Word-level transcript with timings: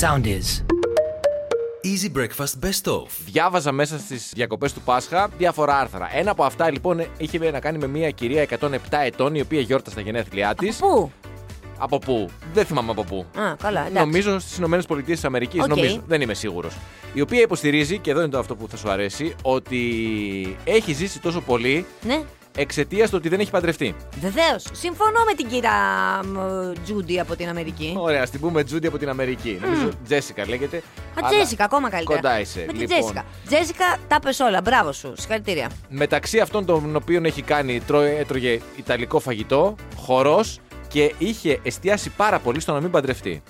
Sound 0.00 0.26
is. 0.26 0.64
Easy 1.84 2.18
Breakfast 2.18 2.64
Best 2.64 2.92
Of. 2.92 3.06
Διάβαζα 3.24 3.72
μέσα 3.72 3.98
στις 3.98 4.32
διακοπές 4.34 4.72
του 4.72 4.80
Πάσχα 4.80 5.28
διάφορα 5.38 5.78
άρθρα. 5.78 6.10
Ένα 6.12 6.30
από 6.30 6.44
αυτά 6.44 6.70
λοιπόν 6.70 7.04
είχε 7.16 7.50
να 7.50 7.60
κάνει 7.60 7.78
με 7.78 7.86
μια 7.86 8.10
κυρία 8.10 8.46
107 8.60 8.76
ετών 8.90 9.34
η 9.34 9.40
οποία 9.40 9.60
γιόρτασε 9.60 9.96
τα 9.96 10.02
γενέθλιά 10.02 10.54
της. 10.54 10.76
Πού; 10.76 11.12
Από 11.78 11.98
πού; 11.98 12.28
Δεν 12.52 12.64
θυμάμαι 12.64 12.90
από 12.90 13.04
πού. 13.04 13.26
Α, 13.40 13.54
καλά, 13.62 13.80
εντάξει. 13.80 13.98
Νομίζω 13.98 14.38
στις 14.38 14.58
ΗΠΑ. 14.58 14.78
Οκ. 15.62 15.68
Νομίζω. 15.68 16.02
Δεν 16.06 16.20
είμαι 16.20 16.34
σίγουρος. 16.34 16.74
Η 17.14 17.20
οποία 17.20 17.40
υποστηρίζει, 17.40 17.98
και 17.98 18.10
εδώ 18.10 18.20
είναι 18.20 18.30
το 18.30 18.38
αυτό 18.38 18.56
που 18.56 18.68
θα 18.68 18.76
σου 18.76 18.90
αρέσει, 18.90 19.34
ότι 19.42 20.56
έχει 20.64 20.92
ζήσει 20.92 21.20
τόσο 21.20 21.40
πολύ 21.40 21.86
Ναι, 22.02 22.22
εξαιτίας 22.56 23.10
του 23.10 23.16
ότι 23.18 23.28
δεν 23.28 23.40
έχει 23.40 23.50
παντρευτεί. 23.50 23.94
βεβαίως. 24.20 24.64
Συμφωνώ 24.72 25.24
με 25.26 25.34
την 25.34 25.48
κυρία 25.48 25.72
μ, 26.24 26.36
Τζούντι 26.84 27.20
από 27.20 27.36
την 27.36 27.48
Αμερική. 27.48 27.94
Ωραία, 27.96 28.22
ας 28.22 28.30
την 28.30 28.40
πούμε 28.40 28.64
Τζούντι 28.64 28.86
από 28.86 28.98
την 28.98 29.08
Αμερική. 29.08 29.58
Νομίζω 29.62 29.88
Τζέσικα 30.04 30.48
λέγεται. 30.48 30.76
Α, 30.76 30.80
αλλά 31.14 31.28
Τζέσικα, 31.28 31.64
ακόμα 31.64 31.90
καλύτερα. 31.90 32.20
Κοντά 32.20 32.40
είσαι. 32.40 32.58
Με 32.66 32.72
την 32.72 32.80
Λοιπόν, 32.80 32.96
Τζέσικα. 32.98 33.24
Τζέσικα, 33.46 33.96
τα 34.08 34.20
πες 34.20 34.40
όλα. 34.40 34.60
Μπράβο 34.60 34.92
σου. 34.92 35.12
Συγχαρητήρια. 35.16 35.70
Μεταξύ 35.88 36.38
αυτών 36.40 36.64
των 36.64 36.96
οποίων 36.96 37.24
έχει 37.24 37.42
κάνει, 37.42 37.80
τρώ- 37.80 38.02
έτρωγε 38.18 38.60
ιταλικό 38.76 39.18
φαγητό, 39.20 39.74
χορός 39.96 40.58
και 40.88 41.14
είχε 41.18 41.60
εστιάσει 41.62 42.10
πάρα 42.16 42.38
πολύ 42.38 42.60
στο 42.60 42.72
να 42.72 42.80
μην 42.80 42.90
παντρευτεί. 42.90 43.42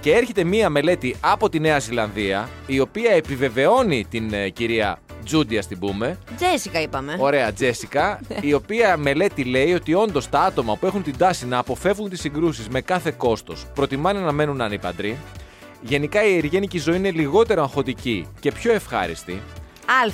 Και 0.00 0.12
έρχεται 0.14 0.44
μία 0.44 0.68
μελέτη 0.70 1.16
από 1.20 1.48
τη 1.48 1.60
Νέα 1.60 1.78
Ζηλανδία, 1.78 2.48
η 2.66 2.80
οποία 2.80 3.10
επιβεβαιώνει 3.12 4.04
την 4.10 4.32
ε, 4.32 4.48
κυρία 4.48 4.98
Τζούντι, 5.30 5.58
ας 5.58 5.66
την 5.66 5.78
πούμε. 5.78 6.18
Τζέσικα 6.36 6.80
είπαμε. 6.80 7.16
Ωραία, 7.18 7.52
Τζέσικα, 7.52 8.20
η 8.40 8.52
οποία 8.52 8.96
μελέτη 8.96 9.44
λέει 9.44 9.72
ότι 9.74 9.94
όντως 9.94 10.28
τα 10.28 10.40
άτομα 10.40 10.76
που 10.76 10.86
έχουν 10.86 11.02
την 11.02 11.16
τάση 11.16 11.46
να 11.46 11.58
αποφεύγουν 11.58 12.10
τις 12.10 12.20
συγκρούσεις 12.20 12.68
με 12.68 12.80
κάθε 12.80 13.10
κόστος 13.10 13.66
προτιμάνε 13.74 14.20
να 14.20 14.32
μένουν 14.32 14.60
ανήπαντροι. 14.60 15.18
Γενικά 15.82 16.24
η 16.24 16.36
εργένικη 16.36 16.78
ζωή 16.78 16.96
είναι 16.96 17.10
λιγότερο 17.10 17.62
αγχωτική 17.62 18.26
και 18.40 18.52
πιο 18.52 18.72
ευχάριστη. 18.72 19.32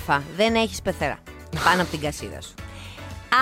Α. 0.08 0.20
Δεν 0.36 0.54
έχεις 0.54 0.82
πεθερά. 0.82 1.18
Πάνω 1.64 1.82
από 1.82 1.90
την 1.90 2.00
κασίδα 2.00 2.40
σου. 2.40 2.54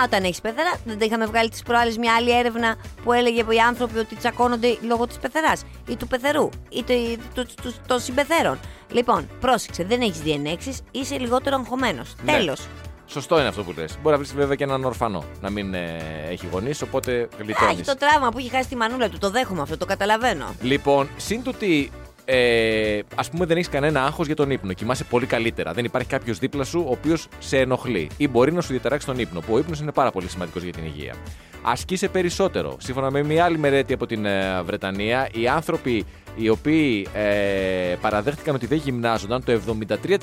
Α, 0.00 0.04
όταν 0.04 0.24
έχεις 0.24 0.40
πεθερά, 0.40 0.72
δεν 0.84 0.98
τα 0.98 1.04
είχαμε 1.04 1.26
βγάλει 1.26 1.48
τις 1.48 1.62
προάλλες 1.62 1.96
μια 1.96 2.14
άλλη 2.14 2.38
έρευνα 2.38 2.76
που 3.04 3.12
έλεγε 3.12 3.40
οι 3.40 3.58
άνθρωποι 3.68 3.98
ότι 3.98 4.14
τσακώνονται 4.16 4.76
λόγω 4.86 5.06
της 5.06 5.16
πεθεράς 5.18 5.62
ή 5.88 5.96
του 5.96 6.06
πεθερού 6.06 6.48
ή 6.68 6.82
του- 6.82 7.18
του- 7.34 7.46
του- 7.62 7.74
των 7.86 8.00
συμπεθέρων. 8.00 8.58
Λοιπόν, 8.94 9.28
πρόσεξε, 9.40 9.84
δεν 9.84 10.00
έχεις 10.00 10.20
διενέξεις, 10.20 10.80
είσαι 10.90 11.18
λιγότερο 11.18 11.56
αγχωμένος. 11.56 12.14
Ναι. 12.24 12.32
Τέλος. 12.32 12.66
Σωστό 13.06 13.38
είναι 13.38 13.48
αυτό 13.48 13.62
που 13.62 13.74
λες. 13.76 13.98
Μπορεί 14.02 14.10
να 14.10 14.16
βρεις 14.16 14.34
βέβαια 14.34 14.54
και 14.54 14.64
έναν 14.64 14.84
ορφανό 14.84 15.24
να 15.40 15.50
μην 15.50 15.74
ε, 15.74 15.98
έχει 16.30 16.46
γονείς, 16.52 16.82
οπότε 16.82 17.28
γλιτώνεις. 17.38 17.72
Έχει 17.72 17.82
το 17.82 17.96
τραύμα 17.96 18.28
που 18.28 18.38
έχει 18.38 18.48
χάσει 18.48 18.68
τη 18.68 18.76
μανούλα 18.76 19.08
του. 19.08 19.18
Το 19.18 19.30
δέχομαι 19.30 19.62
αυτό, 19.62 19.76
το 19.76 19.86
καταλαβαίνω. 19.86 20.54
Λοιπόν, 20.60 21.08
συν 21.16 21.42
το 21.42 21.50
ότι 21.50 21.90
ε, 22.24 23.00
ας 23.14 23.30
πούμε 23.30 23.44
δεν 23.44 23.56
έχεις 23.56 23.68
κανένα 23.68 24.04
άγχος 24.04 24.26
για 24.26 24.36
τον 24.36 24.50
ύπνο. 24.50 24.72
Κοιμάσαι 24.72 25.04
πολύ 25.04 25.26
καλύτερα. 25.26 25.72
Δεν 25.72 25.84
υπάρχει 25.84 26.08
κάποιος 26.08 26.38
δίπλα 26.38 26.64
σου 26.64 26.84
ο 26.88 26.90
οποίος 26.90 27.28
σε 27.38 27.58
ενοχλεί 27.58 28.10
ή 28.16 28.28
μπορεί 28.28 28.52
να 28.52 28.60
σου 28.60 28.70
διαταράξει 28.70 29.06
τον 29.06 29.18
ύπνο. 29.18 29.40
Που 29.40 29.54
ο 29.54 29.58
ύπνος 29.58 29.80
είναι 29.80 29.92
πάρα 29.92 30.10
πολύ 30.10 30.28
σημαντικός 30.28 30.62
για 30.62 30.72
την 30.72 30.84
υγεία. 30.84 31.14
Ασκείσαι 31.62 32.08
περισσότερο. 32.08 32.76
Σύμφωνα 32.78 33.10
με 33.10 33.22
μια 33.22 33.44
άλλη 33.44 33.58
μελέτη 33.58 33.92
από 33.92 34.06
την 34.06 34.24
ε, 34.24 34.62
Βρετανία, 34.62 35.28
οι 35.32 35.48
άνθρωποι 35.48 36.04
οι 36.36 36.48
οποίοι 36.48 37.06
ε, 37.14 37.94
παραδέχτηκαν 38.00 38.54
ότι 38.54 38.66
δεν 38.66 38.78
γυμνάζονταν, 38.84 39.44
το 39.44 39.60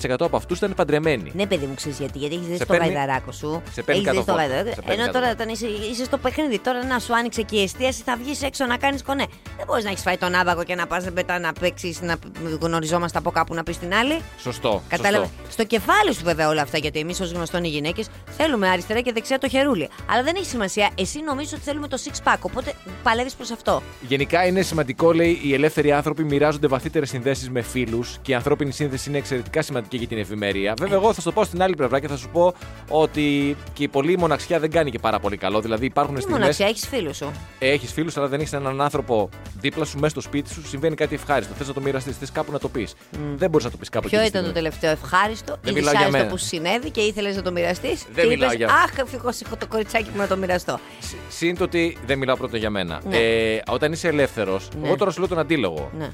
73% 0.09 0.16
από 0.20 0.36
αυτούς 0.38 0.58
ήταν 0.58 0.73
παντρεμένοι. 0.76 1.31
Ναι, 1.36 1.45
παιδί 1.48 1.66
μου, 1.66 1.73
ξέρεις 1.76 2.00
γιατί. 2.00 2.17
Γιατί 2.17 2.36
έχεις 2.36 2.48
δει 2.48 2.54
Σε 2.58 2.66
το 2.66 2.73
παίρνει- 2.73 2.94
γαϊδαράκο 2.95 3.31
σου. 3.31 3.62
σε 3.72 3.81
παίρνει 3.81 4.02
Έχεις 4.02 4.12
δει 4.12 4.17
κάτω 4.17 4.32
το 4.32 4.32
φόρμα. 4.32 4.42
γαϊδαράκο. 4.42 4.76
Σε 4.76 4.82
παίρνει 4.82 4.94
Ενώ 5.02 5.06
κάτω 5.12 5.14
τώρα 5.20 5.26
φόρμα. 5.38 5.44
όταν 5.44 5.54
είσαι, 5.54 5.88
είσαι 5.92 6.04
στο 6.04 6.17
παιχνίδι, 6.17 6.59
τώρα 6.59 6.86
να 6.86 7.00
σου 7.00 7.16
άνοιξε 7.16 7.42
και 7.42 7.58
η 7.59 7.64
εστίαση, 7.64 8.02
θα 8.06 8.17
βγεις 8.23 8.42
έξω 8.42 8.66
να 8.66 8.78
κάνεις 8.78 9.04
κονέ. 9.04 9.26
Δεν 9.58 9.66
μπορείς 9.67 9.84
να 9.84 9.89
έχεις 9.89 10.02
φάει 10.02 10.17
τον 10.17 10.34
άβαγο 10.36 10.64
και 10.64 10.76
να 10.76 10.88
πας 10.88 11.06
μετά 11.14 11.39
να 11.39 11.54
παίξεις, 11.54 12.02
να 12.02 12.16
γνωριζόμαστε 12.59 13.17
από 13.17 13.32
κάπου 13.32 13.54
να 13.54 13.64
πεις 13.64 13.78
την 13.78 13.94
άλλη. 13.94 14.22
Σωστό. 14.39 14.82
Κατάλαβε; 14.89 15.26
σωστό. 15.26 15.52
Στο 15.52 15.64
κεφάλι 15.66 16.14
σου 16.14 16.22
βέβαια 16.23 16.48
όλα 16.50 16.62
αυτά, 16.62 16.78
γιατί 16.78 17.00
εμείς 17.00 17.20
ως 17.20 17.32
γνωστόν 17.32 17.64
οι 17.64 17.67
γυναίκες 17.67 18.08
θέλουμε 18.38 18.70
αριστερά 18.70 19.02
και 19.02 19.12
δεξιά 19.12 19.38
το 19.38 19.50
χερούλι. 19.50 19.89
Αλλά 20.11 20.23
δεν 20.23 20.36
έχει 20.36 20.45
σημασία. 20.45 20.89
Εσύ 20.95 21.22
νομίζεις 21.22 21.54
ότι 21.54 21.61
θέλουμε 21.61 21.88
το 21.88 21.98
six 22.05 22.32
pack, 22.32 22.38
οπότε 22.42 22.73
παλεύεις 23.04 23.33
προς 23.33 23.52
αυτό. 23.52 23.82
Γενικά 24.08 24.45
είναι 24.45 24.61
σημαντικό, 24.61 25.11
λέει, 25.14 25.39
οι 25.43 25.54
ελεύθεροι 25.54 25.92
άνθρωποι 26.02 26.23
μοιράζονται 26.23 26.67
βαθύτερες 26.67 27.10
συνδέσεις 27.10 27.50
με 27.50 27.62
φίλους 27.62 28.17
και 28.22 28.32
η 28.32 28.36
ανθρώπινη 28.36 28.72
σύνδεση 28.72 29.10
είναι 29.10 29.17
εξαιρετικά 29.17 29.62
σημαντική 29.62 29.98
για 29.98 30.08
την 30.08 30.17
ευημερία. 30.17 30.73
Βέβαια, 30.78 30.95
εγώ 30.98 31.14
θα 31.14 31.22
σου 31.22 31.28
το 31.28 31.32
πω 31.34 31.44
στην 31.44 31.62
άλλη 31.64 31.76
πλευρά 31.76 32.00
και 32.00 32.08
θα 32.08 32.17
σου 32.17 32.30
πω 32.30 32.54
ότι 32.89 33.56
και 33.73 33.84
η 33.84 33.88
πολλή 33.88 34.17
μοναξιά 34.17 34.60
δεν 34.60 34.72
κάνει 34.72 34.92
και 34.92 35.00
πάρα 35.00 35.20
πολύ 35.20 35.38
καλό. 35.38 35.61
Δηλαδή, 35.61 35.86
υπάρχουν 35.86 36.16
Τι 36.16 36.22
στιγμέ. 36.22 36.40
μοναξιά, 36.40 36.66
έχεις 36.67 36.88
φίλους 36.88 37.17
σου; 37.17 37.32
Έχεις 37.60 37.92
φίλους, 37.92 38.17
αλλά 38.17 38.28
δεν 38.28 38.40
έχεις 38.40 38.54
έναν 38.54 38.82
άνθρωπο 38.82 39.30
δίπλα 39.60 39.86
σου, 39.86 39.95
μέσα 39.98 40.10
στο 40.10 40.22
σπίτι 40.22 40.50
σου, 40.54 40.67
συμβαίνει 40.67 40.95
κάτι 40.95 41.16
ευχάριστο. 41.16 41.54
Θες 41.54 41.67
να 41.67 41.73
το 41.73 41.82
μοιραστείς, 41.82 42.17
θες 42.17 42.32
κάπου 42.32 42.52
να 42.52 42.60
το 42.60 42.70
πεις. 42.70 42.94
Δεν 43.36 43.50
μπορείς 43.50 43.66
να 43.66 43.72
το 43.72 43.78
πεις 43.78 43.90
κάπου 43.90 44.08
Ποιο 44.10 44.20
εκεί 44.20 44.28
ήταν 44.28 44.44
τη 44.44 44.48
το 44.52 44.54
στιγμή. 44.58 44.70
τελευταίο 44.72 44.92
ευχάριστο; 45.06 45.58
Δεν 45.61 45.72
ή 45.73 45.76
μιλάω 45.76 45.92
για 45.94 46.00
δυσάρεστο 46.06 46.17
μένα. 46.17 46.30
που 46.30 46.38
σου 46.38 46.45
συνέβη 46.45 46.90
και 46.90 47.02
ήθελες 47.02 47.36
να 47.36 47.42
το 47.42 47.52
μοιραστείς; 47.52 48.06
Δεν 48.14 48.28
μιλάω 48.28 48.52
για- 48.52 48.67
Αχ, 48.67 48.98
ευτυχώ 48.98 49.30
έχω 49.45 49.56
το 49.56 49.67
κοριτσάκι 49.67 50.10
μου 50.14 50.17
να 50.20 50.28
το 50.28 50.38
μοιραστώ. 50.38 50.80
Συ- 51.00 51.17
Συν 51.30 51.58
το 51.58 51.64
ότι 51.64 51.98
δεν 52.06 52.17
μιλάω 52.17 52.36
πρώτα 52.36 52.58
για 52.58 52.70
μένα. 52.70 53.02
Ναι. 53.10 53.17
Ε, 53.17 53.61
όταν 53.67 53.92
είσαι 53.92 54.08
ελεύθερος, 54.08 54.67
Ναι. 54.82 54.88
εγώ 54.88 54.95
τώρα 54.95 55.11
σου 55.11 55.20
λέω 55.20 55.28
τον 55.28 55.40
αντίλογο. 55.40 55.91
Ναι. 55.98 56.10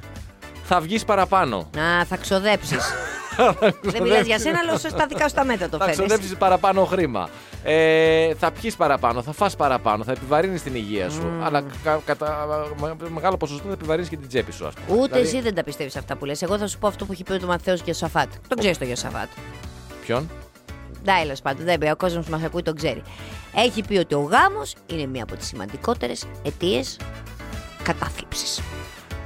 Θα 0.63 0.79
βγεις 0.81 1.05
παραπάνω. 1.05 1.69
Να, 1.75 2.05
θα 2.05 2.17
ξοδέψεις. 2.17 2.83
Δεν 3.81 4.01
μιλάς 4.03 4.25
για 4.25 4.39
σένα, 4.39 4.59
αλλά 4.67 4.77
στα 4.77 5.05
δικά 5.07 5.27
σου 5.29 5.35
τα 5.35 5.43
μέτρα 5.45 5.69
το 5.69 5.77
Θα 5.77 5.85
φέρνεις. 5.85 6.05
ξοδέψεις 6.05 6.37
παραπάνω 6.37 6.85
χρήμα. 6.85 7.29
Ε, 7.63 8.33
θα 8.35 8.51
πιεις 8.51 8.75
παραπάνω, 8.75 9.21
θα 9.21 9.31
φας 9.31 9.55
παραπάνω, 9.55 10.03
θα 10.03 10.11
επιβαρύνεις 10.11 10.63
την 10.63 10.75
υγεία 10.75 11.09
σου. 11.09 11.31
Αλλά 11.43 11.63
κα- 11.83 12.01
κατά 12.05 12.47
με- 12.81 12.95
μεγάλο 13.09 13.37
ποσοστό 13.37 13.67
θα 13.67 13.73
επιβαρύνεις 13.73 14.09
και 14.09 14.17
την 14.17 14.27
τσέπη 14.27 14.51
σου, 14.51 14.67
ας 14.67 14.73
πούμε. 14.73 14.97
Ούτε 14.99 15.07
Δηλαδή- 15.11 15.27
εσύ 15.35 15.41
δεν 15.41 15.55
τα 15.55 15.63
πιστεύεις 15.63 15.95
αυτά 15.95 16.15
που 16.15 16.25
λες. 16.25 16.41
Εγώ 16.41 16.57
θα 16.57 16.67
σου 16.67 16.77
πω 16.77 16.87
αυτό 16.87 17.05
που 17.05 17.11
έχει 17.11 17.23
πει 17.23 17.31
ο 17.31 17.39
Μαθαίο 17.47 17.77
και 17.77 17.91
ο 17.91 17.93
Σαφάτ. 17.93 18.29
Τον 18.47 18.57
ξέρεις 18.57 18.77
το 18.77 18.85
Γιωσαφάτ. 18.85 19.27
Ποιον; 20.05 20.29
Τέλο 21.03 21.35
πάντων, 21.43 21.65
δεν 21.65 21.77
πει. 21.77 21.89
Ο 21.89 21.95
κόσμος 21.95 22.25
που 22.25 22.31
μας 22.31 22.43
ακούει 22.43 22.61
τον 22.61 22.75
ξέρει. 22.75 23.01
Έχει 23.55 23.83
πει 23.87 23.97
ότι 23.97 24.15
ο 24.15 24.19
γάμος 24.21 24.75
είναι 24.85 25.05
μία 25.05 25.23
από 25.23 25.35
τις 25.35 25.47
σημαντικότερες 25.47 26.23
αιτίες 26.43 26.97
κατάθλιψης. 27.83 28.61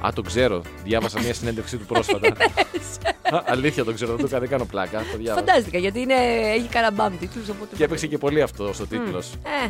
Α, 0.06 0.08
το 0.14 0.22
ξέρω. 0.22 0.62
Διάβασα 0.84 1.20
μια 1.20 1.34
συνέντευξή 1.34 1.76
του 1.76 1.84
πρόσφατα. 1.86 2.28
Α, 3.36 3.42
Αλήθεια 3.46 3.84
το 3.84 3.92
ξέρω, 3.92 4.16
δεν, 4.16 4.28
το, 4.28 4.38
δεν 4.38 4.48
κάνω 4.48 4.64
πλάκα. 4.64 4.98
Το 4.98 5.18
διάβασα. 5.18 5.46
Φαντάστηκα 5.46 5.78
γιατί 5.78 6.00
είναι, 6.00 6.14
έχει 6.54 6.68
καραμπάμ 6.68 7.18
τίτλους. 7.18 7.48
Οπότε... 7.48 7.76
Και 7.76 7.84
έπαιξε 7.84 8.06
και 8.06 8.18
πολύ 8.18 8.42
αυτό 8.42 8.72
στο 8.72 8.86
τίτλος. 8.86 9.32
Ε, 9.64 9.68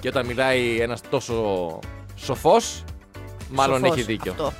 Και 0.00 0.08
όταν 0.08 0.26
μιλάει 0.26 0.80
ένας 0.80 1.00
τόσο 1.10 1.78
σοφός, 2.16 2.84
μάλλον 3.50 3.78
σοφός 3.78 3.96
έχει 3.96 4.02
δίκιο. 4.06 4.30
Αυτό. 4.32 4.52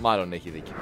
Μάλλον 0.00 0.32
έχει 0.32 0.50
δίκιο. 0.50 0.72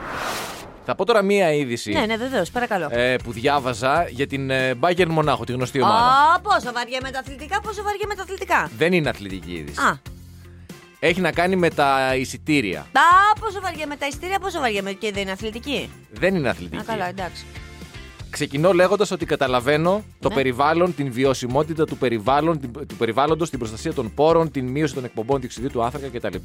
Θα 0.85 0.95
πω 0.95 1.05
τώρα 1.05 1.23
μία 1.23 1.53
είδηση 1.53 1.93
Ναι, 1.93 2.07
ναι, 2.07 2.17
βεβαίως, 2.17 2.51
παρακαλώ. 2.51 2.89
ε, 2.91 3.17
που 3.25 3.33
διάβαζα 3.33 4.07
για 4.09 4.27
την 4.27 4.51
ε, 4.51 4.75
Bayern 4.81 5.07
Μονάχο, 5.09 5.45
τη 5.45 5.53
γνωστή 5.53 5.81
ομάδα. 5.81 6.07
Α, 6.35 6.41
πόσο 6.41 6.73
βαριά 6.73 6.99
με 7.03 7.11
τα 7.11 7.19
αθλητικά, 7.19 7.61
πόσο 7.61 7.83
βαριά 7.83 8.07
με 8.09 8.15
τα 8.15 8.23
αθλητικά. 8.23 8.71
Δεν 8.77 8.93
είναι 8.93 9.09
αθλητική 9.09 9.53
είδηση. 9.53 9.81
Α, 9.81 10.01
Έχει 11.03 11.21
να 11.21 11.33
κάνει 11.33 11.57
με 11.57 11.71
τα 11.71 12.15
εισιτήρια. 12.17 12.87
τα 12.93 13.01
πόσο 13.41 13.61
βαριά 13.61 13.87
με 13.87 13.97
τα 13.97 14.07
ειστήρια, 14.07 14.39
πόσο 14.39 14.61
βαριά 14.61 14.83
με 14.83 14.93
και 14.93 15.13
δεν 15.13 15.23
είναι 15.23 15.31
αθλητική; 15.31 15.91
Δεν 16.13 16.35
είναι 16.35 16.49
αθλητική. 16.49 16.83
Α, 16.83 16.85
καλά, 16.87 17.09
εντάξει. 17.09 17.45
Ξεκινώ 18.31 18.73
λέγοντας 18.73 19.11
ότι 19.11 19.25
καταλαβαίνω 19.27 20.03
το 20.21 20.29
Ναι. 20.29 20.35
περιβάλλον, 20.35 20.95
την 20.95 21.13
βιωσιμότητα 21.13 21.85
του, 21.85 21.97
περιβάλλον, 21.97 22.61
την- 22.61 22.73
του 22.89 22.97
περιβάλλοντος, 22.97 23.51
την 23.51 23.59
προστασία 23.59 23.95
των 23.95 24.15
πόρων, 24.15 24.51
την 24.51 24.67
μείωση 24.67 24.95
των 24.95 25.05
εκπομπών 25.05 25.41
διοξιδίου 25.41 25.69
του 25.71 25.83
άνθρακα 25.83 26.09
κτλ. 26.19 26.37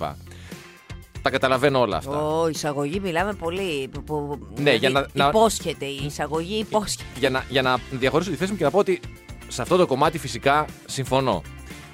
Τα 1.22 1.30
καταλαβαίνω 1.30 1.80
όλα 1.80 1.98
αυτά. 1.98 2.18
Ω, 2.22 2.48
εισαγωγή 2.48 3.00
μιλάμε 3.00 3.34
πολύ. 3.34 3.88
Που, 3.92 4.04
που, 4.04 4.40
Ναι, 4.58 4.70
για 4.74 4.88
δηλαδή, 4.90 5.08
να- 5.14 5.24
να- 5.24 5.30
Υπόσχεται 5.30 5.86
η 5.86 6.02
εισαγωγή, 6.06 6.60
υπόσχεται. 6.60 7.04
Για 7.20 7.30
να, 7.30 7.46
για 7.50 7.62
να 7.62 7.78
διαχωρίσω 7.92 8.30
τη 8.30 8.36
θέση 8.36 8.52
μου 8.52 8.58
και 8.58 8.64
να 8.64 8.70
πω 8.72 8.78
ότι 8.80 9.00
σε 9.48 9.62
αυτό 9.62 9.76
το 9.78 9.86
κομμάτι 9.86 10.18
φυσικά 10.18 10.66
συμφωνώ. 10.86 11.42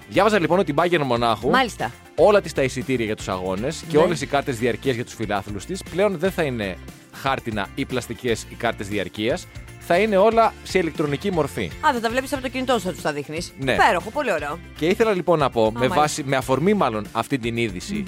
Διάβαζα 0.10 0.40
λοιπόν 0.40 0.60
ότι 0.60 0.72
η 0.72 0.74
Bayern 0.78 1.02
Μονάχου 1.06 1.50
Μάλιστα. 1.50 1.92
Όλα 2.16 2.42
της 2.42 2.54
τα 2.54 2.64
εισιτήρια 2.64 3.06
για 3.06 3.16
τους 3.16 3.28
αγώνες 3.28 3.84
και 3.88 3.98
Ναι. 3.98 4.04
όλες 4.04 4.22
οι 4.22 4.26
κάρτες 4.26 4.58
διαρκείας 4.58 4.96
για 4.96 5.06
τους 5.06 5.14
φιλάθλους 5.14 5.66
της 5.66 5.84
πλέον 5.92 6.18
δεν 6.18 6.32
θα 6.32 6.44
είναι 6.44 6.78
χάρτινα 7.14 7.68
ή 7.76 7.86
πλαστικές 7.86 8.46
οι 8.50 8.56
κάρτες 8.56 8.88
διαρκείας. 8.88 9.48
Θα 9.80 9.98
είναι 9.98 10.18
όλα 10.18 10.54
σε 10.64 10.80
ηλεκτρονική 10.80 11.32
μορφή. 11.32 11.66
Α, 11.88 11.90
δεν 11.94 12.02
τα 12.02 12.10
βλέπεις 12.10 12.34
από 12.34 12.42
το 12.42 12.48
κινητό 12.50 12.74
σου, 12.74 12.86
θα 12.86 12.92
τους 12.92 13.02
τα 13.02 13.14
δείχνεις. 13.14 13.54
Ναι. 13.60 13.74
Υπέροχο, 13.74 14.10
πολύ 14.10 14.32
ωραίο. 14.32 14.60
Και 14.78 14.86
ήθελα 14.88 15.14
λοιπόν 15.14 15.40
να 15.40 15.50
πω, 15.50 15.64
με, 15.72 15.80
μάλιστα. 15.80 15.96
βάση, 15.96 16.24
με 16.24 16.36
αφορμή 16.36 16.74
μάλλον 16.74 17.06
αυτή 17.12 17.38
την 17.38 17.58
ειδηση 17.58 18.04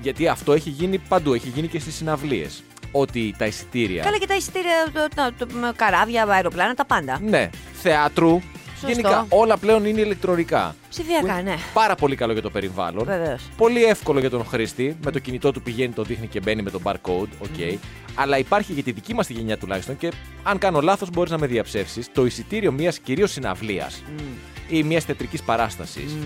γιατί 0.00 0.28
αυτό 0.28 0.52
έχει 0.52 0.70
γίνει 0.70 0.98
παντού, 0.98 1.32
έχει 1.34 1.48
γίνει 1.48 1.68
και 1.68 1.78
στις 1.78 1.94
συναυλίες. 1.94 2.62
Ότι 2.92 3.34
τα 3.38 3.46
εισιτήρια. 3.46 4.02
Καλά 4.02 4.18
και 4.18 4.26
τα 4.26 4.34
εισιτήρια, 4.34 4.72
το, 4.92 5.08
το, 5.14 5.46
το- 5.46 5.54
με 5.54 5.72
καράβια, 5.76 6.24
αεροπλάνα, 6.28 6.74
τα 6.74 6.84
πάντα. 6.84 7.20
Ναι, 7.22 7.50
θεάτρου. 7.82 8.40
Σωστό. 8.86 9.00
Γενικά 9.08 9.26
όλα 9.28 9.56
πλέον 9.58 9.84
είναι 9.84 10.00
ηλεκτρονικά. 10.00 10.76
Ψηφιακά, 10.90 11.20
Που 11.20 11.26
είναι 11.26 11.42
ναι. 11.42 11.54
Πάρα 11.72 11.94
πολύ 11.94 12.16
καλό 12.16 12.32
για 12.32 12.42
το 12.42 12.50
περιβάλλον. 12.50 13.04
Βεβαίως. 13.04 13.42
Πολύ 13.56 13.84
εύκολο 13.84 14.20
για 14.20 14.30
τον 14.30 14.44
χρήστη. 14.44 14.96
Με 15.04 15.10
το 15.10 15.18
κινητό 15.18 15.52
του 15.52 15.62
πηγαίνει, 15.62 15.92
το 15.92 16.02
δείχνει 16.02 16.26
και 16.26 16.40
μπαίνει 16.40 16.62
με 16.62 16.70
τον 16.70 16.80
barcode. 16.84 17.28
OK. 17.38 17.78
Αλλά 18.14 18.38
υπάρχει 18.38 18.72
για 18.72 18.82
τη 18.82 18.92
δική 18.92 19.14
μας 19.14 19.26
τη 19.26 19.32
γενιά 19.32 19.58
τουλάχιστον 19.58 19.96
και 19.96 20.12
αν 20.42 20.58
κάνω 20.58 20.80
λάθος, 20.80 21.10
μπορείς 21.10 21.30
να 21.30 21.38
με 21.38 21.46
διαψεύσεις. 21.46 22.08
Το 22.12 22.24
εισιτήριο 22.26 22.72
μιας 22.72 22.98
κυρίως 22.98 23.30
συναυλίας 23.30 24.02
ή 24.68 24.82
μιας 24.82 25.04
θεατρική 25.04 25.38
παράστασης 25.44 26.16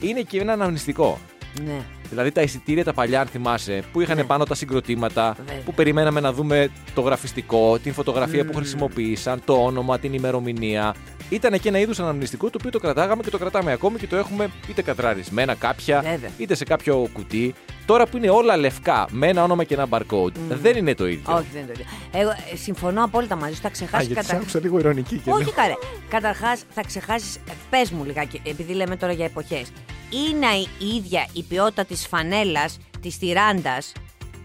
είναι 0.00 0.20
και 0.20 0.40
ένα 0.40 0.52
αναμνηστικό. 0.52 1.18
Ναι. 1.64 1.80
Δηλαδή 2.10 2.30
τα 2.30 2.42
εισιτήρια 2.42 2.84
τα 2.84 2.92
παλιά, 2.92 3.20
αν 3.20 3.26
θυμάσαι, 3.26 3.82
που 3.92 4.00
είχαν 4.00 4.16
Ναι. 4.16 4.24
πάνω 4.24 4.44
τα 4.44 4.54
συγκροτήματα, 4.54 5.36
Βέβαια. 5.38 5.62
που 5.64 5.74
περιμέναμε 5.74 6.20
να 6.20 6.32
δούμε 6.32 6.68
το 6.94 7.00
γραφιστικό, 7.00 7.78
την 7.78 7.92
φωτογραφία 7.92 8.44
που 8.44 8.54
χρησιμοποίησαν, 8.54 9.42
το 9.44 9.52
όνομα, 9.64 9.98
την 9.98 10.12
ημερομηνία. 10.12 10.94
Ήταν 11.30 11.60
και 11.60 11.68
ένα 11.68 11.78
είδους 11.78 11.98
αναμνηστικό 11.98 12.50
το 12.50 12.56
οποίο 12.58 12.70
το 12.70 12.78
κρατάγαμε 12.78 13.22
και 13.22 13.30
το 13.30 13.38
κρατάμε 13.38 13.72
ακόμη 13.72 13.98
και 13.98 14.06
το 14.06 14.16
έχουμε 14.16 14.50
είτε 14.68 14.82
κατραρισμένα 14.82 15.54
κάποια, 15.54 16.00
Βέβαια. 16.00 16.30
είτε 16.36 16.54
σε 16.54 16.64
κάποιο 16.64 17.08
κουτί. 17.12 17.54
Τώρα 17.86 18.06
που 18.06 18.16
είναι 18.16 18.30
όλα 18.30 18.56
λευκά 18.56 19.06
με 19.10 19.28
ένα 19.28 19.42
όνομα 19.42 19.64
και 19.64 19.74
ένα 19.74 19.86
barcode, 19.90 20.32
δεν 20.48 20.76
είναι 20.76 20.94
το 20.94 21.06
ίδιο. 21.06 21.34
Όχι, 21.34 21.46
δεν 21.52 21.62
είναι 21.62 21.72
το 21.72 21.80
ίδιο. 21.80 22.20
Εγώ 22.20 22.30
ε, 22.30 22.56
συμφωνώ 22.56 23.04
απόλυτα 23.04 23.36
μαζί 23.36 23.54
σου. 23.54 23.60
Θα 23.60 23.68
ξεχάσεις 23.68 24.14
κατα... 24.14 24.42
λίγο 24.62 24.78
ηρωνική 24.78 25.16
και 25.16 25.30
Όχι, 25.30 25.52
καρέ. 25.52 25.74
Καταρχάς, 26.08 26.62
θα 26.70 26.82
ξεχάσεις. 26.86 27.38
Πες 27.70 27.90
μου 27.90 28.04
λιγάκι, 28.04 28.40
επειδή 28.44 28.72
λέμε 28.72 28.96
τώρα 28.96 29.12
για 29.12 29.24
εποχές. 29.24 29.72
Είναι 30.10 30.46
η 30.78 30.96
ίδια 30.96 31.26
η 31.32 31.42
ποιότητα 31.42 31.84
της 31.84 32.06
φανέλας, 32.06 32.78
της 33.00 33.18
τυράντας, 33.18 33.92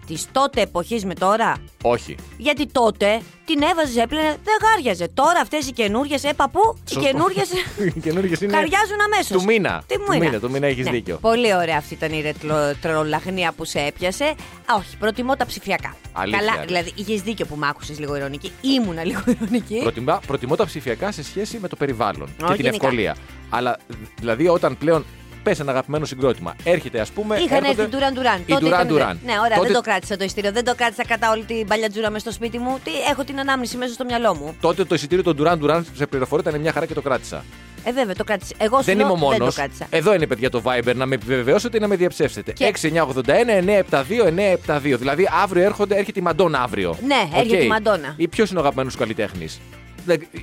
της 0.06 0.26
τότε 0.32 0.60
εποχής 0.60 1.04
με 1.04 1.14
τώρα; 1.14 1.56
Όχι. 1.82 2.14
Γιατί 2.36 2.66
τότε 2.66 3.20
την 3.44 3.62
έβαζε, 3.62 4.00
έπλαινε, 4.02 4.28
δεν 4.44 4.54
γάριαζε. 4.62 5.08
Τώρα 5.14 5.40
αυτές 5.40 5.66
οι 5.68 5.72
καινούριε, 5.72 6.16
ε, 6.22 6.32
παππού, 6.32 6.60
οι 6.76 6.92
Σωστό. 6.92 7.00
καινούριε. 7.10 7.42
Οι 7.96 8.00
καινούργιες 8.00 8.40
είναι 8.40 8.52
Καριάζουν 8.52 9.00
αμέσως. 9.04 9.36
του 9.36 9.44
μήνα. 9.44 9.82
Τι 9.86 9.94
Του 9.94 10.00
μου 10.06 10.12
είναι. 10.12 10.24
μήνα, 10.24 10.40
του 10.40 10.50
μήνα 10.50 10.66
έχεις 10.66 10.84
Ναι, 10.84 10.90
δίκιο. 10.90 11.16
Πολύ 11.20 11.54
ωραία 11.54 11.76
αυτή 11.76 11.94
ήταν 11.94 12.12
η 12.12 12.20
ρετρολαχνία 12.20 13.52
που 13.56 13.64
σε 13.64 13.78
έπιασε. 13.80 14.24
Α, 14.24 14.34
όχι, 14.78 14.96
προτιμώ 14.96 15.36
τα 15.36 15.46
ψηφιακά. 15.46 15.96
Αλήθεια, 16.12 16.38
Καλά, 16.38 16.52
αλήθεια. 16.52 16.66
δηλαδή 16.66 16.92
είχες 16.94 17.22
δίκιο 17.22 17.46
που 17.46 17.56
μ' 17.56 17.64
άκουσες 17.64 17.98
λίγο 17.98 18.16
ηρωνική. 18.16 18.52
Ήμουνα 18.60 19.04
λίγο 19.04 19.20
ηρωνική. 19.26 19.78
Προτιμά, 19.82 20.20
προτιμώ 20.26 20.56
τα 20.56 20.66
ψηφιακά 20.66 21.12
σε 21.12 21.22
σχέση 21.24 21.58
με 21.58 21.68
το 21.68 21.76
περιβάλλον 21.76 22.28
και 22.36 22.44
Όχι, 22.44 22.54
την 22.56 22.64
γενικά. 22.64 22.86
ευκολία. 22.86 23.16
Αλλά 23.50 23.76
δηλαδή 24.20 24.48
όταν 24.48 24.78
πλέον 24.78 25.04
πες 25.46 25.60
ένα 25.60 25.70
αγαπημένο 25.70 26.04
συγκρότημα, 26.04 26.54
έρχεται 26.64 27.00
ας 27.00 27.10
πούμε. 27.10 27.36
Είχαν 27.36 27.64
έρχονται- 27.64 27.94
έρθει 27.94 27.96
Duran 27.96 28.18
Duran. 28.18 28.40
Οι 28.46 28.54
Duran 28.60 28.66
ήταν- 28.66 28.88
Duran. 28.88 29.16
Ναι, 29.24 29.32
ωραία, 29.44 29.56
Τότε- 29.56 29.60
δεν 29.68 29.72
το 29.72 29.80
κράτησα 29.80 30.16
το 30.16 30.24
εισιτήριο. 30.24 30.52
Δεν 30.52 30.64
το 30.64 30.74
κράτησα 30.76 31.04
κατά 31.06 31.30
όλη 31.30 31.44
την 31.44 31.66
παλιατζούρα 31.66 32.10
μες 32.10 32.20
στο 32.20 32.32
σπίτι 32.32 32.58
μου. 32.58 32.78
Τι, 32.84 32.90
έχω 33.10 33.24
την 33.24 33.38
ανάμνηση 33.40 33.76
μέσα 33.76 33.92
στο 33.92 34.04
μυαλό 34.04 34.34
μου. 34.34 34.56
Τότε 34.60 34.84
το 34.84 34.94
εισιτήριο 34.94 35.24
των 35.24 35.36
Duran 35.40 35.58
Duran 35.64 35.82
σε 35.94 36.06
πληροφορία 36.06 36.44
ήταν 36.48 36.60
μια 36.60 36.72
χαρά 36.72 36.86
και 36.86 36.94
το 36.94 37.02
κράτησα. 37.02 37.44
Ε, 37.84 37.92
βέβαια, 37.92 38.14
το 38.14 38.24
κράτησα. 38.24 38.54
Εγώ 38.58 38.78
σου 38.78 38.84
δεν 38.84 38.96
λέω, 38.96 39.06
είμαι 39.06 39.14
ο 39.14 39.18
δεν 39.28 39.38
μόνος. 39.38 39.54
το 39.54 39.60
κράτησα. 39.60 39.86
Εδώ 39.90 40.14
είναι 40.14 40.26
παιδιά 40.26 40.50
το 40.50 40.62
Viber 40.64 40.94
να 40.94 41.06
με 41.06 41.14
επιβεβαιώσετε 41.14 41.76
ή 41.76 41.80
να 41.80 41.88
με 41.88 41.96
διαψεύσετε. 41.96 42.52
Και- 42.52 42.66
6981-972-972. 42.66 44.98
Δηλαδή 44.98 45.28
αύριο 45.42 45.62
έρχονται, 45.64 45.96
έρχεται 45.96 46.20
η 46.20 46.22
Μαντόνα 46.22 46.60
αύριο. 46.62 46.96
Ναι, 47.06 47.28
έρχεται 47.38 47.56
Οκ. 47.56 47.62
η 47.62 47.66
Μαντόνα. 47.66 48.14
Ή 48.16 48.28
ποιος 48.28 48.50
είναι 48.50 48.58
ο 48.58 48.62
αγαπημένος 48.62 48.92
σου 48.92 48.98
καλλιτέχνης; 48.98 49.60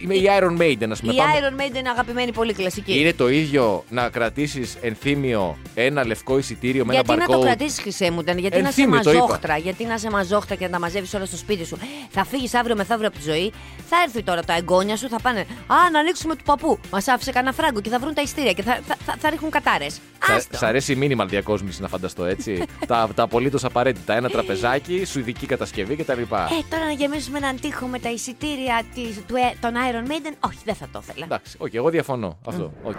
Είμαι 0.03 0.15
η 0.15 0.23
Iron 0.39 0.61
Maiden, 0.61 0.87
ας 0.91 0.99
πούμε. 0.99 1.13
Η 1.13 1.15
Πάμε- 1.17 1.33
Iron 1.39 1.61
Maiden 1.61 1.75
είναι 1.77 1.89
αγαπημένη, 1.89 2.31
πολύ 2.33 2.53
κλασική. 2.53 2.99
Είναι 2.99 3.13
το 3.13 3.29
ίδιο 3.29 3.83
να 3.89 4.09
κρατήσεις 4.09 4.77
ενθύμιο 4.81 5.57
ένα 5.75 6.05
λευκό 6.05 6.37
εισιτήριο 6.37 6.85
με 6.85 6.93
γιατί 6.93 7.11
ένα 7.13 7.21
να 7.27 7.33
το 7.33 7.39
barcode. 7.39 7.43
κρατήσεις, 7.43 7.79
Χρυσέ 7.81 8.11
μου, 8.11 8.19
ήταν, 8.19 8.37
γιατί 8.37 8.61
να 8.61 8.71
σε 8.71 8.81
Ενθύμιο, 8.81 9.01
το 9.03 9.11
είπα. 9.11 9.19
μαζόχτρα, 9.19 9.57
γιατί 9.57 9.85
να 9.85 9.97
σε 9.97 10.09
μαζόχτρα 10.09 10.55
και 10.55 10.65
να 10.65 10.71
τα 10.71 10.79
μαζεύεις 10.79 11.13
όλα 11.13 11.25
στο 11.25 11.37
σπίτι 11.37 11.65
σου. 11.65 11.77
Θα 12.09 12.25
φύγεις 12.25 12.53
αύριο 12.53 12.75
μεθαύριο 12.75 13.07
από 13.07 13.17
τη 13.17 13.23
ζωή, 13.23 13.51
θα 13.89 13.95
έρθει 14.05 14.23
τώρα 14.23 14.43
τα 14.43 14.53
εγγόνια 14.55 14.97
σου, 14.97 15.09
θα 15.09 15.19
πάνε. 15.21 15.39
Α, 15.39 15.89
να 15.91 15.99
ανοίξουμε 15.99 16.35
του 16.35 16.43
παππού. 16.43 16.79
Μας 16.91 17.07
άφησε 17.07 17.31
κανένα 17.31 17.53
φράγκο 17.53 17.81
και 17.81 17.89
θα 17.89 17.99
βρουν 17.99 18.13
τα 18.13 18.21
ιστήρια 18.21 18.51
και 18.53 18.61
θα, 18.61 18.79
θα, 18.87 18.95
θα, 19.05 19.15
θα 19.19 19.29
ρίχνουν 19.29 19.51
κατάρες. 19.51 19.99
Σα- 20.25 20.57
Σ' 20.57 20.63
αρέσει 20.63 20.91
η 20.93 20.97
minimal 21.01 21.25
διακόσμηση 21.27 21.81
να 21.81 21.87
φανταστώ 21.87 22.25
έτσι. 22.25 22.63
τα 22.87 23.09
τα 23.15 23.23
απολύτως 23.23 23.63
απαραίτητα. 23.63 24.15
Ένα 24.15 24.29
τραπεζάκι, 24.29 25.05
σουηδική 25.05 25.45
κατασκευή 25.45 25.95
κτλ. 25.95 26.11
Ε, 26.21 26.25
τώρα 26.69 26.85
να 26.85 26.91
γεμίσουμε 26.91 27.37
έναν 27.37 27.59
τοίχο 27.59 27.85
με 27.85 27.99
τα 27.99 28.09
εισιτήρια 28.09 28.81
της, 28.93 29.19
του, 29.27 29.35
ε, 29.53 29.57
των 29.61 29.71
Iron 29.73 30.09
Maiden, 30.11 30.33
όχι, 30.45 30.57
δεν 30.65 30.75
θα 30.75 30.87
το 30.91 31.01
ήθελα. 31.07 31.25
Εντάξει, 31.25 31.55
οκ, 31.59 31.73
εγώ 31.73 31.89
διαφωνώ. 31.89 32.37
Αυτό. 32.45 32.71
οκ. 32.83 32.95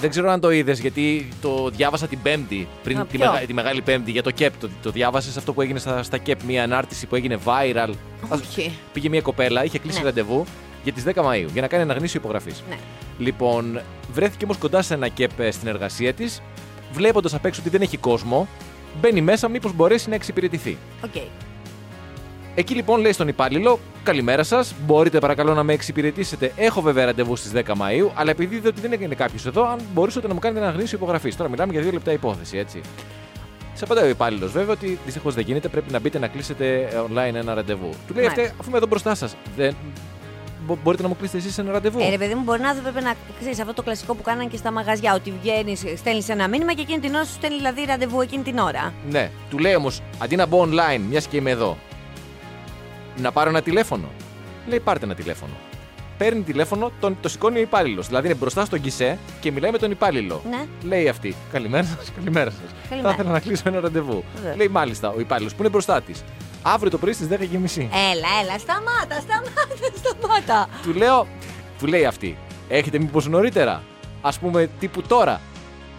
Δεν 0.00 0.10
ξέρω 0.10 0.30
αν 0.30 0.40
το 0.40 0.50
είδες, 0.50 0.80
γιατί 0.80 1.28
το 1.40 1.68
διάβασα 1.70 2.06
την 2.06 2.18
Πέμπτη, 2.22 2.68
πριν 2.82 2.98
Α, 2.98 3.06
τη, 3.06 3.16
ποιο; 3.16 3.30
μεγα- 3.32 3.46
τη 3.46 3.52
Μεγάλη 3.54 3.82
Πέμπτη, 3.82 4.10
για 4.10 4.22
το 4.22 4.30
ΚΕΠ. 4.30 4.56
Το, 4.60 4.68
το 4.82 4.90
διάβασες 4.90 5.36
αυτό 5.36 5.52
που 5.52 5.60
έγινε 5.60 5.78
στα, 5.78 6.02
στα 6.02 6.18
ΚΕΠ, 6.18 6.42
μια 6.42 6.62
ανάρτηση 6.62 7.06
που 7.06 7.14
έγινε 7.16 7.38
viral; 7.44 7.90
Όχι. 8.28 8.78
Πήγε 8.92 9.08
μια 9.08 9.20
κοπέλα, 9.20 9.64
είχε 9.64 9.78
κλείσει 9.78 9.98
Ναι. 9.98 10.04
ραντεβού 10.04 10.44
για 10.82 10.92
τις 10.92 11.04
10 11.04 11.22
Μαΐου 11.22 11.48
για 11.52 11.60
να 11.62 11.66
κάνει 11.68 11.82
ένα 11.82 11.95
γνήσιο 11.95 12.20
υπογραφής. 12.20 12.62
Ναι. 12.68 12.76
Λοιπόν, 13.18 13.80
βρέθηκε 14.12 14.44
όμως 14.44 14.56
κοντά 14.56 14.82
σε 14.82 14.94
ένα 14.94 15.08
ΚΕΠ 15.08 15.40
ε, 15.40 15.50
στην 15.50 15.68
εργασία 15.68 16.12
της, 16.14 16.42
βλέποντας 16.92 17.34
απ' 17.34 17.44
έξω 17.44 17.60
ότι 17.60 17.70
δεν 17.70 17.82
έχει 17.82 17.96
κόσμο, 17.96 18.48
μπαίνει 19.00 19.20
μέσα 19.20 19.48
μήπως 19.48 19.72
μπορέσει 19.72 20.08
να 20.08 20.14
εξυπηρετηθεί. 20.14 20.76
Οκ. 21.04 21.14
Εκεί 22.58 22.74
λοιπόν 22.74 23.00
λέει 23.00 23.12
στον 23.12 23.28
υπάλληλο: 23.28 23.78
Καλημέρα 24.02 24.42
σας. 24.42 24.74
Μπορείτε 24.86 25.18
παρακαλώ 25.18 25.54
να 25.54 25.62
με 25.62 25.72
εξυπηρετήσετε. 25.72 26.52
Έχω 26.56 26.80
βέβαια 26.80 27.04
ραντεβού 27.04 27.36
στις 27.36 27.52
10 27.54 27.72
Μαΐου, 27.76 28.10
αλλά 28.14 28.30
επειδή 28.30 28.54
είδατε 28.54 28.68
ότι 28.68 28.80
δεν 28.80 28.92
έγινε 28.92 29.14
κάποιος 29.14 29.46
εδώ, 29.46 29.66
αν 29.68 29.78
μπορούσατε 29.94 30.26
να 30.28 30.34
μου 30.34 30.38
κάνετε 30.40 30.64
ένα 30.64 30.70
γνήσιο 30.72 30.98
υπογραφής. 30.98 31.36
Τώρα 31.36 31.50
μιλάμε 31.50 31.72
για 31.72 31.80
δύο 31.82 31.90
λεπτά 31.92 32.12
υπόθεση, 32.12 32.58
έτσι. 32.58 32.80
Σε 33.74 33.84
απαντάει 33.84 34.04
ο 34.04 34.08
υπάλληλος 34.08 34.52
βέβαια 34.52 34.72
ότι 34.72 34.98
δυστυχώς 35.04 35.34
δεν 35.34 35.44
γίνεται, 35.44 35.68
πρέπει 35.68 35.92
να 35.92 35.98
μπείτε 36.00 36.18
να 36.18 36.26
κλείσετε 36.28 36.88
online 37.06 37.34
ένα 37.34 37.54
ραντεβού. 37.54 37.90
Του 38.06 38.14
λέει 38.14 38.24
Μάλιστα. 38.24 38.42
αυτή, 38.42 38.54
αφού 38.60 38.68
είμαι 38.68 38.76
εδώ 38.78 38.86
μπροστά 38.86 39.14
σας, 39.14 39.34
δεν... 39.56 39.74
μπο- 40.66 40.78
μπορείτε 40.82 41.02
να 41.02 41.08
μου 41.08 41.16
κλείσετε 41.16 41.38
εσείς 41.38 41.58
ένα 41.58 41.72
ραντεβού. 41.72 41.98
Ε, 42.00 42.08
ρε 42.10 42.18
παιδί 42.18 42.34
μου, 42.34 42.42
μπορεί 42.42 42.60
να 42.60 42.70
έπρεπε 42.70 43.00
να 43.00 43.14
ξέρεις 43.40 43.60
αυτό 43.60 43.72
το 43.74 43.82
κλασικό 43.82 44.14
που 44.14 44.22
κάνανε 44.22 44.48
και 44.48 44.56
στα 44.56 44.70
μαγαζιά. 44.70 45.14
Ότι 45.14 45.32
βγαίνεις, 45.42 45.84
στέλνεις 45.96 46.28
ένα 46.28 46.48
μήνυμα 46.48 46.72
και 46.72 46.80
εκείνη 46.80 47.00
την 47.00 47.14
ώρα 47.14 47.24
σου 47.24 47.32
στέλνει 47.32 47.56
δηλαδή 47.56 47.84
ραντεβού 47.86 48.20
εκείνη 48.20 48.42
την 48.42 48.58
ώρα. 48.58 48.92
Ναι, 49.10 49.30
του 49.50 49.58
λέει 49.58 49.74
όμως, 49.74 50.00
αντί 50.18 50.36
να 50.36 50.46
μπω 50.46 50.62
online, 50.64 51.00
μιας 51.08 51.26
και 51.26 51.36
είμαι 51.36 51.50
εδώ, 51.50 51.76
να 53.16 53.32
πάρω 53.32 53.48
ένα 53.50 53.62
τηλέφωνο. 53.62 54.08
Λέει, 54.66 54.80
πάρτε 54.80 55.04
ένα 55.04 55.14
τηλέφωνο. 55.14 55.52
Παίρνει 56.18 56.42
τηλέφωνο, 56.42 56.92
τον, 57.00 57.16
το 57.20 57.28
σηκώνει 57.28 57.58
ο 57.58 57.60
υπάλληλος. 57.60 58.06
Δηλαδή 58.06 58.26
είναι 58.26 58.36
μπροστά 58.36 58.64
στον 58.64 58.78
γκισέ 58.80 59.18
και 59.40 59.50
μιλάει 59.52 59.70
με 59.70 59.78
τον 59.78 59.90
υπάλληλο. 59.90 60.42
Ναι. 60.50 60.64
Λέει 60.88 61.08
αυτή, 61.08 61.34
Καλημέρα 61.52 61.84
σας, 61.86 62.12
καλημέρα 62.16 62.50
σας. 62.50 62.60
Θα 62.82 62.88
Καλημέρα. 62.88 63.14
ήθελα 63.14 63.30
να 63.30 63.40
κλείσω 63.40 63.62
ένα 63.66 63.80
ραντεβού. 63.80 64.24
Βέβαια. 64.36 64.56
Λέει, 64.56 64.68
Μάλιστα, 64.68 65.08
ο 65.10 65.20
υπάλληλος 65.20 65.54
που 65.54 65.60
είναι 65.62 65.70
μπροστά 65.70 66.00
της. 66.02 66.24
Αύριο 66.62 66.90
το 66.90 66.98
πρωί 66.98 67.12
στις 67.12 67.26
10.30. 67.30 67.34
Έλα, 67.34 68.28
έλα, 68.42 68.58
σταμάτα, 68.58 69.20
σταμάτα, 69.20 69.76
σταμάτα. 69.96 70.68
Του 70.82 70.92
λέω, 70.94 71.26
του 71.78 71.86
λέει 71.86 72.04
αυτή, 72.04 72.36
Έχετε 72.68 72.98
μήπως 72.98 73.26
νωρίτερα. 73.28 73.82
Α 74.20 74.30
πούμε 74.40 74.70
τύπου 74.78 75.02
τώρα. 75.02 75.40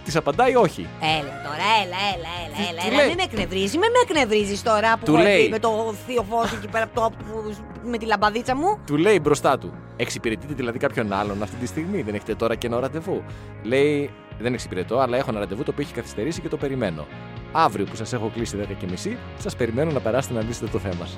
Της 0.07 0.15
απαντάει 0.15 0.56
όχι. 0.56 0.88
Έλα 1.01 1.33
τώρα, 1.48 1.65
έλα, 1.83 1.98
έλα, 2.13 2.31
έλα, 2.45 2.69
έλα. 2.69 2.81
Τι 2.81 2.88
έλα. 2.88 2.95
λέει; 2.98 3.07
Μην 3.07 3.15
με 3.18 3.24
εκνευρίζει, 3.24 3.77
μην 3.77 3.89
με 3.92 4.00
εκνευρίζεις 4.09 4.63
τώρα 4.63 4.98
που 4.98 5.06
Του 5.06 5.13
έχω 5.13 5.24
λέει. 5.24 5.36
έρθει 5.38 5.50
με 5.50 5.59
το 5.59 5.94
θείο 6.06 6.24
φως 6.30 6.51
εκεί 6.51 6.68
πέρα 6.68 6.83
από 6.83 6.94
το, 7.01 7.09
που- 7.18 7.56
με 7.83 7.98
τη 7.98 8.06
λαμπαδίτσα 8.06 8.56
μου; 8.56 8.77
Του 8.86 8.98
λέει 8.98 9.19
μπροστά 9.21 9.57
του. 9.57 9.74
Εξυπηρετείτε 9.95 10.54
δηλαδή 10.54 10.77
κάποιον 10.80 11.13
άλλον 11.13 11.44
αυτή 11.44 11.56
τη 11.56 11.65
στιγμή. 11.65 12.01
Δεν 12.01 12.13
έχετε 12.15 12.36
τώρα 12.36 12.56
και 12.56 12.68
ένα 12.68 12.80
ραντεβού. 12.80 13.24
Λέει, 13.63 14.09
δεν 14.39 14.54
εξυπηρετώ, 14.54 15.00
αλλά 15.00 15.18
έχω 15.18 15.30
ένα 15.30 15.39
ραντεβού 15.39 15.63
το 15.63 15.71
οποίο 15.71 15.83
έχει 15.83 15.94
καθυστερήσει 15.94 16.42
και 16.42 16.48
το 16.50 16.57
περιμένω. 16.57 17.06
Αύριο 17.51 17.86
που 17.86 17.95
σας 17.95 18.13
έχω 18.13 18.31
κλείσει 18.33 18.57
10.30, 18.57 19.18
σας 19.38 19.56
περιμένω 19.56 19.92
να 19.92 20.00
περάσετε 20.00 20.33
να 20.33 20.42
λύσετε 20.42 20.65
το 20.71 20.80
θέμα 20.80 21.06
σας. 21.06 21.18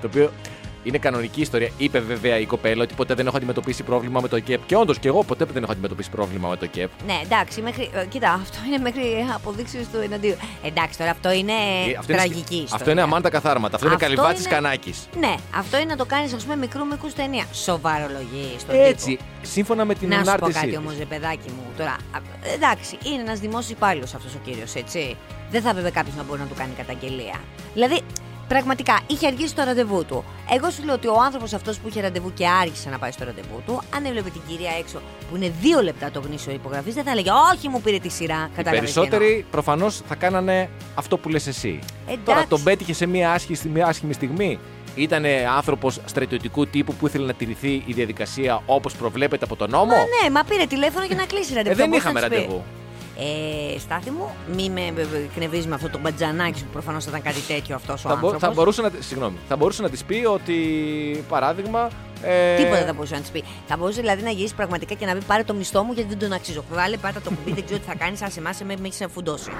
Το 0.00 0.06
οποίο 0.06 0.30
είναι 0.86 0.98
κανονική 0.98 1.40
ιστορία. 1.40 1.70
Είπε 1.78 1.98
βέβαια 1.98 2.38
η 2.38 2.46
κοπέλα 2.46 2.82
ότι 2.82 2.94
ποτέ 2.94 3.14
δεν 3.14 3.26
έχω 3.26 3.36
αντιμετωπίσει 3.36 3.82
πρόβλημα 3.82 4.20
με 4.20 4.28
το 4.28 4.40
ΚΕΠ. 4.40 4.66
Και 4.66 4.76
όντως 4.76 4.98
και 4.98 5.08
εγώ 5.08 5.24
ποτέ 5.24 5.44
δεν 5.52 5.62
έχω 5.62 5.72
αντιμετωπίσει 5.72 6.10
πρόβλημα 6.10 6.48
με 6.48 6.56
το 6.56 6.66
ΚΕΠ. 6.66 6.90
Ναι, 7.06 7.20
εντάξει, 7.22 7.60
μέχρι, 7.60 7.90
ε, 7.94 8.04
κοίτα, 8.06 8.30
αυτό 8.32 8.58
είναι 8.66 8.78
μέχρι 8.78 9.26
αποδείξεις 9.34 9.88
του 9.92 9.98
εναντίου. 10.02 10.34
Εντάξει, 10.62 10.98
τώρα 10.98 11.10
αυτό 11.10 11.32
είναι 11.32 11.52
Ε, 11.52 11.96
αυτό 11.98 12.12
είναι 12.12 12.20
τραγική 12.20 12.38
σκ- 12.42 12.50
ιστορία. 12.52 12.74
Αυτό 12.76 12.90
είναι 12.90 13.02
αμάντα 13.02 13.30
καθάρματα. 13.30 13.74
Αυτό, 13.74 13.86
είναι 13.86 13.94
Αυτό 13.94 14.06
καλυβάτη 14.06 14.40
είναι- 14.40 14.48
κανάκης. 14.50 15.08
Ναι, 15.18 15.34
αυτό 15.56 15.76
είναι 15.76 15.86
να 15.90 15.96
το 15.96 16.04
κάνεις, 16.04 16.32
ας 16.32 16.42
πούμε, 16.42 16.56
μικρού 16.56 16.86
μικρού 16.86 17.08
ταινία. 17.08 17.44
Σοβαρολογεί 17.52 18.56
στον 18.58 18.74
Έτσι, 18.78 19.06
τύπο. 19.06 19.22
σύμφωνα 19.42 19.84
με 19.84 19.94
την 19.94 20.08
Να 20.08 20.14
σου 20.16 20.22
πω 20.24 20.30
ανάρτηση. 20.30 20.52
κάτι 20.52 20.68
της. 20.68 20.76
όμως, 20.78 20.94
ρε 20.98 21.04
παιδάκι 21.04 21.48
μου. 21.48 21.62
Τώρα, 21.76 21.90
α, 21.90 22.18
εντάξει, 22.54 22.98
είναι 23.04 23.20
ένας 23.22 23.38
δημόσιος 23.40 23.70
υπάλληλος 23.70 24.14
αυτός 24.14 24.34
ο 24.34 24.38
κύριος, 24.44 24.74
έτσι. 24.74 25.16
Δεν 25.50 25.62
θα 25.62 25.70
έπρεπε 25.70 25.90
κάποιος 25.90 26.14
να 26.16 26.22
μπορεί 26.22 26.40
να 26.40 26.46
του 26.46 26.54
κάνει 26.58 26.72
καταγγελία. 26.76 27.40
Δηλαδή, 27.74 28.00
πραγματικά 28.48 29.00
είχε 29.06 29.26
αργήσει 29.26 29.54
το 29.54 29.62
ραντεβού 29.64 30.04
του. 30.04 30.24
Εγώ 30.54 30.70
σου 30.70 30.84
λέω 30.84 30.94
ότι 30.94 31.06
ο 31.06 31.20
άνθρωπος 31.24 31.52
αυτός 31.52 31.78
που 31.78 31.88
είχε 31.88 32.00
ραντεβού 32.00 32.32
και 32.32 32.46
άργησε 32.48 32.88
να 32.90 32.98
πάει 32.98 33.10
στο 33.10 33.24
ραντεβού 33.24 33.62
του, 33.66 33.82
αν 33.94 34.04
έβλεπε 34.04 34.30
την 34.30 34.40
κυρία 34.48 34.70
έξω 34.78 35.00
που 35.30 35.36
είναι 35.36 35.52
δύο 35.60 35.82
λεπτά 35.82 36.10
το 36.10 36.20
γνήσιο 36.20 36.52
υπογραφής, 36.52 36.94
δεν 36.94 37.04
θα 37.04 37.10
έλεγε 37.10 37.30
Όχι, 37.54 37.68
μου 37.68 37.80
πήρε 37.80 37.98
τη 37.98 38.08
σειρά. 38.08 38.48
Οι 38.52 38.56
Κατάλαβες 38.56 38.92
τι 38.92 38.94
περισσότεροι 39.00 39.46
προφανώς 39.50 40.00
θα 40.08 40.14
κάνανε 40.14 40.70
αυτό 40.94 41.18
που 41.18 41.28
λες 41.28 41.46
εσύ. 41.46 41.78
Εντάξει. 42.06 42.20
Τώρα 42.24 42.46
τον 42.48 42.62
πέτυχε 42.62 42.92
σε 42.92 43.06
μια 43.06 43.32
άσχημη, 43.32 43.58
μια 43.72 43.86
άσχημη 43.86 44.12
στιγμή. 44.12 44.58
Ήταν 44.94 45.24
άνθρωπος 45.56 46.00
στρατιωτικού 46.04 46.66
τύπου 46.66 46.94
που 46.94 47.06
ήθελε 47.06 47.26
να 47.26 47.32
τηρηθεί 47.34 47.82
η 47.86 47.92
διαδικασία 47.92 48.62
όπως 48.66 48.94
προβλέπεται 48.94 49.44
από 49.44 49.56
τον 49.56 49.70
νόμο; 49.70 49.86
Μα 49.86 49.96
ναι, 50.22 50.30
μα 50.30 50.44
πήρε 50.44 50.64
τηλέφωνο 50.66 51.04
για 51.04 51.16
να 51.16 51.24
κλείσει 51.24 51.54
ραντεβού. 51.54 51.74
ε, 51.74 51.74
δεν 51.82 51.88
Πώς 51.88 51.98
είχαμε 51.98 52.20
να 52.20 52.28
της 52.28 52.36
πει. 52.36 52.42
ραντεβού. 52.42 52.64
Ε, 53.18 53.78
στάθη 53.78 54.10
μου, 54.10 54.28
μη 54.54 54.70
με 54.70 54.92
εκνευρίζεις 55.32 55.66
με 55.66 55.74
αυτό 55.74 55.88
το 55.90 55.98
μπατζανάκι 55.98 56.58
σου 56.58 56.64
που 56.64 56.70
προφανώς 56.72 57.04
θα 57.04 57.10
ήταν 57.10 57.22
κάτι 57.22 57.40
τέτοιο 57.40 57.74
αυτός 57.74 58.04
ο 58.04 58.08
Θα, 58.08 58.14
μπο- 58.14 58.26
άνθρωπος. 58.26 58.40
θα, 58.48 58.54
μπορούσε 58.54 58.82
να, 58.82 58.90
τη- 58.90 59.02
συγγνώμη, 59.04 59.36
θα 59.48 59.56
μπορούσε 59.56 59.82
να 59.82 59.90
της 59.90 60.04
πει 60.04 60.24
ότι, 60.24 60.54
παράδειγμα, 61.28 61.88
Ε, 62.22 62.56
Τίποτα 62.56 62.76
δεν 62.76 62.86
θα 62.86 62.92
μπορούσε 62.92 63.14
να 63.14 63.20
της 63.20 63.30
πει. 63.30 63.44
Θα 63.68 63.76
μπορούσε 63.76 64.00
δηλαδή 64.00 64.22
να 64.22 64.30
γυρίσει 64.30 64.54
πραγματικά 64.54 64.94
και 64.94 65.06
να 65.06 65.12
πει 65.14 65.20
πάρε 65.26 65.42
το 65.42 65.54
μισθό 65.54 65.82
μου 65.82 65.92
γιατί 65.92 66.08
δεν 66.08 66.18
τον 66.18 66.32
αξίζω. 66.32 66.64
Βάλε, 66.72 66.96
πάτα 66.96 67.20
το 67.20 67.30
κουμπί, 67.30 67.52
δεν 67.52 67.64
ξέρω 67.64 67.80
τι 67.80 67.86
θα 67.86 67.94
κάνει. 67.94 68.16
Α 68.22 68.28
εμάς 68.38 68.60
με, 68.64 68.74
με 68.80 68.88
έχει 68.88 69.04
φουντώσει. 69.12 69.50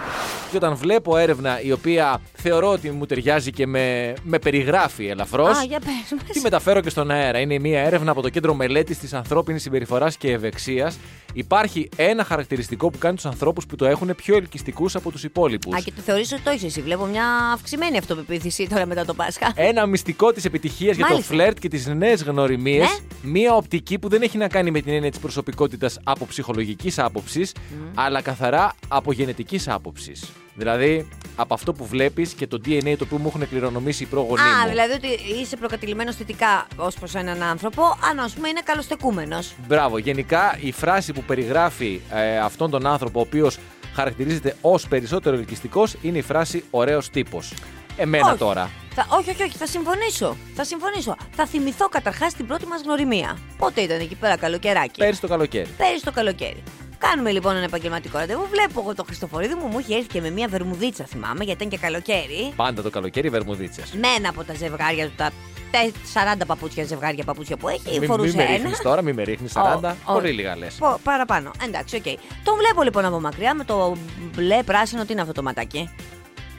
Και 0.50 0.56
όταν 0.56 0.74
βλέπω 0.76 1.16
έρευνα 1.16 1.60
η 1.60 1.72
οποία 1.72 2.20
θεωρώ 2.32 2.70
ότι 2.70 2.90
μου 2.90 3.06
ταιριάζει 3.06 3.50
και 3.50 3.66
με, 3.66 4.14
με 4.22 4.38
περιγράφει 4.38 5.06
ελαφρώς. 5.06 5.58
Α, 5.58 5.62
για 5.62 5.78
πες 5.80 6.32
Τη 6.32 6.40
μεταφέρω 6.40 6.80
και 6.80 6.90
στον 6.90 7.10
αέρα. 7.10 7.38
Είναι 7.38 7.58
μια 7.58 7.80
έρευνα 7.80 8.10
από 8.10 8.22
το 8.22 8.28
Κέντρο 8.28 8.54
Μελέτης 8.54 8.98
της 8.98 9.12
Ανθρώπινης 9.14 9.62
Συμπεριφοράς 9.62 10.16
και 10.16 10.32
Ευεξίας. 10.32 10.98
Υπάρχει 11.32 11.88
ένα 11.96 12.24
χαρακτηριστικό 12.24 12.90
που 12.90 12.98
κάνει 12.98 13.14
τους 13.14 13.26
ανθρώπους 13.26 13.66
που 13.66 13.76
το 13.76 13.86
έχουν 13.86 14.14
πιο 14.16 14.36
ελκυστικούς 14.36 14.94
από 14.94 15.10
τους 15.10 15.24
υπόλοιπους. 15.24 15.74
Α, 15.74 15.80
και 15.84 15.92
το 15.96 16.02
θεωρείς 16.02 16.32
ότι 16.32 16.40
το 16.42 16.50
έχεις 16.50 16.64
εσύ. 16.64 16.80
Βλέπω 16.82 17.04
μια 17.04 17.24
αυξημένη 17.54 17.98
αυτοπεποίθηση 17.98 18.66
τώρα 18.68 18.86
μετά 18.86 19.04
το 19.04 19.14
Πάσχα. 19.14 19.52
Ένα 19.54 19.86
μυστικό 19.86 20.32
της 20.32 20.44
επιτυχίας 20.44 20.96
για 20.96 21.04
το 21.06 21.10
Μάλιστα. 21.12 21.34
φλερτ 21.34 21.58
και 21.58 21.68
τις 21.68 21.86
νέες 21.86 22.22
γνωριμίε. 22.46 22.78
Ναι. 22.80 22.86
Μία 23.22 23.54
οπτική 23.54 23.98
που 23.98 24.08
δεν 24.08 24.22
έχει 24.22 24.38
να 24.38 24.48
κάνει 24.48 24.70
με 24.70 24.80
την 24.80 24.92
έννοια 24.92 25.10
της 25.10 25.18
προσωπικότητας 25.20 25.98
από 26.04 26.26
ψυχολογικής 26.26 26.98
άποψης, 26.98 27.52
αλλά 27.94 28.22
καθαρά 28.22 28.74
από 28.88 29.12
γενετικής 29.12 29.68
άποψης. 29.68 30.24
Δηλαδή 30.54 31.08
από 31.36 31.54
αυτό 31.54 31.72
που 31.72 31.86
βλέπεις 31.86 32.32
και 32.32 32.46
το 32.46 32.60
DNA 32.64 32.94
το 32.98 33.04
οποίο 33.04 33.18
μου 33.18 33.26
έχουν 33.26 33.48
κληρονομήσει 33.48 34.02
οι 34.02 34.06
πρόγονοί 34.06 34.40
Α, 34.40 34.62
μου. 34.62 34.68
δηλαδή 34.68 34.92
ότι 34.92 35.06
είσαι 35.40 35.56
προκατηλημένος 35.56 36.16
θετικά 36.16 36.66
ως 36.76 36.94
προς 36.94 37.14
έναν 37.14 37.42
άνθρωπο, 37.42 37.82
αν 38.10 38.18
ας 38.18 38.32
πούμε 38.32 38.48
είναι 38.48 38.60
καλοστεκούμενος. 38.64 39.52
Μπράβο. 39.68 39.98
Γενικά 39.98 40.58
η 40.60 40.72
φράση 40.72 41.12
που 41.12 41.22
περιγράφει 41.22 42.00
ε, 42.12 42.38
αυτόν 42.38 42.70
τον 42.70 42.86
άνθρωπο 42.86 43.18
ο 43.18 43.22
οποίος 43.22 43.58
χαρακτηρίζεται 43.94 44.56
ως 44.60 44.88
περισσότερο 44.88 45.36
ελκυστικός 45.36 45.96
είναι 46.02 46.18
η 46.18 46.22
φράση 46.22 46.64
ωραίος 46.70 47.10
τύπος. 47.10 47.52
Εμένα 47.96 48.26
όχι. 48.28 48.36
τώρα. 48.38 48.70
Θα, 48.94 49.06
όχι, 49.08 49.30
όχι, 49.30 49.42
όχι, 49.42 49.56
θα 49.56 49.66
συμφωνήσω. 49.66 50.36
Θα 50.54 50.64
συμφωνήσω. 50.64 51.16
Θα 51.30 51.46
θυμηθώ 51.46 51.88
καταρχάς 51.88 52.34
την 52.34 52.46
πρώτη 52.46 52.66
μας 52.66 52.82
γνωριμία. 52.82 53.38
Πότε 53.58 53.80
ήταν 53.80 54.00
εκεί 54.00 54.14
πέρα 54.14 54.36
καλοκαιράκι; 54.36 54.98
Πέρυσι 54.98 55.20
το 55.20 55.28
καλοκαίρι. 55.28 55.68
Πέρυσι 55.76 56.04
το 56.04 56.12
καλοκαίρι. 56.12 56.62
Κάνουμε 56.98 57.30
λοιπόν 57.30 57.56
ένα 57.56 57.64
επαγγελματικό 57.64 58.18
ραντεβού. 58.18 58.46
Βλέπω 58.50 58.80
εγώ 58.80 58.94
το 58.94 59.04
Χριστοφορίδη 59.04 59.54
μου, 59.54 59.66
μου 59.66 59.78
είχε 59.78 59.94
έρθει 59.94 60.06
και 60.08 60.20
με 60.20 60.30
μια 60.30 60.48
βερμουδίτσα, 60.48 61.04
θυμάμαι, 61.04 61.44
γιατί 61.44 61.64
ήταν 61.64 61.68
και 61.78 61.86
καλοκαίρι. 61.86 62.52
Πάντα 62.56 62.82
το 62.82 62.90
καλοκαίρι 62.90 63.28
βερμουδίτσες. 63.28 63.92
Με 63.92 64.08
ένα 64.18 64.28
από 64.28 64.44
τα 64.44 64.54
ζευγάρια 64.54 65.06
του, 65.06 65.12
τα 65.16 65.30
τε- 65.70 65.94
40 66.40 66.46
παπούτσια 66.46 66.84
ζευγάρια 66.84 67.24
παπούτσια 67.24 67.56
που 67.56 67.68
έχει, 67.68 67.80
Μην, 67.90 67.98
μην 67.98 68.08
φορούσε 68.08 68.36
με 68.36 68.42
ένα. 68.42 68.52
ρίχνεις 68.52 68.78
τώρα, 68.78 69.02
μην 69.02 69.14
με 69.14 69.22
ρίχνεις 69.22 69.52
40. 69.52 69.96
Ω, 70.04 70.12
Πολύ 70.12 70.28
ω. 70.28 70.32
λίγα 70.32 70.56
λες. 70.56 70.74
Πο- 70.74 71.00
Παραπάνω. 71.02 71.50
Εντάξει, 71.66 71.96
οκ. 71.96 72.02
Τον 72.44 72.56
βλέπω 72.56 72.82
λοιπόν 72.82 73.04
από 73.04 73.20
μακριά 73.20 73.54
με 73.54 73.64
το 73.64 73.96
μπλε 74.34 74.62
πράσινο. 74.62 75.04
Τι 75.04 75.12
είναι 75.12 75.20
αυτό 75.20 75.32
το 75.32 75.42
ματάκι; 75.42 75.90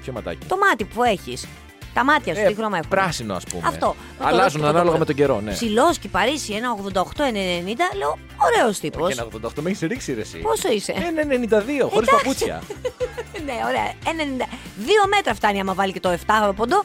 Ποιο 0.08 0.16
ματάκι. 0.16 0.46
Το 0.48 0.58
μάτι 0.58 0.84
που 0.84 1.04
έχεις. 1.04 1.48
Τα 1.94 2.04
μάτια 2.04 2.36
σου, 2.36 2.42
Ε, 2.42 2.48
τι 2.48 2.54
χρώμα 2.56 2.78
έχουν. 2.78 2.90
πράσινο, 2.90 3.36
ας 3.36 3.44
πούμε. 3.44 3.68
Αυτό. 3.68 3.88
Με 3.88 4.16
το 4.18 4.26
Αλλάζουν 4.28 4.44
ροζ 4.44 4.54
που 4.54 4.60
το 4.62 4.68
ανάλογα 4.68 4.92
το- 4.92 4.98
με 4.98 5.06
τον 5.06 5.16
καιρό, 5.16 5.42
ναι. 5.42 5.52
Ψηλός 5.52 5.98
και 5.98 6.08
Παρίσι, 6.08 6.54
ένα 6.54 6.72
88-90. 6.72 7.90
Λέω, 7.98 8.18
ωραίος 8.38 8.80
τύπος. 8.80 9.08
Και 9.08 9.14
ένα 9.14 9.24
88 9.24 9.62
με 9.62 9.70
έχεις 9.70 9.80
ρίξει 9.82 10.14
ρε, 10.14 10.22
εσύ. 10.22 10.38
Πόσο 10.38 10.72
είσαι; 10.72 10.92
Ένα 10.92 11.24
92, 11.26 11.90
χωρίς 11.90 12.10
παπούτσια. 12.10 12.62
ναι, 13.46 13.54
ωραία. 13.68 13.92
Ένα 14.08 14.46
90. 14.46 14.50
Δύο 14.78 15.08
μέτρα 15.16 15.34
φτάνει 15.34 15.60
άμα 15.60 15.74
βάλει 15.74 15.92
και 15.94 16.00
το 16.00 16.10
7 16.10 16.52
ποντό. 16.56 16.84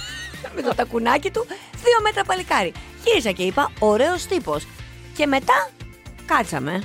με 0.54 0.62
το 0.62 0.74
τακουνάκι 0.74 1.30
του. 1.30 1.46
Δύο 1.72 2.00
μέτρα 2.02 2.24
παλικάρι. 2.24 2.72
Γύρισα 3.04 3.30
και 3.30 3.42
είπα, 3.42 3.70
ωραίος 3.78 4.26
τύπος. 4.26 4.66
Και 5.16 5.26
μετά 5.26 5.70
κάτσαμε. 6.26 6.82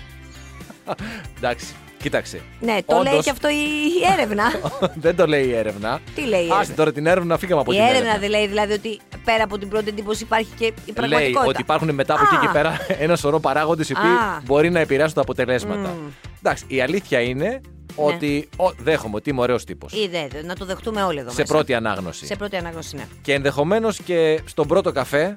Εντάξει, 1.38 1.66
κοίταξε. 2.06 2.42
Ναι, 2.60 2.78
το 2.86 2.96
λέει 3.04 3.12
Όντως, 3.14 3.24
και 3.26 3.30
αυτό 3.32 3.50
η 3.50 3.54
η 4.02 4.12
έρευνα. 4.14 4.44
δεν 5.06 5.16
το 5.16 5.26
λέει 5.28 5.46
η 5.46 5.54
έρευνα. 5.56 6.00
Τι 6.16 6.22
λέει 6.22 6.42
η 6.42 6.44
Άστε 6.44 6.56
έρευνα; 6.56 6.76
τώρα 6.76 6.92
την 6.92 7.06
έρευνα, 7.06 7.38
φύγαμε 7.38 7.62
από 7.62 7.72
η 7.72 7.76
την 7.76 7.84
έρευνα 7.84 8.00
έρευνα. 8.10 8.20
δεν 8.20 8.30
λέει 8.30 8.48
δηλαδή 8.48 8.74
ότι 8.74 9.00
πέρα 9.26 9.44
από 9.44 9.58
την 9.58 9.70
πρώτη 9.70 9.90
εντύπωση 9.90 10.24
υπάρχει 10.24 10.50
και 10.58 10.66
η 10.66 10.74
Λέει 10.86 10.94
πραγματικότητα. 10.94 11.50
ότι 11.50 11.62
υπάρχουν 11.62 11.94
μετά 11.94 12.14
από 12.14 12.24
εκεί 12.26 12.36
Α. 12.36 12.40
και 12.40 12.48
πέρα 12.54 12.78
ένα 13.06 13.16
σωρό 13.16 13.40
παράγοντες 13.40 13.90
οι 13.90 13.94
οποίοι 13.98 14.10
Α. 14.10 14.42
μπορεί 14.46 14.70
να 14.70 14.80
επηρεάσουν 14.80 15.14
τα 15.16 15.22
αποτελέσματα. 15.22 15.90
Μμ. 15.90 16.08
Εντάξει, 16.40 16.64
η 16.68 16.82
αλήθεια 16.82 17.20
είναι 17.22 17.62
ότι 17.96 18.50
ο, 18.58 18.72
δέχομαι 18.78 19.16
ότι 19.16 19.30
είμαι 19.30 19.42
ωραίος 19.42 19.64
τύπος. 19.64 19.94
Είδε, 19.94 20.28
να 20.44 20.56
το 20.56 20.66
δεχτούμε 20.66 21.04
όλοι 21.04 21.20
εδώ 21.20 21.30
Σε 21.30 21.36
μέσα. 21.42 21.54
πρώτη 21.54 21.74
ανάγνωση. 21.74 22.26
Σε 22.26 22.36
πρώτη 22.36 22.56
ανάγνωση, 22.56 22.96
ναι. 22.96 23.04
Και 23.22 23.34
ενδεχομένως 23.34 24.00
και 24.02 24.40
στον 24.46 24.68
πρώτο 24.68 24.92
καφέ, 24.92 25.36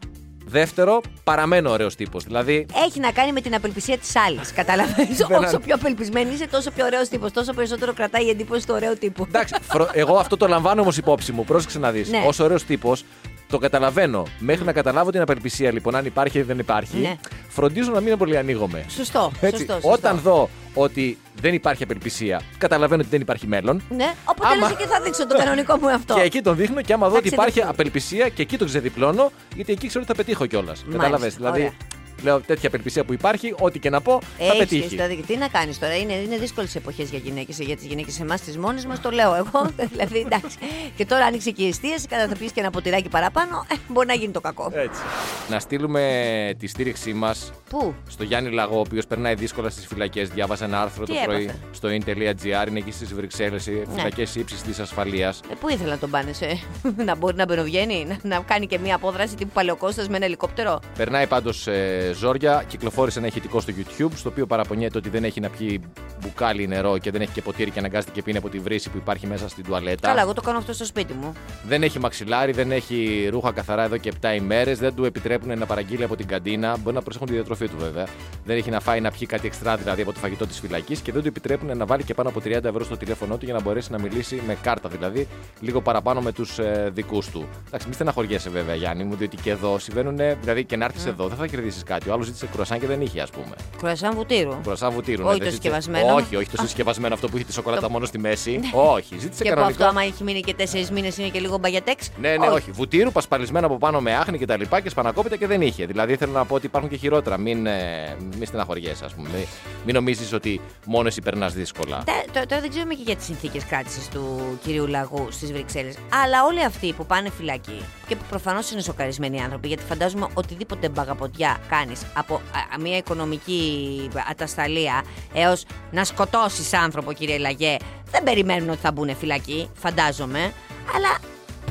δεύτερο, 0.49 1.01
παραμένω 1.25 1.71
ωραίος 1.71 1.95
τύπος. 1.95 2.25
Δηλαδή, 2.25 2.67
Έχει 2.87 3.01
να 3.01 3.11
κάνει 3.13 3.33
με 3.33 3.41
την 3.41 3.55
απελπισία 3.55 3.99
της 3.99 4.17
άλλης. 4.17 4.53
Καταλαβαίνεις. 4.53 5.17
Δεν 5.17 5.37
Όσο 5.37 5.57
αν- 5.57 5.63
πιο 5.65 5.75
απελπισμένη 5.75 6.33
είσαι, 6.35 6.47
τόσο 6.47 6.71
πιο 6.71 6.85
ωραίος 6.85 7.09
τύπος. 7.09 7.33
Τόσο 7.33 7.53
περισσότερο 7.53 7.93
κρατάει 7.93 8.25
η 8.25 8.29
εντύπωση 8.29 8.67
του 8.67 8.73
ωραίου 8.77 8.95
τύπου. 8.99 9.25
εντάξει, 9.29 9.55
φρο- 9.63 9.91
εγώ 9.93 10.17
αυτό 10.17 10.37
το 10.37 10.49
λαμβάνω 10.49 10.81
όμως 10.81 10.97
υπόψη 10.97 11.33
μου. 11.33 11.45
Πρόσεξε 11.45 11.79
να 11.79 11.91
δεις. 11.91 12.09
Ναι. 12.11 12.19
Ω 12.27 12.45
ωραίος 12.45 12.65
τύπος, 12.65 13.05
το 13.49 13.59
καταλαβαίνω. 13.59 14.23
Μέχρι 14.39 14.65
να 14.65 14.73
καταλάβω 14.73 15.11
την 15.11 15.21
απελπισία, 15.21 15.73
λοιπόν, 15.73 15.95
αν 15.95 16.05
υπάρχει 16.05 16.39
ή 16.39 16.43
δεν 16.43 16.59
υπάρχει, 16.59 16.97
Ναι. 16.97 17.17
φροντίζω 17.49 17.91
να 17.91 18.01
μην 18.01 18.17
πολύ 18.19 18.37
ανοίγομαι. 18.37 18.85
Σωστό. 18.89 19.33
Έτσι, 19.41 19.57
σωστό, 19.59 19.73
σωστό. 19.73 19.91
Όταν 19.91 20.19
δω 20.19 20.49
ότι 20.75 21.19
δεν 21.41 21.55
υπάρχει 21.55 21.83
απελπισία, 21.83 22.41
καταλαβαίνω 22.59 23.01
ότι 23.01 23.11
δεν 23.11 23.21
υπάρχει 23.21 23.47
μέλλον. 23.47 23.83
Ναι, 23.89 24.15
οπότε 24.25 24.49
Άμα- 24.49 24.69
λες 24.69 24.77
και 24.77 24.87
θα 24.87 25.01
δείξω 25.01 25.27
το 25.27 25.37
κανονικό 25.37 25.77
μου 25.77 25.89
αυτό. 25.91 26.15
Και 26.15 26.21
εκεί 26.21 26.41
τον 26.41 26.57
δείχνω 26.57 26.83
και 26.83 26.93
άμα 26.93 27.07
δω 27.07 27.13
Θα 27.13 27.19
ότι 27.19 27.29
υπάρχει 27.29 27.51
ξεδιπλώνω. 27.51 27.81
απελπισία 27.81 28.29
και 28.29 28.43
εκεί 28.43 28.59
τον 28.59 28.67
ξεδιπλώνω, 28.67 29.31
γιατί 29.55 29.73
εκεί 29.73 29.87
ξέρω 29.89 30.05
ότι 30.09 30.13
θα 30.17 30.25
πετύχω 30.25 30.47
κιόλας. 30.47 30.85
Κατάλαβες. 30.91 31.35
Δηλαδή, 31.37 31.61
ωραία. 31.61 31.73
Λέω 32.23 32.41
τέτοια 32.41 32.69
απελπισία 32.69 33.05
που 33.05 33.13
υπάρχει, 33.13 33.55
ό,τι 33.59 33.79
και 33.79 33.91
να 33.91 34.01
πω, 34.01 34.21
θα 34.39 34.45
Έχεις 34.45 34.59
πετύχει. 34.59 34.87
δηλαδή, 34.89 35.25
τι 35.27 35.37
να 35.37 35.49
κάνεις 35.49 35.79
τώρα, 35.79 35.97
είναι, 35.97 36.13
είναι 36.13 36.37
δύσκολες 36.37 36.75
εποχές 36.75 37.11
για 37.11 37.19
γυναίκες. 37.19 37.59
Για 37.59 37.77
τις 37.77 37.87
γυναίκες, 37.87 38.21
εμάς 38.21 38.41
τις 38.41 38.59
μόνες 38.59 38.87
μας 38.87 39.01
το 39.01 39.11
λέω 39.11 39.35
εγώ. 39.35 39.71
δηλαδή, 39.93 40.19
εντάξει. 40.19 40.57
Και 40.97 41.07
τώρα 41.07 41.25
άνοιξε 41.25 41.51
και 41.51 41.63
η 41.63 41.69
εστίαση, 41.69 42.07
κατά 42.07 42.29
θα 42.29 42.37
πεις 42.37 42.53
και 42.53 42.61
ένα 42.61 42.71
ποτηράκι 42.71 43.09
παραπάνω, 43.09 43.67
ε, 43.73 43.75
μπορεί 43.89 44.07
να 44.07 44.15
γίνει 44.15 44.33
το 44.33 44.41
κακό. 44.41 44.71
Έτσι. 44.75 45.01
Να 45.49 45.61
στείλουμε 45.61 46.55
τη 46.59 46.67
στήριξή 46.67 47.13
μας 47.13 47.53
Πού; 47.69 47.95
στο 48.09 48.25
Γιάννη 48.25 48.51
Λαγό, 48.51 48.77
ο 48.77 48.81
οποίος 48.81 49.07
περνάει 49.07 49.35
δύσκολα 49.35 49.71
στις 49.71 49.87
φυλακές. 49.87 50.29
Διάβασα 50.29 50.65
ένα 50.65 50.83
άρθρο 50.83 51.05
Τι 51.05 51.13
το 51.13 51.19
πρωί 51.25 51.43
έπαθε; 51.43 51.59
στο 51.73 51.89
in.gr. 51.89 52.69
Είναι 52.69 52.79
εκεί 52.79 52.91
στις 52.91 53.15
Βρυξέλλες, 53.15 53.69
φυλακές 53.95 54.35
ύψης 54.35 54.63
της 54.63 54.79
ασφαλείας. 54.79 55.41
Ε, 55.51 55.55
πού 55.61 55.69
ήθελα 55.69 55.91
να 55.91 55.99
τον 55.99 56.11
πάνε 56.11 56.33
σε. 56.33 56.59
να 57.09 57.17
μπορεί 57.17 57.37
να 57.37 57.45
μπαινοβγαίνει, 57.45 58.07
να, 58.23 58.37
να 58.37 58.43
κάνει 58.43 58.67
και 58.67 58.79
μία 58.79 58.95
απόδραση 58.95 59.35
τύπου 59.37 59.51
παλαιοκόστα 59.53 60.05
με 60.09 60.17
ένα 60.17 60.25
ελικόπτερο; 60.25 60.81
Περνάει 60.97 61.27
πάντως 61.27 61.67
ε, 61.67 62.08
ζόρια. 62.13 62.65
Κυκλοφόρησε 62.69 63.19
ένα 63.19 63.27
ηχητικό 63.29 63.61
στο 63.61 63.73
YouTube, 63.77 64.11
στο 64.15 64.29
οποίο 64.29 64.47
παραπονιέται 64.47 64.99
ότι 64.99 65.09
δεν 65.09 65.25
έχει 65.25 65.41
να 65.41 65.49
πιει 65.49 65.81
μπουκάλι 66.21 66.67
νερό 66.67 66.99
και 66.99 67.11
δεν 67.11 67.21
έχει 67.21 67.33
και 67.33 67.43
ποτήρι 67.43 67.71
και 67.71 67.79
αναγκάζεται 67.79 68.13
και 68.13 68.23
πίνει 68.23 68.37
από 68.37 68.49
τη 68.49 68.59
βρύση 68.59 68.91
που 68.91 68.97
υπάρχει 68.97 69.27
μέσα 69.27 69.49
στην 69.49 69.65
τουαλέτα. 69.65 70.09
Καλά, 70.09 70.21
εγώ 70.21 70.33
το 70.33 70.41
κάνω 70.41 70.59
αυτό 70.59 70.73
στο 70.73 70.85
σπίτι 70.85 71.13
μου. 71.13 71.33
Δεν 71.67 71.83
έχει 71.83 71.99
μαξιλάρι, 71.99 72.53
δεν 72.53 72.73
έχει 72.73 73.29
ρούχα 73.31 73.53
καθαρά 73.53 73.85
εδώ 73.85 73.97
και 73.97 74.13
7 74.21 74.35
ημέρες. 74.37 74.79
Δεν 74.79 74.95
του 74.95 75.05
επιτρέπουν 75.05 75.59
να 75.59 75.67
παραγγείλει 75.67 76.05
από 76.05 76.17
την 76.17 76.27
καντίνα. 76.27 76.77
Μπορεί 76.79 76.97
να 76.97 77.03
προσέχουν 77.03 77.27
τη 77.27 77.33
διατροφή 77.33 77.69
του 77.69 77.77
βέβαια. 77.79 78.07
Δεν 78.45 78.57
έχει 78.57 78.71
να 78.71 78.81
φάει 78.81 79.01
να 79.01 79.11
πιει 79.11 79.27
κάτι 79.27 79.47
εξτρά 79.47 79.77
δηλαδή 79.77 80.03
από 80.03 80.13
το 80.13 80.19
φαγητό 80.19 80.47
της 80.47 80.61
φυλακής 80.61 81.01
και 81.01 81.13
δεν 81.13 81.23
του 81.23 81.29
επιτρέπουν 81.29 81.77
να 81.77 81.87
βάλει 81.87 82.03
και 82.03 82.15
πάνω 82.15 82.29
από 82.29 82.41
30 82.45 82.65
ευρώ 82.65 82.85
στο 82.85 82.97
τηλέφωνό 82.97 83.37
του 83.37 83.45
για 83.45 83.55
να 83.55 83.61
μπορέσει 83.61 83.93
να 83.93 83.99
μιλήσει 83.99 84.43
με 84.47 84.57
κάρτα 84.63 84.89
δηλαδή 84.89 85.29
λίγο 85.61 85.81
παραπάνω 85.81 86.21
με 86.21 86.33
τους 86.33 86.59
ε, 86.59 86.91
δικούς 86.95 87.31
του. 87.31 87.49
Εντάξει, 87.67 87.87
μην 87.87 87.95
στεναχωριέσαι 87.95 88.51
βέβαια 88.51 88.75
Γιάννη 88.75 89.05
μου, 89.05 89.15
διότι 89.15 89.37
και 89.37 89.51
εδώ 89.51 89.79
συμβαίνουν. 89.79 90.17
Δηλαδή 90.41 90.65
και 90.65 90.77
να 90.77 90.85
έρθεις 90.85 91.07
εδώ 91.07 91.29
δεν 91.29 91.37
θα 91.37 91.47
κερδίσεις 91.47 91.83
κάτι. 91.83 91.98
Ο 92.09 92.13
άλλος 92.13 92.27
ζήτησε 92.27 92.47
κρουασάν 92.53 92.81
και 92.81 92.87
δεν 92.87 93.01
είχε 93.01 93.21
ας 93.21 93.31
πούμε. 93.31 93.55
Κουρασάν 93.79 94.15
βουτύρου. 94.15 94.61
Κρουασάν 94.63 94.91
βουτύρου. 94.93 95.23
Όχι 95.25 95.33
ναι, 95.33 95.39
το 95.39 95.45
δεν 95.45 95.53
ζήτησε- 95.53 95.73
συσκευασμένο. 95.75 96.15
Όχι, 96.15 96.37
όχι 96.37 96.49
το 96.49 96.57
συσκευασμένο 96.63 97.15
αυτό 97.15 97.29
που 97.29 97.37
έχει 97.37 97.45
τη 97.45 97.53
σοκολάτα 97.53 97.91
μόνο 97.91 98.05
στη 98.07 98.19
μέση. 98.19 98.61
όχι, 98.73 99.19
ζήτησε 99.19 99.43
Και 99.43 99.49
που 99.49 99.55
κανονικό. 99.55 99.85
αυτό, 99.85 99.99
άμα 99.99 100.07
έχει 100.07 100.25
μείνει 100.25 100.41
και 100.41 100.55
τέσσερις 100.55 100.91
μήνες, 100.91 101.17
είναι 101.19 101.29
και 101.29 101.41
λίγο 101.41 101.59
μπαγιατέξ. 101.59 102.11
Ναι, 102.21 102.37
ναι, 102.37 102.47
όχι. 102.49 102.71
Βουτύρου, 102.71 103.13
πασπαλισμένο 103.13 103.67
από 103.67 103.79
πάνω 103.79 104.01
με 104.01 104.15
άχνη 104.15 104.39
και 104.39 104.47
τα 104.47 104.57
λοιπά 104.57 104.81
και 104.81 104.89
σπανακόπιτα 104.89 105.37
και 105.37 105.47
δεν 105.47 105.61
είχε. 105.63 105.87
Δηλαδή 105.87 106.17
θέλω 106.17 106.33
να 106.33 106.45
πω 106.45 106.55
ότι 106.55 106.67
υπάρχουν 106.67 106.91
και 106.91 106.97
χειρότερα. 106.97 107.39
Μην, 107.39 107.67
ε, 107.67 108.17
μην 108.39 108.47
στεναχωριέσαι, 108.47 109.05
ας 109.05 109.15
πούμε. 109.15 109.29
Μην, 109.35 109.47
μην 109.85 109.95
νομίζεις 109.95 110.33
ότι 110.33 110.61
μόνος 110.85 111.07
εσύ 111.11 111.21
περνάς 111.23 111.53
δύσκολα. 111.55 112.03
Τε- 112.05 112.31
τω- 112.33 112.47
Τώρα 112.49 112.61
δεν 112.61 112.71
ξέρουμε 112.71 112.95
και 112.95 113.03
για 113.07 113.17
τις 113.17 113.25
συνθήκες 113.25 113.65
κράτησης 113.65 114.09
του 114.09 114.39
κυρίου 114.65 114.87
Λαγού 114.87 115.27
στις 115.31 115.53
Βρυξέλλες. 115.53 115.95
Αλλά 116.23 116.45
όλοι 116.45 116.65
αυτοί 116.65 116.93
που 116.93 117.07
πάνε 117.07 117.31
φυλακή 117.31 117.81
και 118.07 118.17
που 118.17 118.23
προφανώς 118.29 118.71
είναι 118.71 118.81
σοκαρισμένοι 118.81 119.41
άνθρωποι, 119.43 119.69
γιατί 119.69 119.83
φαντάζομαι 119.83 120.27
οτιδήποτε 120.35 120.89
μπαγαποντιά 120.89 121.57
κάνει 121.69 121.88
από 122.15 122.35
α, 122.35 122.79
μια 122.81 122.97
οικονομική 122.97 124.09
ατασταλία 124.31 125.03
έως 125.35 125.65
να 125.91 126.05
σκοτώσεις 126.05 126.73
άνθρωπο, 126.73 127.13
κύριε 127.13 127.39
Λαγέ, 127.39 127.77
δεν 128.11 128.23
περιμένουν 128.23 128.69
ότι 128.71 128.79
θα 128.83 128.93
μπουν 128.93 129.17
φυλακή, 129.17 129.71
φαντάζομαι. 129.75 130.53
Αλλά 130.95 131.09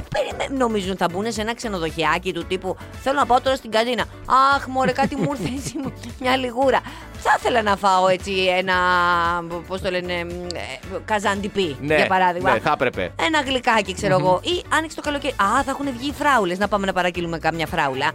περιμέ- 0.09 0.59
νομίζουν 0.59 0.89
ότι 0.89 0.97
θα 0.99 1.07
μπουν 1.11 1.31
σε 1.31 1.41
ένα 1.41 1.55
ξενοδοχιάκι 1.55 2.33
του 2.33 2.45
τύπου 2.45 2.77
Θέλω 3.03 3.19
να 3.19 3.25
πάω 3.25 3.41
τώρα 3.41 3.55
στην 3.55 3.71
καντίνα. 3.71 4.03
Αχ, 4.55 4.67
μωρέ, 4.67 4.91
κάτι 4.91 5.15
μου 5.15 5.31
ήρθε 5.39 5.53
έτσι, 5.55 5.73
μια 6.19 6.35
λιγούρα. 6.37 6.81
Θα 7.19 7.35
ήθελα 7.39 7.61
να 7.61 7.75
φάω 7.75 8.07
έτσι 8.07 8.31
ένα. 8.57 8.73
Πώς 9.67 9.81
το 9.81 9.89
λένε, 9.91 10.13
ε, 10.13 10.25
καζαντιπί, 11.05 11.77
Ναι, 11.81 11.95
για 11.95 12.07
παράδειγμα. 12.07 12.53
ναι, 12.53 12.59
θα 12.59 12.71
έπρεπε. 12.71 13.11
Ένα 13.21 13.41
γλυκάκι, 13.41 13.93
ξέρω 13.93 14.17
εγώ. 14.19 14.39
Ή 14.43 14.63
άνοιξε 14.73 14.95
το 14.95 15.01
καλοκαίρι. 15.01 15.33
Α, 15.33 15.63
θα 15.63 15.71
έχουν 15.71 15.85
βγει 15.97 16.09
οι 16.09 16.13
φράουλες. 16.13 16.57
Να 16.57 16.67
πάμε 16.67 16.85
να 16.85 16.93
παραγγείλουμε 16.93 17.37
κάμια 17.39 17.67
φράουλα. 17.67 18.11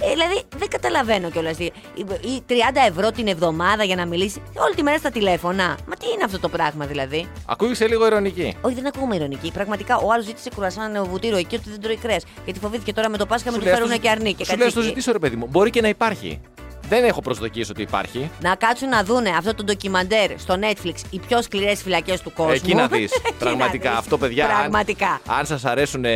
Ε, 0.00 0.10
δηλαδή 0.10 0.42
δεν 0.56 0.68
καταλαβαίνω 0.68 1.30
κιόλας. 1.30 1.58
Ή 1.58 1.72
30 2.48 2.52
ευρώ 2.88 3.10
την 3.10 3.26
εβδομάδα 3.28 3.84
για 3.84 3.96
να 3.96 4.06
μιλήσει 4.06 4.42
όλη 4.54 4.74
τη 4.74 4.82
μέρα 4.82 4.98
στα 4.98 5.10
τηλέφωνα. 5.10 5.64
Μα 5.88 5.94
τι 5.94 6.06
είναι 6.14 6.24
αυτό 6.24 6.38
το 6.38 6.48
πράγμα 6.48 6.86
δηλαδή; 6.86 7.28
Ακούγεσαι 7.46 7.86
λίγο 7.88 8.06
ειρωνική. 8.06 8.56
Όχι, 8.60 8.74
δεν 8.74 8.86
ακούμε 8.86 9.16
ηρωνική. 9.16 9.50
Πραγματικά 9.52 9.96
ο 9.96 10.12
άλλος 10.12 10.24
ζήτησε 10.24 10.50
κουρασάν 10.54 10.92
νεοβουτήριο 10.92 11.36
εκεί 11.36 11.54
ότι 11.54 11.70
δεν 11.70 11.80
τρώει 11.80 11.96
κρέας. 11.96 12.24
Γιατί 12.44 12.58
φοβήθηκε 12.60 12.92
τώρα 12.92 13.08
με 13.08 13.16
το 13.16 13.26
Πάσχα 13.26 13.46
με 13.50 13.52
Σου 13.52 13.58
του 13.58 13.64
λέει, 13.64 13.74
φέρουν 13.74 13.90
ας 13.90 13.96
το- 13.96 14.02
και 14.02 14.10
αρνί. 14.10 14.34
Και 14.34 14.44
Σου 14.44 14.50
λέω, 14.56 14.68
στο 14.68 14.74
κατσίκι. 14.74 14.86
ζητήσω 14.86 15.12
ρε 15.12 15.18
παιδί 15.18 15.36
μου. 15.36 15.46
Μπορεί 15.50 15.70
και 15.70 15.80
να 15.80 15.88
υπάρχει. 15.88 16.40
Δεν 16.88 17.04
έχω 17.04 17.20
προσδοκίες 17.20 17.70
ότι 17.70 17.82
υπάρχει. 17.82 18.30
Να 18.42 18.54
κάτσουν 18.54 18.88
να 18.88 19.02
δούνε 19.04 19.30
αυτό 19.30 19.54
το 19.54 19.64
ντοκιμαντέρ 19.64 20.38
στο 20.38 20.54
Netflix 20.60 20.94
οι 21.10 21.18
πιο 21.28 21.42
σκληρές 21.42 21.82
φυλακές 21.82 22.20
του 22.20 22.32
κόσμου. 22.32 22.52
Εκεί 22.52 22.74
να 22.74 22.86
δεις. 22.86 23.12
Εκεί 23.16 23.22
να 23.32 23.36
Πραγματικά. 23.38 23.88
δεις. 23.90 23.98
Αυτό, 23.98 24.18
παιδιά. 24.18 24.44
αν- 24.46 24.50
Πραγματικά. 24.56 25.20
Αν, 25.38 25.46
σας 25.46 25.64
αρέσουν. 25.64 26.04
ε, 26.04 26.10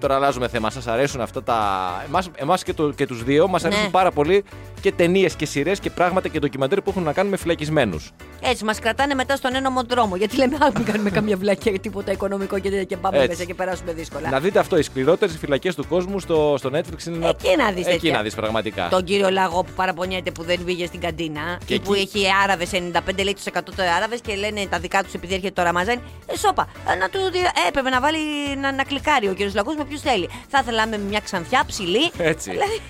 Τώρα 0.00 0.14
αλλάζουμε 0.14 0.48
θέμα. 0.48 0.70
Σας 0.70 0.86
αρέσουν 0.86 1.20
αυτά 1.20 1.42
τα. 1.42 1.58
Εμάς, 2.06 2.28
εμάς 2.36 2.62
και, 2.62 2.72
το, 2.72 2.90
και 2.90 3.06
τους 3.06 3.24
δύο 3.24 3.48
μας 3.48 3.64
αρέσουν 3.64 3.84
Ναι. 3.84 3.90
πάρα 3.90 4.10
πολύ 4.10 4.44
και 4.80 4.92
ταινίες 4.92 5.34
και 5.34 5.46
σειρές 5.46 5.80
και 5.80 5.90
πράγματα 5.90 6.28
και 6.28 6.38
ντοκιμαντέρ 6.38 6.80
που 6.82 6.90
έχουν 6.90 7.02
να 7.02 7.12
κάνουν 7.12 7.30
με 7.30 7.36
φυλακισμένους. 7.36 8.10
Έτσι, 8.42 8.64
μας 8.64 8.78
κρατάνε 8.78 9.14
μετά 9.14 9.36
στον 9.36 9.54
ένομο 9.54 9.82
δρόμο. 9.88 10.16
Γιατί 10.16 10.36
λέμε, 10.36 10.56
Α, 10.56 10.70
μην 10.76 10.84
κάνουμε 10.84 11.10
καμία 11.10 11.36
βλακία 11.36 11.70
για 11.70 11.80
τίποτα 11.80 12.12
οικονομικό 12.12 12.58
και, 12.58 12.68
τέτοια 12.68 12.84
και 12.84 12.96
πάμε 12.96 13.16
Έτσι. 13.16 13.28
μέσα 13.28 13.44
και 13.44 13.54
περάσουμε 13.54 13.92
δύσκολα. 13.92 14.30
Να 14.30 14.40
δείτε 14.40 14.58
αυτό. 14.58 14.76
Οι 14.78 14.82
σκληρότερες 14.82 15.36
φυλακές 15.36 15.74
του 15.74 15.84
κόσμου 15.88 16.18
στο, 16.20 16.54
στο 16.58 16.70
Netflix 16.72 17.06
είναι. 17.06 17.28
Εκεί 17.28 17.56
να 17.56 17.70
δεις 17.72 17.86
Εκεί 17.86 17.90
τέτοια. 17.96 18.12
να 18.12 18.22
δεις 18.22 18.34
πραγματικά. 18.34 18.88
Τον 18.88 19.04
κύριο 19.04 19.30
Λαγό 19.30 19.62
που 19.64 19.70
παραπονιέται 19.94 20.30
που 20.30 20.42
δεν 20.42 20.64
πήγε 20.64 20.86
στην 20.86 21.00
καντίνα 21.00 21.58
Και 21.64 21.74
ή 21.74 21.80
που 21.80 21.94
εκεί- 21.94 22.16
έχει 22.16 22.26
Άραβες 22.44 22.70
95 22.72 23.22
λέει 23.24 23.34
του 23.34 23.42
100 23.44 23.82
Άραβες 23.96 24.20
και 24.20 24.34
λένε 24.34 24.66
τα 24.66 24.78
δικά 24.78 25.02
τους 25.02 25.14
επειδή 25.14 25.34
έρχεται 25.34 25.52
το 25.52 25.62
Ραμαζάνι. 25.62 26.00
Ε, 26.26 26.36
σώπα. 26.36 26.68
Ε, 26.92 26.94
να 26.94 27.08
του, 27.08 27.18
δι- 27.32 27.44
ε, 27.44 27.68
έπρεπε 27.68 27.90
να 27.90 28.00
βάλει 28.00 28.18
να, 28.60 28.72
να 28.72 28.82
κλικάρει 28.84 29.28
ο 29.28 29.32
κύριος 29.34 29.54
Λαγό 29.54 29.74
με 29.74 29.84
ποιους 29.84 30.00
θέλει. 30.00 30.28
Θα 30.48 30.58
ήθελα 30.62 30.86
με 30.86 30.98
μια 30.98 31.20
ξανθιά 31.20 31.64
ψηλή. 31.66 32.10
Έτσι. 32.18 32.50
Δηλαδή, 32.54 32.80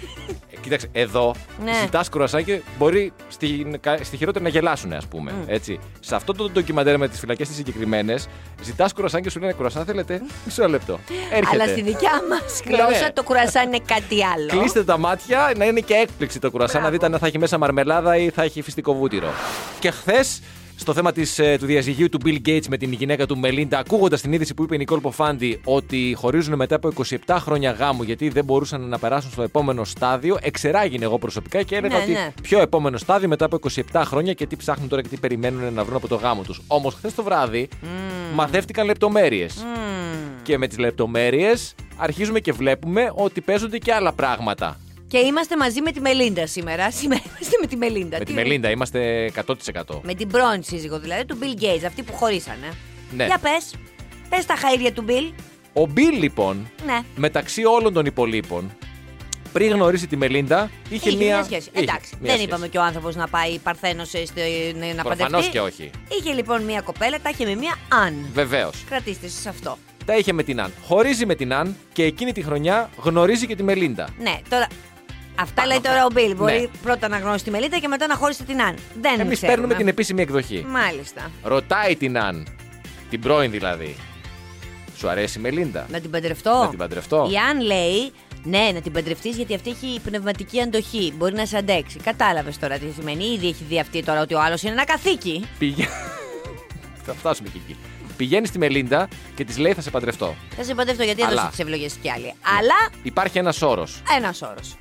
Ε, 0.50 0.56
Κοίταξε, 0.61 0.88
εδώ 0.92 1.34
Ναι. 1.64 1.73
ζητάς 1.80 2.08
κουρασάκι 2.08 2.44
και 2.44 2.61
μπορεί 2.78 3.12
στη, 3.28 3.78
κα- 3.80 3.99
στη 4.04 4.16
χειρότερη 4.16 4.44
να 4.44 4.50
γελάσουν, 4.50 4.92
ας 4.92 5.06
πούμε. 5.06 5.32
Έτσι. 5.46 5.78
Σε 6.00 6.14
αυτό 6.14 6.32
το 6.32 6.49
ντοκιμαντέρ 6.50 6.99
με 6.99 7.08
τις 7.08 7.18
φυλακές 7.18 7.46
τις 7.49 7.56
συγκεκριμένες, 7.56 8.26
ζητάς 8.62 8.92
κουρασάν 8.92 9.23
και 9.23 9.30
σου 9.30 9.40
λένε 9.40 9.52
κουρασάν 9.52 9.84
θέλετε. 9.84 10.23
Μισό 10.44 10.68
λεπτό. 10.68 10.99
Έρχεται. 11.32 11.62
Αλλά 11.62 11.66
στη 11.66 11.82
δικιά 11.82 12.11
μας 12.28 12.61
Ναι, 12.64 12.76
γλώσσα 12.76 13.02
ναι. 13.04 13.11
το 13.12 13.23
κουρασάν 13.23 13.66
είναι 13.66 13.80
κάτι 13.87 14.25
άλλο. 14.25 14.46
Κλείστε 14.46 14.84
τα 14.84 14.99
μάτια 14.99 15.52
να 15.56 15.64
είναι 15.64 15.80
και 15.80 15.94
έκπληξη 15.94 16.38
το 16.38 16.50
κουρασάν, 16.50 16.84
να 17.02 17.06
Μπράβο. 17.06 17.06
δείτε 17.06 17.06
αν 17.06 17.18
θα 17.18 17.26
έχει 17.26 17.38
μέσα 17.38 17.58
μαρμελάδα 17.58 18.16
ή 18.16 18.30
θα 18.30 18.42
έχει 18.42 18.62
φυστικό 18.62 18.94
βούτυρο. 18.94 19.28
Και 19.80 19.90
χθες, 19.90 20.40
στο 20.76 20.92
θέμα 20.92 21.12
της, 21.12 21.38
ε, 21.38 21.56
του 21.58 21.66
διαζυγίου 21.66 22.08
του 22.08 22.18
Bill 22.24 22.38
Gates 22.48 22.66
με 22.68 22.76
την 22.76 22.92
γυναίκα 22.92 23.26
του 23.26 23.38
Μελίντα, 23.38 23.78
ακούγοντας 23.78 24.20
την 24.20 24.32
είδηση 24.32 24.54
που 24.54 24.62
είπε 24.62 24.74
η 24.74 24.78
Νικόλ 24.78 25.00
Ποφάντη 25.00 25.60
ότι 25.64 26.14
χωρίζουν 26.16 26.54
μετά 26.56 26.74
από 26.76 26.88
27 26.88 27.36
χρόνια 27.38 27.70
γάμου 27.70 28.02
γιατί 28.02 28.28
δεν 28.28 28.44
μπορούσαν 28.44 28.88
να 28.88 28.98
περάσουν 28.98 29.30
στο 29.30 29.42
επόμενο 29.42 29.84
στάδιο, 29.84 30.38
εξεράγινε 30.40 31.04
εγώ 31.04 31.18
προσωπικά 31.18 31.62
και 31.62 31.76
έλεγα 31.76 31.96
Ναι, 31.96 32.02
ότι 32.02 32.12
ναι. 32.12 32.32
ποιο 32.42 32.60
επόμενο 32.60 32.96
στάδιο 32.98 33.28
μετά 33.28 33.44
από 33.44 33.58
27 33.92 34.02
χρόνια 34.04 34.32
και 34.32 34.46
τι 34.46 34.56
ψάχνουν 34.56 34.88
τώρα 34.88 35.02
και 35.02 35.08
τι 35.08 35.16
περιμένουν 35.16 35.74
να 35.74 35.84
βρουν 35.84 35.96
από 35.96 36.08
το 36.08 36.14
γάμο 36.14 36.42
τους. 36.42 36.60
Όμως 36.66 36.94
χθες 36.94 37.14
το 37.14 37.22
βράδυ 37.22 37.68
μαθεύτηκαν 38.34 38.86
λεπτομέρειες. 38.86 39.54
Μμμ. 39.54 40.42
Και 40.42 40.58
με 40.58 40.66
τις 40.66 40.78
λεπτομέρειες 40.78 41.74
αρχίζουμε 41.96 42.40
και 42.40 42.52
βλέπουμε 42.52 43.10
ότι 43.14 43.40
παίζονται 43.40 43.78
και 43.78 43.92
άλλα 43.92 44.12
πράγματα. 44.12 44.76
Και 45.08 45.18
είμαστε 45.18 45.56
μαζί 45.56 45.80
με 45.80 45.92
τη 45.92 46.00
Μελίντα 46.00 46.46
σήμερα. 46.46 46.90
Σήμερα 46.90 47.23
είμαστε 47.26 47.56
με 47.61 47.66
τη 47.66 47.76
Μελίντα. 47.76 48.18
Με 48.18 48.25
τη 48.25 48.30
Τι- 48.32 48.38
Μελίντα 48.38 48.70
είμαστε 48.70 49.30
100%. 49.46 50.00
Με 50.02 50.14
την 50.14 50.28
πρώην 50.28 50.62
σύζυγο 50.62 50.99
δηλαδή 50.99 51.25
του 51.25 51.38
Bill 51.40 51.62
Gates, 51.62 51.84
αυτοί 51.87 52.02
που 52.02 52.12
χωρίσανε. 52.12 52.68
Ναι. 53.16 53.25
Για 53.26 53.38
πες. 53.38 53.75
Πες 54.28 54.46
τα 54.46 54.54
χαΐρια 54.56 54.90
του 54.94 55.04
Bill. 55.08 55.32
Ο 55.73 55.87
Μπιλ 55.87 56.18
λοιπόν, 56.18 56.70
Ναι. 56.87 57.00
μεταξύ 57.16 57.64
όλων 57.64 57.92
των 57.92 58.06
υπολείπων, 58.06 58.76
πριν 59.52 59.70
γνωρίσει 59.73 60.06
τη 60.06 60.16
Μελίντα, 60.16 60.70
είχε, 60.90 61.08
Είχε 61.08 61.16
μία. 61.18 61.34
μια 61.34 61.44
σχέση. 61.44 61.68
είχε 61.73 61.82
Εντάξει, 61.82 62.11
μία 62.12 62.18
δεν 62.20 62.30
σχέση. 62.30 62.44
είπαμε 62.44 62.68
και 62.68 62.78
ο 62.78 62.82
άνθρωπος 62.82 63.16
να 63.16 63.28
πάει 63.28 63.58
παρθένος 63.58 64.08
σε- 64.08 64.26
στο- 64.26 64.40
να 64.94 65.02
Προφανώς 65.02 65.18
παντρευτεί. 65.18 65.50
και 65.50 65.61
όχι. 65.61 65.90
Είχε 66.20 66.32
λοιπόν 66.32 66.62
μια 66.62 66.80
κοπέλα, 66.80 67.20
τα 67.20 67.30
είχε 67.30 67.44
με 67.44 67.54
μια 67.54 67.75
Αν. 67.88 68.14
Βεβαίως. 68.32 68.84
Κρατήστε 68.88 69.28
σε 69.28 69.49
αυτό. 69.49 69.78
Τα 70.04 70.16
είχε 70.16 70.32
με 70.32 70.42
την 70.42 70.61
Αν. 70.61 70.73
Χωρίζει 70.87 71.26
με 71.26 71.34
την 71.34 71.52
Αν 71.54 71.76
και 71.92 72.04
εκείνη 72.04 72.32
τη 72.32 72.42
χρονιά 72.42 72.90
γνωρίζει 72.96 73.46
και 73.46 73.56
τη 73.56 73.62
Μελίντα. 73.62 74.08
Ναι, 74.18 74.40
τώρα. 74.49 74.66
Αυτά 75.41 75.67
λέει 75.67 75.81
τώρα 75.81 76.05
ο 76.05 76.09
Bill. 76.14 76.33
Μπορεί 76.37 76.61
Ναι. 76.61 76.67
πρώτα 76.83 77.09
να 77.09 77.19
γνωρίσει 77.19 77.45
τη 77.45 77.50
Μελίτα 77.50 77.79
και 77.79 77.88
μετά 77.88 78.07
να 78.07 78.14
χωρίσει 78.14 78.45
την 78.45 78.62
Αν. 78.62 78.75
Δεν 79.00 79.21
Εμείς 79.21 79.37
ξέρουμε. 79.37 79.47
παίρνουμε 79.57 79.75
την 79.75 79.88
επίσημη 79.88 80.23
εκδοχή. 80.23 80.64
Μάλιστα. 80.69 81.31
Ρωτάει 81.43 81.97
την 81.97 82.19
Αν, 82.19 82.47
την 83.11 83.21
πρώην 83.21 83.50
δηλαδή, 83.50 83.97
σου 84.97 85.09
αρέσει 85.09 85.38
η 85.38 85.43
Μελίντα; 85.43 85.87
Να 85.91 86.00
την 86.00 86.11
παντρευτώ; 86.11 86.59
Να 86.62 86.69
την 86.69 86.79
παντρευτώ. 86.79 87.29
Η 87.33 87.37
Αν 87.37 87.61
λέει, 87.61 88.12
ναι, 88.43 88.71
να 88.75 88.81
την 88.81 88.93
παντρευτείς 88.93 89.37
γιατί 89.37 89.55
αυτή 89.55 89.71
έχει 89.71 90.00
πνευματική 90.05 90.61
αντοχή. 90.61 91.12
Μπορεί 91.17 91.35
να 91.35 91.47
σε 91.47 91.57
αντέξει. 91.57 91.99
Κατάλαβες 91.99 92.59
τώρα 92.59 92.79
τι 92.79 92.87
σημαίνει. 92.99 93.25
Ήδη 93.25 93.47
έχει 93.49 93.64
δει 93.69 93.79
αυτή 93.81 94.03
τώρα 94.03 94.21
ότι 94.21 94.35
ο 94.35 94.41
άλλος 94.41 94.62
είναι 94.62 94.73
ένα 94.73 94.85
καθήκη. 94.85 95.47
Πήγε... 95.59 95.85
θα 97.07 97.12
φτάσουμε 97.14 97.49
και 97.49 97.59
εκεί. 97.64 97.76
Πηγαίνεις 98.17 98.49
στη 98.49 98.59
Μελίντα 98.59 99.09
και 99.35 99.45
της 99.45 99.59
λέει 99.59 99.73
θα 99.73 99.81
σε 99.81 99.91
παντρευτώ. 99.91 100.35
Θα 100.57 100.62
σε 100.64 100.75
παντρευτώ 100.75 101.03
γιατί 101.03 101.23
Αλλά. 101.23 101.33
έδωσε 101.33 101.49
τις 101.50 101.59
ευλογέ 101.59 101.87
κι 102.03 102.11
άλλοι. 102.11 102.35
Αλλά 102.59 102.75
Υπάρχει 103.03 103.38
ένας 103.38 103.62
όρος. 103.62 104.03
ένας 104.17 104.43
όρος. 104.43 104.75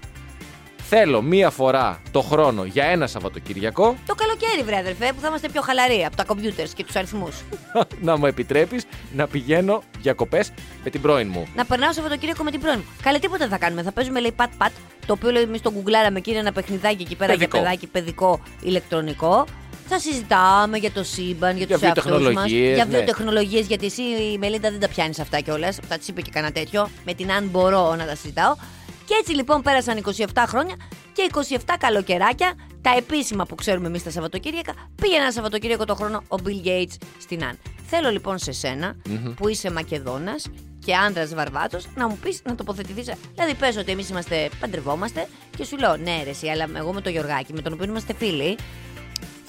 Θέλω 0.89 1.21
μία 1.21 1.49
φορά 1.49 2.01
το 2.11 2.21
χρόνο 2.21 2.63
για 2.63 2.85
ένα 2.85 3.07
Σαββατοκύριακο 3.07 3.95
Το 4.05 4.15
καλοκαίρι, 4.15 4.63
βρε 4.63 4.77
αδερφέ, 4.77 5.11
που 5.15 5.21
θα 5.21 5.27
είμαστε 5.27 5.49
πιο 5.49 5.61
χαλαροί 5.61 6.05
από 6.05 6.15
τα 6.15 6.23
κομπιούτερς 6.23 6.73
και 6.73 6.83
τους 6.83 6.95
αριθμούς. 6.95 7.35
να 8.07 8.17
μου 8.17 8.25
επιτρέπεις 8.25 8.85
να 9.13 9.27
πηγαίνω 9.27 9.83
διακοπές 10.01 10.51
με 10.83 10.89
την 10.89 11.01
πρώην 11.01 11.27
μου. 11.31 11.47
να 11.55 11.65
περνάω 11.65 11.93
Σαββατοκύριακο 11.93 12.43
με 12.43 12.51
την 12.51 12.59
πρώην 12.59 12.77
μου. 12.79 12.85
Καλέ, 13.01 13.19
τίποτα 13.19 13.37
δεν 13.39 13.49
θα 13.49 13.57
κάνουμε. 13.57 13.81
Θα 13.81 13.91
παίζουμε, 13.91 14.19
λέει, 14.19 14.31
πατ-πατ, 14.31 14.71
το 15.05 15.13
οποίο 15.13 15.31
λέει 15.31 15.41
εμείς 15.43 15.61
το 15.61 15.71
γκουγκλάραμε 15.71 16.19
και 16.19 16.31
είναι 16.31 16.39
ένα 16.39 16.51
παιχνιδάκι 16.51 17.01
εκεί 17.01 17.15
πέρα 17.15 17.31
Παιδικό. 17.33 17.57
για 17.57 17.65
παιδάκι 17.65 17.87
παιδικό 17.87 18.39
ηλεκτρονικό. 18.61 19.45
Θα 19.87 19.99
συζητάμε 19.99 20.77
για 20.77 20.91
το 20.91 21.03
σύμπαν, 21.03 21.57
για, 21.57 21.65
Για 21.65 21.77
τους 21.77 21.85
εαυτού 21.87 22.09
μας. 22.09 22.17
βιοτεχνολογίες, 22.17 22.75
Για 22.75 22.85
ναι. 22.85 22.97
βιοτεχνολογίες, 22.97 23.65
γιατί 23.67 23.85
εσύ 23.85 24.01
η 24.01 24.37
Μελίντα 24.37 24.71
δεν 24.71 24.79
τα 24.79 24.87
πιάνεις 24.87 25.19
αυτά 25.19 25.39
κιόλας. 25.39 25.77
Θα 25.87 25.97
της 25.97 26.07
είπε 26.07 26.21
και 26.21 26.29
κανένα 26.33 26.53
τέτοιο. 26.53 26.89
Με 27.05 27.13
την 27.13 27.31
αν 27.31 27.47
μπορώ 27.51 27.95
να 27.95 28.05
τα 28.05 28.15
συζητάω. 28.15 28.55
Και 29.05 29.13
έτσι 29.19 29.33
λοιπόν 29.33 29.61
πέρασαν 29.61 30.03
27 30.17 30.25
χρόνια 30.47 30.75
και 31.13 31.29
27 31.33 31.57
καλοκαιράκια, 31.79 32.53
τα 32.81 32.95
επίσημα 32.97 33.45
που 33.45 33.55
ξέρουμε 33.55 33.87
εμείς 33.87 34.03
τα 34.03 34.09
Σαββατοκύριακα, 34.09 34.73
πήγε 35.01 35.15
ένα 35.15 35.31
Σαββατοκύριακο 35.31 35.85
το 35.85 35.95
χρόνο 35.95 36.23
ο 36.27 36.35
Bill 36.45 36.67
Gates 36.67 36.95
στην 37.19 37.43
Αν. 37.43 37.57
Θέλω 37.87 38.09
λοιπόν 38.09 38.37
σε 38.37 38.51
σενα 38.51 38.95
που 39.35 39.47
είσαι 39.47 39.71
Μακεδόνας 39.71 40.45
και 40.85 40.95
άντρας 40.95 41.33
βαρβάτος, 41.33 41.87
να 41.95 42.07
μου 42.07 42.17
πεις 42.17 42.41
να 42.43 42.55
τοποθετηθείς. 42.55 43.11
Δηλαδή, 43.33 43.53
πες 43.59 43.77
ότι 43.77 43.91
εμείς 43.91 44.09
είμαστε, 44.09 44.49
παντρευόμαστε 44.59 45.27
και 45.57 45.63
σου 45.65 45.77
λέω 45.77 45.97
ναι, 45.97 46.21
ρε, 46.23 46.29
εσύ, 46.29 46.47
αλλά 46.47 46.69
εγώ 46.75 46.93
με 46.93 47.01
τον 47.01 47.11
Γιωργάκη, 47.11 47.53
με 47.53 47.61
τον 47.61 47.73
οποίο 47.73 47.85
είμαστε 47.85 48.13
φίλοι, 48.13 48.57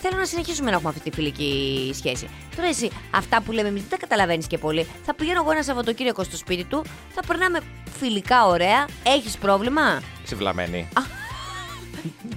θέλω 0.09 0.19
να 0.19 0.25
συνεχίσουμε 0.25 0.71
να 0.71 0.77
έχουμε 0.77 0.91
αυτή 0.97 1.11
τη 1.11 1.17
φιλική 1.17 1.91
σχέση. 1.95 2.29
Τώρα 2.57 2.69
εσύ, 2.69 2.91
αυτά 3.11 3.43
που 3.43 3.53
λέμε 3.53 3.69
εμείς 3.69 3.81
δεν 3.81 3.91
τα 3.91 3.97
καταλαβαίνεις 3.97 4.47
και 4.47 4.59
πολύ. 4.59 4.87
Θα 5.05 5.15
πηγαίνω 5.15 5.41
εγώ 5.41 5.51
ένα 5.51 5.63
Σαββατοκύριακο 5.63 6.23
στο 6.23 6.37
σπίτι 6.37 6.65
του, 6.65 6.85
θα 7.15 7.23
περνάμε 7.27 7.61
φιλικά 7.99 8.47
ωραία. 8.47 8.87
Έχεις 9.03 9.39
πρόβλημα; 9.39 10.03
Είσαι 10.25 10.35
βλαμμένη. 10.35 10.89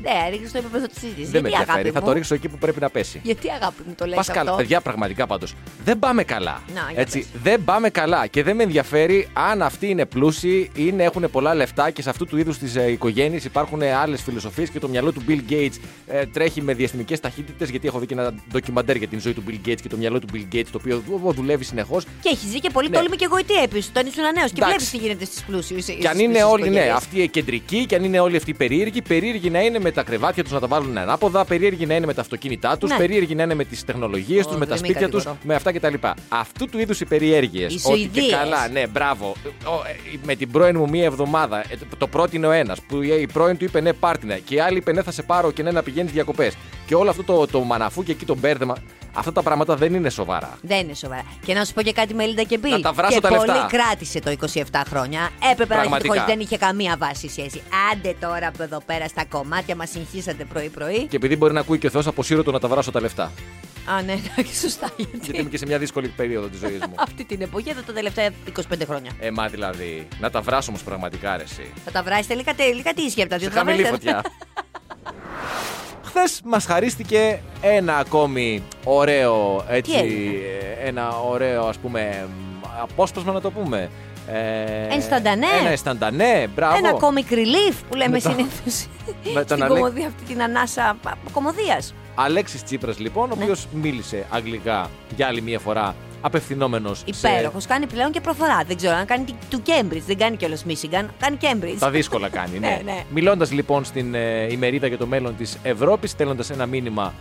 Ναι, 0.02 0.30
ρίχνεις 0.30 0.52
το 0.52 0.58
επίπεδο 0.58 0.86
της 0.88 0.98
συζήτησης. 1.00 1.30
Δεν 1.32 1.42
με 1.42 1.48
Γιατί 1.50 1.64
αγάπη 1.64 1.78
ενδιαφέρει. 1.78 1.90
Θα 1.92 2.00
μου; 2.00 2.06
το 2.06 2.12
ρίξω 2.14 2.34
εκεί 2.34 2.48
που 2.50 2.58
πρέπει 2.58 2.80
να 2.80 2.90
πέσει. 2.90 3.20
Γιατί 3.24 3.48
αγάπη 3.52 3.82
μου 3.88 3.94
το 3.98 4.06
λέει 4.06 4.14
Πα 4.16 4.20
αυτό; 4.20 4.34
καλά. 4.34 4.56
Παιδιά, 4.56 4.82
πραγματικά 4.82 5.28
πάντως. 5.28 5.54
Δεν 5.84 6.00
πάμε 6.00 6.24
καλά. 6.24 6.62
Να, 6.74 6.92
για 6.92 7.02
Έτσι, 7.02 7.18
πες. 7.20 7.28
δεν 7.44 7.64
πάμε 7.64 7.90
καλά. 7.90 8.28
Και 8.28 8.44
δεν 8.44 8.56
με 8.56 8.64
ενδιαφέρει 8.64 9.28
αν 9.34 9.62
αυτοί 9.62 9.90
είναι 9.90 10.06
πλούσιοι 10.06 10.72
ή 10.74 10.94
έχουν 10.98 11.30
πολλά 11.32 11.56
λεφτά 11.56 11.90
και 11.92 12.02
σε 12.02 12.10
αυτού 12.10 12.26
του 12.26 12.38
είδους 12.38 12.58
τι 12.58 12.80
ε, 12.80 12.92
οικογένειες 12.92 13.44
υπάρχουν 13.46 13.82
άλλες 13.82 14.22
φιλοσοφίες 14.22 14.70
και 14.70 14.80
το 14.80 14.88
μυαλό 14.88 15.12
του 15.12 15.22
Bill 15.28 15.52
Gates 15.52 15.74
ε, 16.08 16.26
τρέχει 16.26 16.62
με 16.62 16.74
διαστημικές 16.74 17.20
ταχύτητες. 17.20 17.70
Γιατί 17.70 17.88
έχω 17.88 18.00
δει 18.00 18.06
και 18.06 18.14
ένα 18.14 18.34
ντοκιμαντέρ 18.52 18.96
για 18.96 19.08
την 19.08 19.20
ζωή 19.20 19.34
του 19.34 19.44
Bill 19.48 19.68
Gates 19.68 19.82
και 19.82 19.90
το 19.90 19.98
μυαλό 19.98 20.20
του 20.20 20.28
Bill 20.34 20.56
Gates, 20.56 20.66
το 20.72 20.78
οποίο 20.82 21.04
δου- 21.10 21.34
δουλεύει 21.34 21.64
συνεχώς. 21.64 22.04
Και 22.22 22.30
έχει 22.30 22.48
ζει 22.48 22.60
και 22.60 22.70
πολύ 22.70 22.90
Ναι. 22.90 22.98
τόλμη 22.98 23.16
και 23.16 23.28
γοητεία 23.32 23.62
επίση. 23.64 23.90
Όταν 23.90 24.06
ήσουν 24.06 24.22
νέος 24.24 24.52
και 24.52 24.62
Εντάξει. 24.64 24.66
βλέπεις 24.68 24.90
τι 24.90 24.98
γίνεται 24.98 25.26
στις 25.26 25.44
πλούσιες. 25.44 25.86
Και 26.00 26.08
αν 26.08 26.20
είναι 26.20 26.44
όλοι, 26.44 26.70
ναι, 26.70 26.92
αυτοί 26.96 27.22
οι 27.22 27.28
κεντρικοί, 27.28 27.86
και 27.86 27.96
αν 27.96 28.04
είναι 28.04 28.20
όλοι 28.20 28.36
αυτοί 28.38 28.50
οι 28.50 28.54
περίεργοι, 28.54 29.02
περίεργοι 29.50 29.72
να 29.72 29.78
είναι 29.78 29.80
με 29.80 29.92
τα 29.92 30.04
κρεβάτια 30.04 30.44
τους 30.44 30.52
να 30.52 30.60
τα 30.60 30.68
βάλουν 30.68 30.98
ανάποδα, 30.98 31.46
περίεργοι 31.46 31.86
να 31.86 31.96
είναι 31.96 32.06
με 32.06 32.14
τα 32.14 32.22
αυτοκίνητά 32.22 32.78
τους, 32.78 32.90
Ναι. 32.90 32.98
περίεργοι 32.98 33.36
να 33.36 33.44
είναι 33.44 33.54
με 33.56 33.64
τις 33.64 33.86
τεχνολογίες 33.86 34.46
Ω, 34.46 34.48
τους, 34.48 34.58
με 34.58 34.66
τα 34.66 34.72
δεν 34.76 34.82
με 34.82 34.88
σπίτια 34.88 35.10
τους, 35.10 35.24
κατηγορώ. 35.24 35.48
με 35.48 35.56
αυτά 35.56 35.72
κτλ. 35.72 35.94
Αυτού 36.30 36.66
του 36.70 36.80
είδους 36.80 37.00
οι 37.02 37.06
περιέργειε. 37.06 37.62
Οι 37.62 37.66
Ότι 37.66 37.74
και 37.74 37.80
Σουηδίες. 37.80 38.30
καλά, 38.32 38.68
ναι, 38.68 38.88
μπράβο. 38.88 39.36
Ο, 39.46 39.72
ε, 40.14 40.18
με 40.24 40.36
την 40.36 40.52
πρώην 40.52 40.78
μου 40.78 40.90
μία 40.90 41.06
εβδομάδα, 41.06 41.60
ε, 41.60 41.64
το 41.98 42.08
πρότεινε 42.08 42.48
ο 42.48 42.52
ένας, 42.52 42.82
που 42.88 43.02
η 43.02 43.28
πρώην 43.34 43.58
του 43.58 43.64
είπε 43.66 43.82
ναι, 43.82 43.94
πάρτινα, 43.94 44.36
και 44.38 44.56
η 44.56 44.60
άλλη 44.60 44.78
είπε 44.78 44.92
ναι, 44.94 45.02
θα 45.02 45.12
σε 45.12 45.24
πάρω 45.24 45.52
και 45.52 45.64
ναι, 45.64 45.72
να 45.72 45.84
πηγαίνεις 45.84 46.12
διακοπές. 46.12 46.54
Και 46.86 46.96
όλο 46.96 47.10
αυτό 47.10 47.24
το, 47.24 47.48
το 47.48 47.60
μαναφού 47.62 48.04
και 48.04 48.12
εκεί 48.12 48.26
το 48.26 48.36
μπέρδεμα, 48.36 48.76
αυτά 49.18 49.32
τα 49.32 49.42
πράγματα 49.42 49.76
δεν 49.76 49.94
είναι 49.94 50.10
σοβαρά. 50.10 50.58
Δεν 50.62 50.80
είναι 50.80 50.94
σοβαρά. 50.94 51.24
Και 51.46 51.54
να 51.54 51.66
σου 51.66 51.74
πω 51.74 51.82
και 51.82 51.92
κάτι 51.94 52.14
Μελίντα 52.14 52.44
και 52.44 52.58
Μπιλ. 52.58 52.72
Να 52.72 52.80
τα 52.80 52.94
βράσω 52.94 53.14
και 53.14 53.22
τα 53.22 53.28
πολύ 53.28 53.46
λεφτά. 53.48 53.68
κράτησε 53.70 54.20
το 54.20 54.36
27 54.54 54.62
χρόνια. 54.90 55.30
Έπρεπε 55.52 55.74
να 55.76 55.80
Πραγματικά. 55.80 56.16
έχει 56.16 56.26
δεν 56.26 56.40
είχε 56.40 56.58
καμία 56.58 56.96
βάση 57.00 57.26
η 57.26 57.30
σχέση. 57.30 57.62
Άντε 57.92 58.16
τώρα 58.20 58.48
από 58.48 58.64
εδώ 58.64 58.82
πέρα 58.86 59.08
στα 59.08 59.26
κομμάτια 59.26 59.76
μας 59.76 59.90
συγχύσατε 59.90 60.44
πρωί-πρωί. 60.44 61.06
Και 61.10 61.16
επειδή 61.16 61.36
μπορεί 61.36 61.54
να 61.54 61.60
ακούει 61.60 61.78
και 61.78 61.88
ο 61.88 61.90
Θεός, 61.90 62.08
αποσύρω 62.08 62.44
το 62.44 62.52
να 62.52 62.60
τα 62.60 62.68
βράσω 62.68 62.92
τα 62.92 63.02
λεφτά. 63.02 63.32
Α, 63.98 64.02
ναι, 64.02 64.12
εντάξει, 64.12 64.60
σωστά. 64.60 64.90
Γιατί 64.98 65.18
Γιατί 65.22 65.40
είμαι 65.40 65.50
και 65.50 65.58
σε 65.58 65.66
μια 65.66 65.78
δύσκολη 65.78 66.08
περίοδο 66.08 66.48
της 66.48 66.60
ζωής 66.60 66.80
μου. 66.80 66.94
αυτή 67.08 67.24
την 67.24 67.42
εποχή 67.42 67.70
εδώ 67.70 67.82
τα 67.82 67.94
τελευταία 67.94 68.30
25 68.56 68.62
χρόνια. 68.86 69.12
Ε, 69.20 69.32
μα 69.32 69.48
δηλαδή, 69.48 70.08
να 70.20 70.30
τα 70.30 70.42
βράσω 70.42 70.70
όμως 70.70 70.84
πραγματικά 70.84 71.38
ρε, 71.38 71.44
εσύ. 71.44 71.72
Θα 71.86 71.92
τα 71.92 72.04
βράσει 72.04 72.28
τελικά, 72.28 72.54
τελικά 72.54 72.94
τι 72.94 73.02
ισχύει 73.02 73.22
από 73.22 73.30
τα 73.30 73.38
δύο. 73.38 73.48
Σε 73.48 73.54
θα 73.54 73.60
χαμηλή 73.60 73.84
βράσετε. 73.84 73.98
φωτιά. 74.12 74.22
Χθες 76.08 76.42
μας 76.46 76.66
χαρίστηκε 76.66 77.40
ένα 77.62 77.98
ακόμη 77.98 78.64
ωραίο 78.84 79.64
έτσι. 79.70 79.92
Τι 79.92 79.98
έγινε; 79.98 80.34
ε, 80.84 80.88
Ένα 80.88 81.10
ωραίο 81.20 81.66
ας 81.66 81.78
πούμε 81.78 82.28
απόσπασμα 82.82 83.32
να 83.34 83.42
το 83.42 83.52
πούμε. 83.52 83.90
Ε, 84.32 84.94
Ενσταντανέ. 84.94 85.46
Ένα 85.60 85.70
ενσταντανέ, 85.70 86.48
μπράβο. 86.56 86.76
Ένα 86.78 86.92
comic 86.94 87.34
relief 87.34 87.76
που 87.90 87.96
λέμε 87.96 88.10
Με 88.12 88.20
το- 88.20 88.30
συνήθως. 88.30 88.88
με 89.34 89.44
τον 89.44 89.44
Στην 89.44 89.64
Αλέξη. 89.64 89.68
κομμωδία 89.82 90.08
αυτή 90.08 90.24
την 90.24 90.42
ανάσα 90.42 90.98
κομμωδίας. 91.32 91.94
Αλέξης 92.16 92.64
Τσίπρας 92.64 93.00
λοιπόν, 93.00 93.32
ο 93.32 93.36
Ναι. 93.36 93.44
οποίος 93.44 93.68
μίλησε 93.72 94.26
αγγλικά 94.30 94.90
για 95.16 95.28
άλλη 95.28 95.42
μία 95.42 95.60
φορά, 95.60 95.96
απευθυνόμενος 96.22 97.04
σε 97.12 97.28
Υπέροχος. 97.30 97.66
Κάνει 97.66 97.86
πλέον 97.88 98.12
και 98.12 98.22
προφορά. 98.22 98.64
Δεν 98.68 98.78
ξέρω 98.78 98.96
αν 98.96 99.06
κάνει 99.06 99.24
τη- 99.24 99.34
του 99.50 99.62
Cambridge. 99.66 100.02
Δεν 100.08 100.18
κάνει 100.18 100.38
κιόλας 100.38 100.66
Michigan. 100.68 101.06
Κάνει 101.20 101.38
Cambridge. 101.42 101.76
Τα 101.80 101.90
δύσκολα 101.90 102.30
κάνει, 102.30 102.60
ναι. 102.60 102.68
Ναι, 102.68 102.82
ναι. 102.92 103.04
Μιλώντας 103.10 103.52
λοιπόν 103.52 103.86
στην 103.86 104.14
ε, 104.16 104.48
ημερίδα 104.52 104.88
για 104.88 104.98
το 104.98 105.06
μέλλον 105.08 105.36
της 105.38 105.58
Ευρώπης, 105.64 106.12
στέλνοντας 106.12 106.50
ένα 106.50 106.66
μήνυμα, 106.66 107.14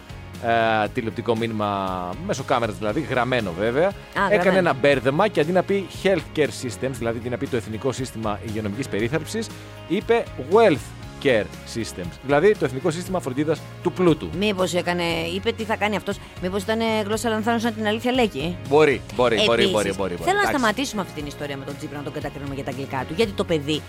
ε, 0.85 0.89
τηλεοπτικό 0.95 1.37
μήνυμα, 1.37 2.11
μέσω 2.27 2.43
κάμερας 2.43 2.77
δηλαδή, 2.79 3.01
γραμμένο 3.01 3.53
βέβαια, 3.59 3.93
έκανε 4.15 4.33
γραμμένο. 4.35 4.59
ένα 4.59 4.73
μπέρδεμα 4.81 5.29
και 5.29 5.41
αντί 5.41 5.53
να 5.53 5.63
πει 5.63 5.87
healthcare 6.03 6.49
systems, 6.63 6.91
δηλαδή 6.99 7.19
αντί 7.19 7.29
να 7.29 7.37
πει 7.37 7.47
το 7.47 7.57
Εθνικό 7.57 7.93
Σύστημα 7.93 8.39
Υγειονομικής 8.47 8.89
Περίθαλψης, 8.89 9.47
είπε 9.89 10.25
wealth 10.53 10.96
care 11.25 11.45
systems, 11.75 12.13
δηλαδή 12.23 12.57
το 12.59 12.65
Εθνικό 12.65 12.91
Σύστημα 12.91 13.21
Φροντίδας 13.21 13.61
του 13.83 13.93
Πλούτου. 13.93 14.29
Μήπως 14.39 14.75
έκανε, 14.75 15.03
είπε 15.35 15.53
τι 15.53 15.65
θα 15.65 15.77
κάνει 15.77 15.97
αυτός. 15.97 16.17
Μήπως 16.43 16.63
ήταν 16.63 16.79
γλώσσα 17.05 17.29
λανθάνου 17.29 17.59
σαν 17.59 17.75
την 17.75 17.87
αλήθεια 17.87 18.13
λέγει. 18.13 18.57
Μπορεί, 18.69 19.01
μπορεί, 19.15 19.35
μπορεί, 19.37 19.63
Επίσης, 19.63 19.71
μπορεί, 19.73 19.93
μπορεί. 19.97 20.15
Θέλω 20.15 20.25
να 20.25 20.31
Εντάξει. 20.33 20.49
σταματήσουμε 20.59 21.03
αυτή 21.03 21.15
την 21.15 21.27
ιστορία 21.27 21.57
με 21.57 21.65
τον 21.65 21.77
Τζίπρα 21.77 21.99
να 21.99 22.05
τον 22.05 22.13
κατακρίνουμε 22.13 22.55
για 22.55 22.65
τα 22.65 22.71
αγγλικά 22.71 23.05
του. 23.09 23.15
Γιατί 23.17 23.33
το 23.33 23.45
παιδί 23.45 23.83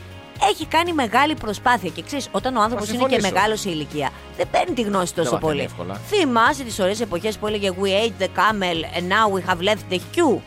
έχει 0.49 0.65
κάνει 0.65 0.93
μεγάλη 0.93 1.33
προσπάθεια. 1.33 1.89
Και 1.89 2.01
ξέρεις, 2.01 2.27
όταν 2.31 2.55
ο 2.55 2.61
άνθρωπος 2.61 2.87
Θα 2.87 2.93
είναι 2.93 3.03
και 3.03 3.09
συμφωνήσω. 3.09 3.33
μεγάλος 3.35 3.59
σε 3.59 3.69
ηλικία, 3.69 4.09
δεν 4.37 4.47
παίρνει 4.51 4.73
τη 4.75 4.81
γνώση 4.81 5.13
τόσο 5.13 5.31
μαθαίνει 5.31 5.51
πολύ. 5.51 5.63
εύκολα. 5.63 5.93
Θυμάσαι 6.07 6.63
τις 6.63 6.79
ωραίες 6.79 7.01
εποχές 7.01 7.37
που 7.37 7.47
έλεγε 7.47 7.71
We 7.81 7.85
ate 7.87 8.23
the 8.23 8.27
camel 8.27 8.79
and 8.97 9.03
now 9.07 9.37
we 9.37 9.49
have 9.51 9.59
left 9.69 9.93
the 9.93 9.97
queue. 10.15 10.39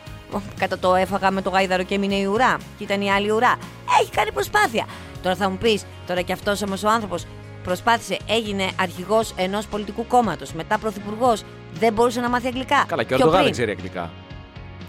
Κατά 0.59 0.79
το 0.79 0.95
έφαγα 0.95 1.31
με 1.31 1.41
το 1.41 1.49
γάιδαρο 1.49 1.83
και 1.83 1.95
έμεινε 1.95 2.15
η 2.15 2.25
ουρά. 2.25 2.57
Και 2.77 2.83
ήταν 2.83 3.01
η 3.01 3.11
άλλη 3.11 3.31
ουρά. 3.31 3.55
Έχει 4.01 4.11
κάνει 4.11 4.31
προσπάθεια. 4.31 4.85
Τώρα 5.23 5.35
θα 5.35 5.49
μου 5.49 5.57
πεις, 5.57 5.85
τώρα 6.07 6.21
κι 6.21 6.31
αυτός 6.31 6.61
όμως 6.61 6.83
ο 6.83 6.89
άνθρωπος 6.89 7.25
προσπάθησε, 7.63 8.17
έγινε 8.27 8.69
αρχηγός 8.79 9.33
ενός 9.37 9.67
πολιτικού 9.67 10.07
κόμματος, 10.07 10.53
μετά 10.53 10.77
πρωθυπουργός, 10.77 11.43
δεν 11.73 11.93
μπορούσε 11.93 12.19
να 12.19 12.29
μάθει 12.29 12.47
αγγλικά. 12.47 12.85
Καλά, 12.87 13.03
και 13.03 13.13
ο 13.13 13.17
Πιο 13.17 13.25
Ερντογάν 13.25 13.31
δεν 13.31 13.41
πριν. 13.41 13.51
ξέρει 13.51 13.71
αγγλικά. 13.71 14.09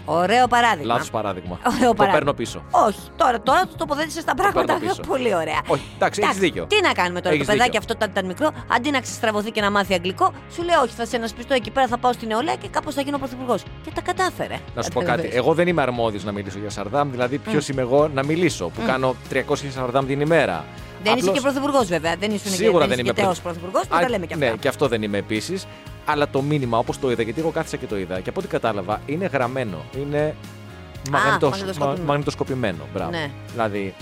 Ωραίο 0.05 0.47
παράδειγμα. 0.47 0.93
Λάθος 0.93 1.09
παράδειγμα. 1.09 1.59
Ωραίο 1.65 1.71
το 1.73 1.93
παράδειγμα. 1.93 2.11
παίρνω 2.11 2.33
πίσω. 2.33 2.63
Όχι, 2.71 2.99
τώρα, 3.15 3.41
τώρα 3.41 3.61
το 3.67 3.75
τοποθέτησε 3.77 4.23
τα 4.23 4.35
πράγματα 4.35 4.73
παίρνω 4.73 4.87
πίσω. 4.89 5.01
πολύ 5.07 5.35
ωραία. 5.35 5.59
Όχι, 5.67 5.83
εντάξει, 5.95 6.21
έχεις 6.23 6.37
δίκιο. 6.37 6.65
Τι 6.65 6.81
να 6.81 6.91
κάνουμε 6.91 7.21
τώρα, 7.21 7.35
Έχεις 7.35 7.47
το 7.47 7.51
παιδάκι 7.51 7.69
δίκιο. 7.71 7.79
αυτό 7.79 7.93
όταν 7.93 8.09
ήταν 8.09 8.25
μικρό, 8.25 8.49
αντί 8.75 8.89
να 8.91 8.99
ξεστραβωθεί 8.99 9.51
και 9.51 9.61
να 9.61 9.71
μάθει 9.71 9.93
αγγλικό, 9.93 10.33
σου 10.53 10.63
λέει: 10.63 10.75
Όχι, 10.83 10.93
θα 10.93 11.05
σε 11.05 11.15
ανασπιστώ 11.15 11.53
εκεί 11.53 11.71
πέρα, 11.71 11.87
θα 11.87 11.97
πάω 11.97 12.13
στην 12.13 12.27
νεολαία 12.27 12.55
και 12.55 12.67
κάπως 12.67 12.93
θα 12.93 13.01
γίνω 13.01 13.17
πρωθυπουργός. 13.17 13.63
Και 13.83 13.91
τα 13.95 14.01
κατάφερε. 14.01 14.59
Να 14.75 14.81
σου 14.81 14.89
πω 14.89 14.99
κάτι. 14.99 15.09
Κατάλαβες. 15.11 15.35
Εγώ 15.35 15.53
δεν 15.53 15.67
είμαι 15.67 15.81
αρμόδιος 15.81 16.23
να 16.23 16.31
μιλήσω 16.31 16.59
για 16.59 16.69
Σαρδάμ. 16.69 17.11
Δηλαδή, 17.11 17.37
ποιος 17.37 17.67
είμαι 17.69 17.81
εγώ 17.81 18.07
να 18.13 18.23
μιλήσω, 18.25 18.65
που 18.69 18.81
κάνω 18.85 19.15
300 19.29 19.69
Σαρδάμ 19.73 20.05
την 20.05 20.21
ημέρα. 20.21 20.65
Δεν 21.03 21.13
είσαι 21.17 21.21
Απλώς- 21.29 21.35
και 21.37 21.41
πρωθυπουργός, 21.51 21.87
βέβαια. 21.87 22.15
Δεν 22.19 22.31
ήσουν 22.31 22.51
Σίγουρα 22.51 22.83
και, 22.83 22.89
δεν 22.95 22.99
είμαι 23.05 23.13
τέος 23.13 23.41
πρωθυπουργός, 23.41 23.81
Α, 23.81 23.99
τα 24.01 24.09
λέμε 24.09 24.25
κι 24.25 24.33
αυτά. 24.33 24.45
Ναι, 24.45 24.51
και 24.55 24.67
αυτό 24.67 24.87
δεν 24.87 25.01
είμαι 25.03 25.17
επίσης. 25.17 25.65
Αλλά 26.05 26.29
το 26.29 26.41
μήνυμα, 26.41 26.77
όπως 26.77 26.99
το 26.99 27.11
είδα, 27.11 27.21
γιατί 27.23 27.39
εγώ 27.39 27.49
κάθισα 27.49 27.77
και 27.77 27.85
το 27.85 27.97
είδα, 27.97 28.19
και 28.19 28.29
από 28.29 28.39
ό,τι 28.39 28.47
κατάλαβα, 28.49 29.01
είναι 29.05 29.25
γραμμένο. 29.25 29.77
Είναι 29.99 30.35
μαγνητος- 31.11 31.49
μαγνητοσκοπημένο. 31.51 31.97
μα- 31.99 32.05
μαγνητοσκοπημένο. 32.07 32.83
Μπράβο. 32.93 33.11
Ναι. 33.11 33.29
Δηλαδή, 33.51 33.93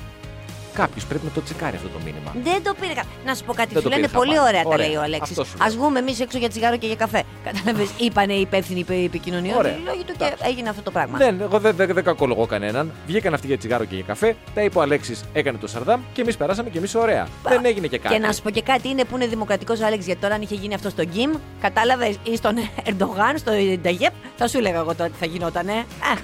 κάποιος 0.73 1.05
πρέπει 1.05 1.25
να 1.25 1.31
το 1.31 1.41
τσεκάρει 1.43 1.75
αυτό 1.75 1.87
το 1.87 1.99
μήνυμα. 2.05 2.31
Δεν 2.43 2.63
το 2.63 2.73
πήρε. 2.81 2.93
κα- 2.93 3.03
Να 3.25 3.33
σου 3.35 3.43
πω 3.43 3.53
κάτι, 3.53 3.73
Δεν 3.73 3.77
σου 3.81 3.89
το 3.89 3.95
λένε 3.95 4.07
πήρε 4.07 4.17
πολύ 4.17 4.33
χαμπάρι. 4.35 4.49
ωραία, 4.49 4.63
τα 4.63 4.69
Ωραία. 4.69 4.87
λέει 4.87 4.95
ο 4.95 5.01
Αλέξης. 5.01 5.29
Αυτός 5.37 5.47
σου 5.47 5.57
λέω. 5.57 5.67
Α 5.67 5.69
βγούμε 5.71 5.99
εμείς 5.99 6.19
έξω 6.19 6.37
για 6.37 6.49
τσιγάρο 6.49 6.77
και 6.77 6.87
για 6.87 6.95
καφέ. 6.95 7.23
Κατάλαβες, 7.47 7.89
είπανε 7.97 8.33
οι 8.33 8.41
υπεύθυνοι 8.41 8.79
επι- 8.79 9.05
επικοινωνιών. 9.05 9.57
Ωραία. 9.57 9.71
οι 9.75 9.81
Λόγοι 9.85 10.03
του 10.03 10.13
και 10.17 10.23
Εντάξει. 10.25 10.43
έγινε 10.47 10.69
αυτό 10.69 10.81
το 10.81 10.91
πράγμα. 10.91 11.17
Δεν, 11.17 11.41
εγώ 11.41 11.59
δεν, 11.59 11.75
δεν, 11.75 11.93
δεν 11.93 12.03
κακολογώ 12.03 12.45
κανέναν. 12.45 12.91
Βγήκαν 13.07 13.33
αυτοί 13.33 13.47
για 13.47 13.57
τσιγάρο 13.57 13.85
και 13.85 13.95
για 13.95 14.03
καφέ. 14.07 14.35
Τα 14.53 14.61
είπε 14.63 14.77
ο 14.77 14.81
Αλέξης, 14.81 15.23
έκανε 15.33 15.57
το 15.57 15.67
Σαρδάμ 15.67 16.01
και 16.13 16.21
εμείς 16.21 16.37
περάσαμε 16.37 16.69
και 16.69 16.77
εμείς 16.77 16.95
ωραία. 16.95 17.27
Δεν 17.43 17.65
έγινε 17.65 17.87
και 17.87 17.97
κάτι. 17.97 18.13
Και 18.15 18.19
να 18.21 18.31
σου 18.31 18.41
πω 18.41 18.49
και 18.49 18.61
κάτι, 18.61 18.87
είναι 18.89 19.03
που 19.05 19.15
είναι 19.15 19.27
δημοκρατικός 19.27 19.79
ο 19.81 19.85
Άλεξ. 19.85 20.05
Γιατί 20.05 20.21
τώρα, 20.21 20.35
αν 20.35 20.41
είχε 20.41 20.55
γίνει 20.55 20.73
αυτό 20.73 20.89
στο 20.89 21.03
Γκίμ, 21.03 21.31
κατάλαβες 21.61 22.15
ή 22.23 22.35
στον 22.35 22.55
Ερντογάν, 22.89 23.37
στο 23.37 23.51
Νταγέπ, 23.81 24.13
θα 24.37 24.47
σου 24.47 24.57
έλεγα 24.57 24.79
εγώ 24.79 24.95
τώρα 24.95 25.09
τι 25.09 25.15
θα 25.19 25.25
γινότανε. 25.25 25.71
Α, 25.71 25.83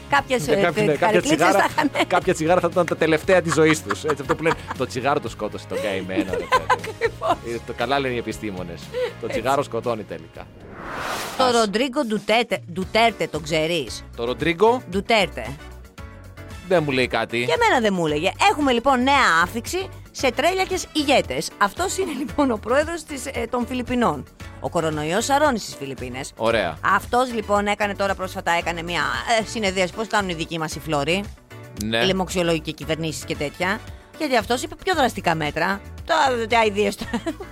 κάποιες 0.09 0.47
Ναι, 0.47 0.55
κάποια, 0.55 0.83
ναι, 0.83 0.91
κάποια, 0.91 1.07
καρικλίτσε 1.07 1.35
τσιγάρα, 1.35 1.59
θα 1.59 1.67
είχαν. 1.71 1.89
κάποια 2.07 2.33
τσιγάρα 2.33 2.59
θα 2.59 2.67
ήταν 2.71 2.85
τα 2.85 2.95
τελευταία 2.97 3.41
της 3.41 3.53
ζωής 3.53 3.83
τους. 3.83 4.03
Έτσι, 4.37 4.37
αυτό 4.37 4.37
που 4.37 4.43
λένε. 4.43 4.55
Το 4.77 4.85
τσιγάρο 4.85 5.19
το 5.19 5.29
σκότωσε 5.29 5.65
τον 5.67 5.81
καημένο. 5.81 6.31
ρε 6.31 6.37
παιδί. 6.37 7.55
Ε, 7.55 7.59
το 7.67 7.73
καλά 7.73 7.99
λένε 7.99 8.13
οι 8.13 8.17
επιστήμονες. 8.17 8.81
Το 9.21 9.27
τσιγάρο 9.27 9.63
σκοτώνει 9.63 10.03
τελικά. 10.03 10.47
Το 11.37 11.51
Ροντρίγκο 11.59 12.05
Ντουτέρτε, 12.05 12.61
Ντουτέρτε 12.73 13.27
το 13.27 13.39
ξέρεις; 13.39 14.03
Το 14.15 14.25
Ροντρίγκο; 14.25 14.81
Ντουτέρτε. 14.89 15.55
δεν 16.67 16.83
μου 16.83 16.91
λέει 16.91 17.07
κάτι. 17.07 17.45
Και 17.45 17.53
εμένα 17.53 17.81
δεν 17.81 17.93
μου 17.93 18.05
έλεγε. 18.05 18.31
Έχουμε 18.51 18.71
λοιπόν 18.71 19.03
νέα 19.03 19.41
άφηξη 19.43 19.89
σε 20.11 20.31
τρέλιακες 20.31 20.85
ηγέτες. 20.93 21.49
Αυτός 21.57 21.97
είναι 21.97 22.11
λοιπόν 22.17 22.51
ο 22.51 22.57
πρόεδρος 22.57 23.03
των 23.49 23.67
Φιλιππινών. 23.67 24.23
Ο 24.59 24.69
κορονοϊός 24.69 25.25
σαρώνει 25.25 25.59
στις 25.59 25.75
Φιλιππίνες. 25.75 26.33
Ωραία. 26.37 26.77
Αυτός 26.95 27.33
λοιπόν 27.33 27.67
έκανε 27.67 27.95
τώρα 27.95 28.15
πρόσφατα 28.15 28.51
έκανε 28.51 28.81
μια 28.81 29.01
ε, 29.41 29.45
συνεδρίαση. 29.45 29.93
Πώς 29.93 30.07
κάνουν 30.07 30.29
οι 30.29 30.33
δικοί 30.33 30.59
μας 30.59 30.75
οι 30.75 30.79
φλόροι; 30.79 31.23
Ναι. 31.85 31.97
οι 31.97 32.05
λαιμοξιολόγοι 32.05 32.59
και 32.59 32.71
κυβερνήσεις 32.71 33.23
και 33.23 33.35
τέτοια. 33.35 33.79
Γιατί 34.17 34.35
αυτός 34.37 34.61
είπε 34.63 34.75
πιο 34.83 34.93
δραστικά 34.95 35.35
μέτρα. 35.35 35.81
Τα, 36.05 36.15
τα 36.49 36.63
ιδέε 36.65 36.89
του. 36.97 37.05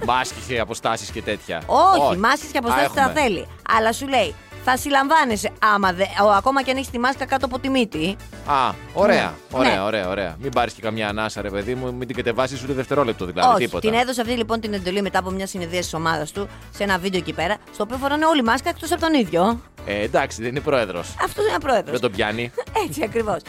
Μάσκες, 0.05 0.59
αποστάσεις 0.59 1.09
και 1.09 1.21
τέτοια. 1.21 1.61
Όχι, 1.65 2.17
μάσκες 2.17 2.49
και 2.51 2.57
Α, 2.57 2.61
αποστάσεις 2.63 2.91
τα 2.93 3.01
έχουμε. 3.01 3.19
θέλει. 3.21 3.47
Αλλά 3.77 3.91
σου 3.93 4.07
λέει, 4.07 4.35
θα 4.63 4.77
συλλαμβάνεσαι 4.77 5.51
άμα 5.73 5.93
δε, 5.93 6.03
ο, 6.23 6.29
ακόμα 6.31 6.63
και 6.63 6.71
αν 6.71 6.77
έχεις 6.77 6.89
τη 6.89 6.99
μάσκα 6.99 7.25
κάτω 7.25 7.45
από 7.45 7.59
τη 7.59 7.69
μύτη. 7.69 8.15
Α, 8.45 8.71
ωραία, 8.93 9.23
Ναι. 9.23 9.57
ωραία, 9.59 9.75
Ναι. 9.75 9.81
ωραία, 9.81 10.09
ωραία. 10.09 10.35
Μην 10.39 10.51
πάρεις 10.51 10.73
και 10.73 10.81
καμιά 10.81 11.07
ανάσα, 11.09 11.41
ρε 11.41 11.49
παιδί 11.49 11.75
μου, 11.75 11.93
μην 11.93 12.07
την 12.07 12.15
κατεβάσεις 12.15 12.63
ούτε 12.63 12.73
δευτερόλεπτο 12.73 13.25
δηλαδή. 13.25 13.53
Όχι, 13.55 13.65
τίποτα. 13.65 13.89
την 13.89 13.99
έδωσε 13.99 14.21
αυτή 14.21 14.33
λοιπόν 14.33 14.59
την 14.59 14.73
εντολή 14.73 15.01
μετά 15.01 15.19
από 15.19 15.29
μια 15.29 15.47
συνεδρία 15.47 15.79
της 15.79 15.93
ομάδας 15.93 16.31
του 16.31 16.47
σε 16.75 16.83
ένα 16.83 16.97
βίντεο 16.97 17.19
εκεί 17.19 17.33
πέρα, 17.33 17.57
στο 17.73 17.83
οποίο 17.83 17.97
φοράνε 17.97 18.25
όλη 18.25 18.43
μάσκα 18.43 18.69
εκτός 18.69 18.91
από 18.91 19.01
τον 19.01 19.13
ίδιο. 19.13 19.61
Ε, 19.87 20.01
εντάξει, 20.01 20.41
δεν 20.41 20.49
είναι 20.51 20.59
πρόεδρος. 20.59 21.15
Αυτός 21.23 21.47
είναι 21.47 21.59
πρόεδρος. 21.59 21.91
Δεν 21.91 21.99
τον 21.99 22.11
πιάνει. 22.11 22.51
Έτσι 22.87 23.03
ακριβώς. 23.03 23.39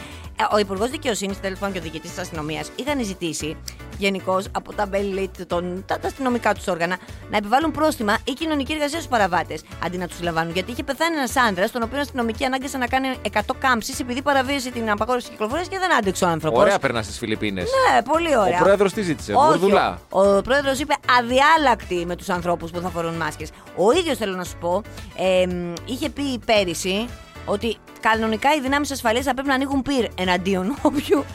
Ο 0.51 0.57
Υπουργός 0.57 0.89
Δικαιοσύνης, 0.89 1.39
τέλος 1.39 1.59
πάντων 1.59 1.73
και 1.73 1.79
ο 1.79 1.81
διοικητής 1.81 2.09
της 2.09 2.19
αστυνομίας, 2.19 2.71
είχαν 2.75 3.03
ζητήσει 3.03 3.57
γενικώς 3.97 4.45
από 4.51 4.73
τα 4.73 4.89
belly 4.91 5.27
των, 5.47 5.83
τα, 5.87 5.99
τα 5.99 6.07
αστυνομικά 6.07 6.53
τους 6.53 6.67
όργανα 6.67 6.97
να 7.29 7.37
επιβάλλουν 7.37 7.71
πρόστιμα 7.71 8.17
ή 8.23 8.31
κοινωνική 8.31 8.73
εργασία 8.73 8.97
στους 8.97 9.09
παραβάτες 9.09 9.61
αντί 9.85 9.97
να 9.97 10.07
τους 10.07 10.17
συλλαμβάνουν. 10.17 10.53
Γιατί 10.53 10.71
είχε 10.71 10.83
πεθάνει 10.83 11.15
ένας 11.15 11.35
άντρα, 11.35 11.69
τον 11.69 11.81
οποίο 11.83 11.97
οι 11.97 12.01
αστυνομικοί 12.01 12.45
ανάγκασαν 12.45 12.79
να 12.79 12.87
κάνει 12.87 13.07
100 13.33 13.39
κάμψεις 13.59 13.99
επειδή 13.99 14.21
παραβίασε 14.21 14.71
την 14.71 14.89
απαγόρευση 14.89 15.29
κυκλοφορίας 15.29 15.67
και 15.67 15.77
δεν 15.79 15.95
άντεξε 15.95 16.25
ο 16.25 16.27
άνθρωπος. 16.27 16.61
Ωραία 16.61 16.79
περνάς 16.79 17.05
στις 17.05 17.17
Φιλιππίνες. 17.17 17.63
Ναι, 17.63 18.01
πολύ 18.01 18.37
ωραία. 18.37 18.59
Ο 18.59 18.63
πρόεδρος 18.63 18.93
τι 18.93 19.01
ζήτησε, 19.01 19.33
Όχι, 19.33 19.47
Βουρδουλά. 19.47 19.99
Ο, 20.09 20.37
ο 20.37 20.41
πρόεδρος 20.41 20.79
είπε 20.79 20.93
αδιάλακτη 21.19 22.05
με 22.05 22.15
τους 22.15 22.29
ανθρώπους 22.29 22.71
που 22.71 22.79
θα 22.79 22.89
φορούν 22.89 23.13
μάσκες. 23.13 23.49
Ο 23.75 23.91
ίδιος 23.91 24.17
θέλω 24.17 24.35
να 24.35 24.43
σου 24.43 24.57
πω, 24.59 24.81
ε, 25.15 25.47
είχε 25.85 26.09
πει 26.09 26.39
πέρυσι 26.45 27.07
ότι 27.47 27.77
κανονικά 27.99 28.53
οι 28.53 28.59
δυνάμεις 28.59 28.91
ασφαλείας 28.91 29.25
θα 29.25 29.33
πρέπει 29.33 29.47
να 29.47 29.53
ανοίγουν 29.53 29.81
πυρ 29.81 30.05
εναντίον 30.15 30.77
όποιου 30.81 31.25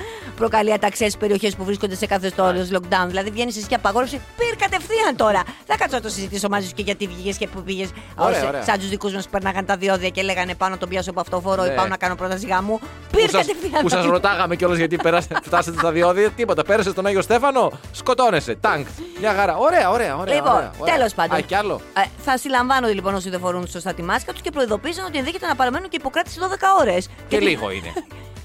προκαλεί 0.42 0.72
αταξίε 0.72 1.06
στις 1.08 1.20
περιοχές 1.20 1.54
που 1.56 1.64
βρίσκονται 1.64 1.94
σε 1.94 2.06
καθεστώς 2.06 2.68
lockdown. 2.72 3.06
Δηλαδή 3.06 3.30
βγαίνεις 3.30 3.56
εσύ 3.56 3.66
και 3.66 3.74
απαγόρευση 3.74 4.20
πυρ 4.38 4.56
κατευθείαν 4.56 5.16
τώρα. 5.16 5.42
Δεν 5.66 5.76
κάτσω 5.76 5.96
να 5.96 6.02
το 6.02 6.08
συζητήσω 6.08 6.48
μαζί 6.48 6.66
σου 6.66 6.72
και 6.74 6.82
γιατί 6.82 7.06
βγήκες 7.06 7.36
και 7.36 7.48
που 7.48 7.62
πήγες. 7.62 7.90
Ωραία, 8.16 8.46
ωραία. 8.48 8.62
Σαν 8.62 8.78
τους 8.78 8.88
δικούς 8.88 9.12
μας 9.12 9.24
που 9.24 9.30
περνάγαν 9.30 9.64
τα 9.66 9.76
διόδια 9.76 10.08
και 10.08 10.22
λέγανε 10.22 10.54
πάνω 10.54 10.76
τον 10.76 10.88
πιάσω 10.88 11.10
από 11.10 11.20
αυτό 11.20 11.40
φορό 11.40 11.62
Ναι. 11.62 11.72
ή 11.72 11.74
πάω 11.74 11.86
να 11.86 11.96
κάνω 11.96 12.14
πρόταση 12.14 12.46
γάμου. 12.46 12.78
Πυρ 13.12 13.24
Που 13.24 13.30
σας, 13.30 13.46
κατευθείαν. 13.46 13.82
που 13.82 13.88
σας 13.88 14.04
ρωτάγαμε 14.04 14.56
κιόλας 14.56 14.78
γιατί 14.78 14.96
περάσατε, 14.96 15.34
φτάσατε 15.48 15.78
στα 15.78 15.90
διόδια. 15.92 16.30
Τίποτα. 16.30 16.62
Πέρασε 16.64 16.90
στον 16.90 17.06
Άγιο 17.06 17.22
Στέφανο, 17.22 17.72
σκοτώνεσαι. 17.92 18.54
Τάγκ. 18.60 18.84
Μια 19.20 19.32
χαρά. 19.34 19.56
Ωραία, 19.56 19.90
ωραία, 19.90 20.16
ωραία. 20.16 20.34
Λοιπόν, 20.34 20.52
ωραία, 20.54 20.70
ωραία. 20.78 20.94
τέλος 20.94 21.14
πάντων. 21.14 21.36
Α, 21.36 21.40
κι 21.40 21.54
άλλο. 21.54 21.80
Ε, 21.96 22.00
θα 22.24 22.36
συλλαμβάνονται 22.38 22.92
λοιπόν 22.94 23.14
όσοι 23.14 23.30
δεν 23.30 23.40
φορούν 23.40 23.66
σωστά 23.66 23.94
τη 23.94 24.02
μάσκα 24.02 24.32
τους 24.32 24.40
και 24.40 24.50
προειδοποίησαν 24.50 25.04
ότι 25.04 25.18
ενδέχεται 25.18 25.46
να 25.46 25.54
παραμένουν 25.54 25.88
και 25.88 25.96
υποκράτηση 25.96 26.38
12 26.40 26.80
ώρες. 26.80 27.08
Και 27.28 27.38
λίγο 27.38 27.70
είναι. 27.70 27.92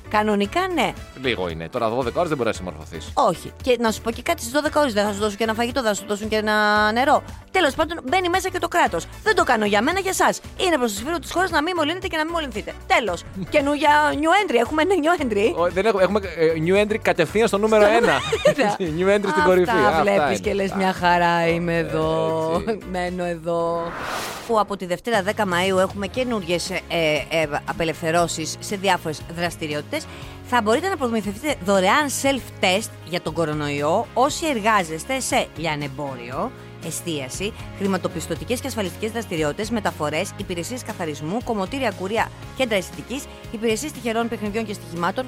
Κανονικά 0.10 0.62
ναι. 0.74 0.94
Λίγο 1.22 1.50
είναι. 1.50 1.70
Τώρα 1.70 1.90
12 1.90 1.94
ώρες 1.96 2.12
δεν 2.14 2.38
μπορεί 2.38 2.50
να 2.50 2.54
συμμορφωθείς. 2.54 3.12
Όχι. 3.14 3.54
Και 3.62 3.78
να 3.80 3.92
σου 3.92 4.02
πω 4.02 4.12
και 4.12 4.22
κάτι 4.22 4.42
στις 4.42 4.54
12 4.66 4.70
ώρες 4.76 4.94
δεν 4.94 5.06
θα 5.06 5.12
σου 5.14 5.20
δώσουν 5.20 5.38
και 5.38 5.44
ένα 5.44 5.54
φαγητό, 5.54 5.82
θα 5.82 5.94
σου 5.94 6.04
δώσουν 6.08 6.28
και 6.28 6.36
ένα 6.36 6.92
νερό. 6.92 7.24
Τέλος 7.52 7.74
πάντων, 7.76 8.00
μπαίνει 8.04 8.30
μέσα 8.30 8.50
και 8.50 8.60
το 8.60 8.68
κράτος. 8.68 9.06
Δεν 9.24 9.36
το 9.36 9.44
κάνω 9.44 9.66
για 9.66 9.82
μένα, 9.82 10.00
για 10.00 10.12
εσάς. 10.12 10.42
Είναι 10.58 10.78
προς 10.78 10.92
το 10.92 10.98
συμφέρον 10.98 11.22
της 11.22 11.32
χώρας 11.32 11.50
να 11.50 11.62
μην 11.62 11.74
μολύνετε 11.78 12.08
και 12.08 12.18
να 12.18 12.24
μην 12.24 12.34
μολυνθείτε. 12.34 12.74
Τέλος. 12.88 13.24
Καινούργια 13.56 13.90
new 14.12 14.52
entry. 14.52 14.56
Έχουμε 14.60 14.82
ένα 14.82 14.94
new 15.02 15.22
entry. 15.22 15.72
Δεν 15.74 15.86
έχουμε, 15.86 16.04
έχουμε 16.04 16.20
ε, 16.20 16.54
new 16.66 16.86
entry 16.86 16.98
κατευθείαν 17.02 17.48
στο 17.48 17.58
νούμερο 17.58 17.86
1. 17.86 17.88
new 19.00 19.16
entry 19.16 19.30
στην 19.30 19.44
κορυφή. 19.46 19.70
Αυτά 19.70 19.88
Αυτά 19.88 20.02
βλέπεις 20.02 20.30
είναι. 20.30 20.50
και 20.50 20.54
λες 20.54 20.74
μια 20.74 20.94
χαρά 20.94 21.48
είμαι 21.48 21.78
εδώ. 21.78 22.64
Έτσι. 22.68 22.86
Μένω 22.92 23.24
εδώ. 23.24 23.92
που 24.48 24.60
από 24.60 24.78
τη 24.78 24.86
Δευτέρα 24.86 25.24
10 25.24 25.30
Μαΐου 25.42 25.78
έχουμε 25.80 26.08
καινούριε 26.08 26.58
ε, 26.88 27.40
ε, 27.42 27.48
απελευθερώσεις 27.66 28.56
σε 28.60 28.78
διάφορες 29.98 30.06
δραστηριότητες, 30.06 30.06
θα 30.50 30.62
μπορείτε 30.62 30.88
να 30.88 30.98
προμηθευτείτε 30.98 31.56
δωρεάν 31.66 32.08
self-test 32.22 32.90
για 33.10 33.22
τον 33.22 33.34
κορονοϊό 33.34 34.08
όσοι 34.14 34.46
εργάζεστε 34.46 35.20
σε 35.20 35.48
λιανεμπόριο, 35.58 36.52
εστίαση, 36.86 37.54
χρηματοπιστωτικές 37.78 38.60
και 38.60 38.68
ασφαλιστικές 38.68 39.12
δραστηριότητες, 39.12 39.70
μεταφορές, 39.70 40.34
υπηρεσίες 40.38 40.84
καθαρισμού, 40.84 41.38
κομμωτήρια 41.44 41.92
κουρία, 41.92 42.30
κέντρα 42.56 42.78
αισθητικής, 42.78 43.24
υπηρεσίες 43.52 43.92
τυχερών 43.92 44.28
παιχνιδιών 44.28 44.66
και 44.66 44.74
στοιχημάτων 44.74 45.26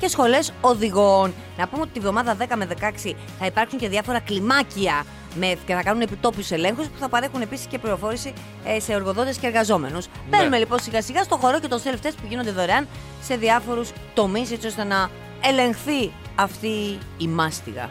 και 0.00 0.08
σχολές 0.08 0.52
οδηγών. 0.60 1.32
Να 1.58 1.68
πούμε 1.68 1.82
ότι 1.82 1.90
τη 1.90 2.00
βδομάδα 2.00 2.36
10 2.36 2.44
με 2.56 2.68
16 3.04 3.14
θα 3.38 3.46
υπάρξουν 3.46 3.78
και 3.78 3.88
διάφορα 3.88 4.20
κλιμάκια 4.20 5.04
με, 5.34 5.56
και 5.66 5.74
θα 5.74 5.82
κάνουν 5.82 6.00
επιτόπιους 6.02 6.50
ελέγχους 6.50 6.86
που 6.86 6.98
θα 6.98 7.08
παρέχουν 7.08 7.40
επίσης 7.40 7.66
και 7.66 7.78
πληροφόρηση 7.78 8.32
ε, 8.64 8.80
σε 8.80 8.92
εργοδότες 8.92 9.36
και 9.36 9.46
εργαζόμενους. 9.46 10.06
Ναι. 10.06 10.36
Μπαίνουμε 10.36 10.58
λοιπόν 10.58 10.80
σιγά 10.80 11.02
σιγά 11.02 11.22
στο 11.22 11.36
χώρο 11.36 11.60
και 11.60 11.68
το 11.68 11.80
self-test 11.84 12.14
που 12.20 12.26
γίνονται 12.28 12.50
δωρεάν 12.50 12.88
σε 13.22 13.36
διάφορους 13.36 13.90
τομείς 14.14 14.52
έτσι 14.52 14.66
ώστε 14.66 14.84
να 14.84 15.10
ελεγχθεί 15.40 16.12
αυτή 16.34 16.98
η 17.18 17.26
μάστιγα. 17.26 17.90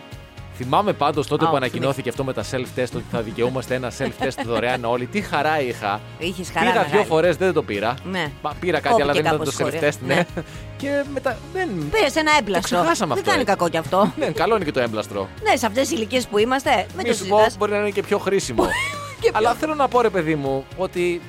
Θυμάμαι 0.64 0.94
πάντως 0.94 1.28
τότε 1.28 1.44
Α, 1.46 1.48
που 1.48 1.54
ο, 1.54 1.58
ανακοινώθηκε 1.58 2.10
αυτό 2.10 2.24
με 2.24 2.34
τα 2.34 2.44
self-test 2.52 2.90
ότι 2.96 3.04
θα 3.12 3.22
δικαιούμαστε 3.22 3.76
ένα 3.76 3.92
self-test 3.98 4.44
δωρεάν 4.48 4.86
όλοι. 4.86 5.06
Τι 5.06 5.22
χαρά 5.22 5.62
είχα. 5.62 6.02
Είχες 6.20 6.50
χαρά. 6.54 6.66
Πήγα 6.66 6.74
μεγάλη. 6.82 6.96
δύο 6.96 7.04
φορές, 7.04 7.36
δεν 7.38 7.54
το 7.54 7.64
πήρα. 7.64 7.94
Ναι. 8.12 8.32
Μα, 8.42 8.54
πήρα 8.60 8.80
κάτι, 8.80 8.88
Κόπηκε 8.88 9.04
αλλά 9.04 9.12
δεν 9.14 9.22
ήταν 9.26 9.38
κάπως 9.38 9.56
το 9.56 9.68
η 9.68 9.70
self-test. 9.72 9.88
ιστορία. 9.88 10.16
Ναι. 10.16 10.26
και 10.78 11.04
μετά. 11.14 11.38
Δεν. 11.54 11.70
Πήρε 11.92 12.06
ένα 12.20 12.32
έμπλαστρο. 12.40 12.78
Το 12.78 12.84
ξεχάσαμε 12.84 13.14
Δεν 13.14 13.24
αυτό, 13.24 13.30
κάνει 13.32 13.42
ε. 13.42 13.46
κακό 13.46 13.70
κι 13.70 13.78
αυτό. 13.78 14.12
Ναι, 14.20 14.26
καλό 14.26 14.56
είναι 14.56 14.66
και 14.66 14.72
το 14.72 14.80
έμπλαστρο. 14.80 15.28
ναι, 15.50 15.56
σε 15.56 15.66
αυτές 15.66 15.88
τις 15.88 15.98
ηλικίες 15.98 16.28
που 16.28 16.38
είμαστε, 16.38 16.70
με 16.76 16.86
Μη 17.04 17.04
το 17.10 17.14
σου 17.14 17.26
πω, 17.28 17.36
συζητάς. 17.36 17.58
μπορεί 17.58 17.72
να 17.72 17.78
είναι 17.78 17.90
και 17.90 18.04
πιο 18.04 18.18
χρήσιμο. 18.18 18.64
Και 18.64 18.72
πιο- 19.22 19.32
Αλλά 19.34 19.54
θέλω 19.54 19.76
να 19.76 19.88
πω, 19.88 20.02
ρε 20.02 20.10
παιδί 20.10 20.36
μου, 20.36 20.66
ότι 20.78 21.22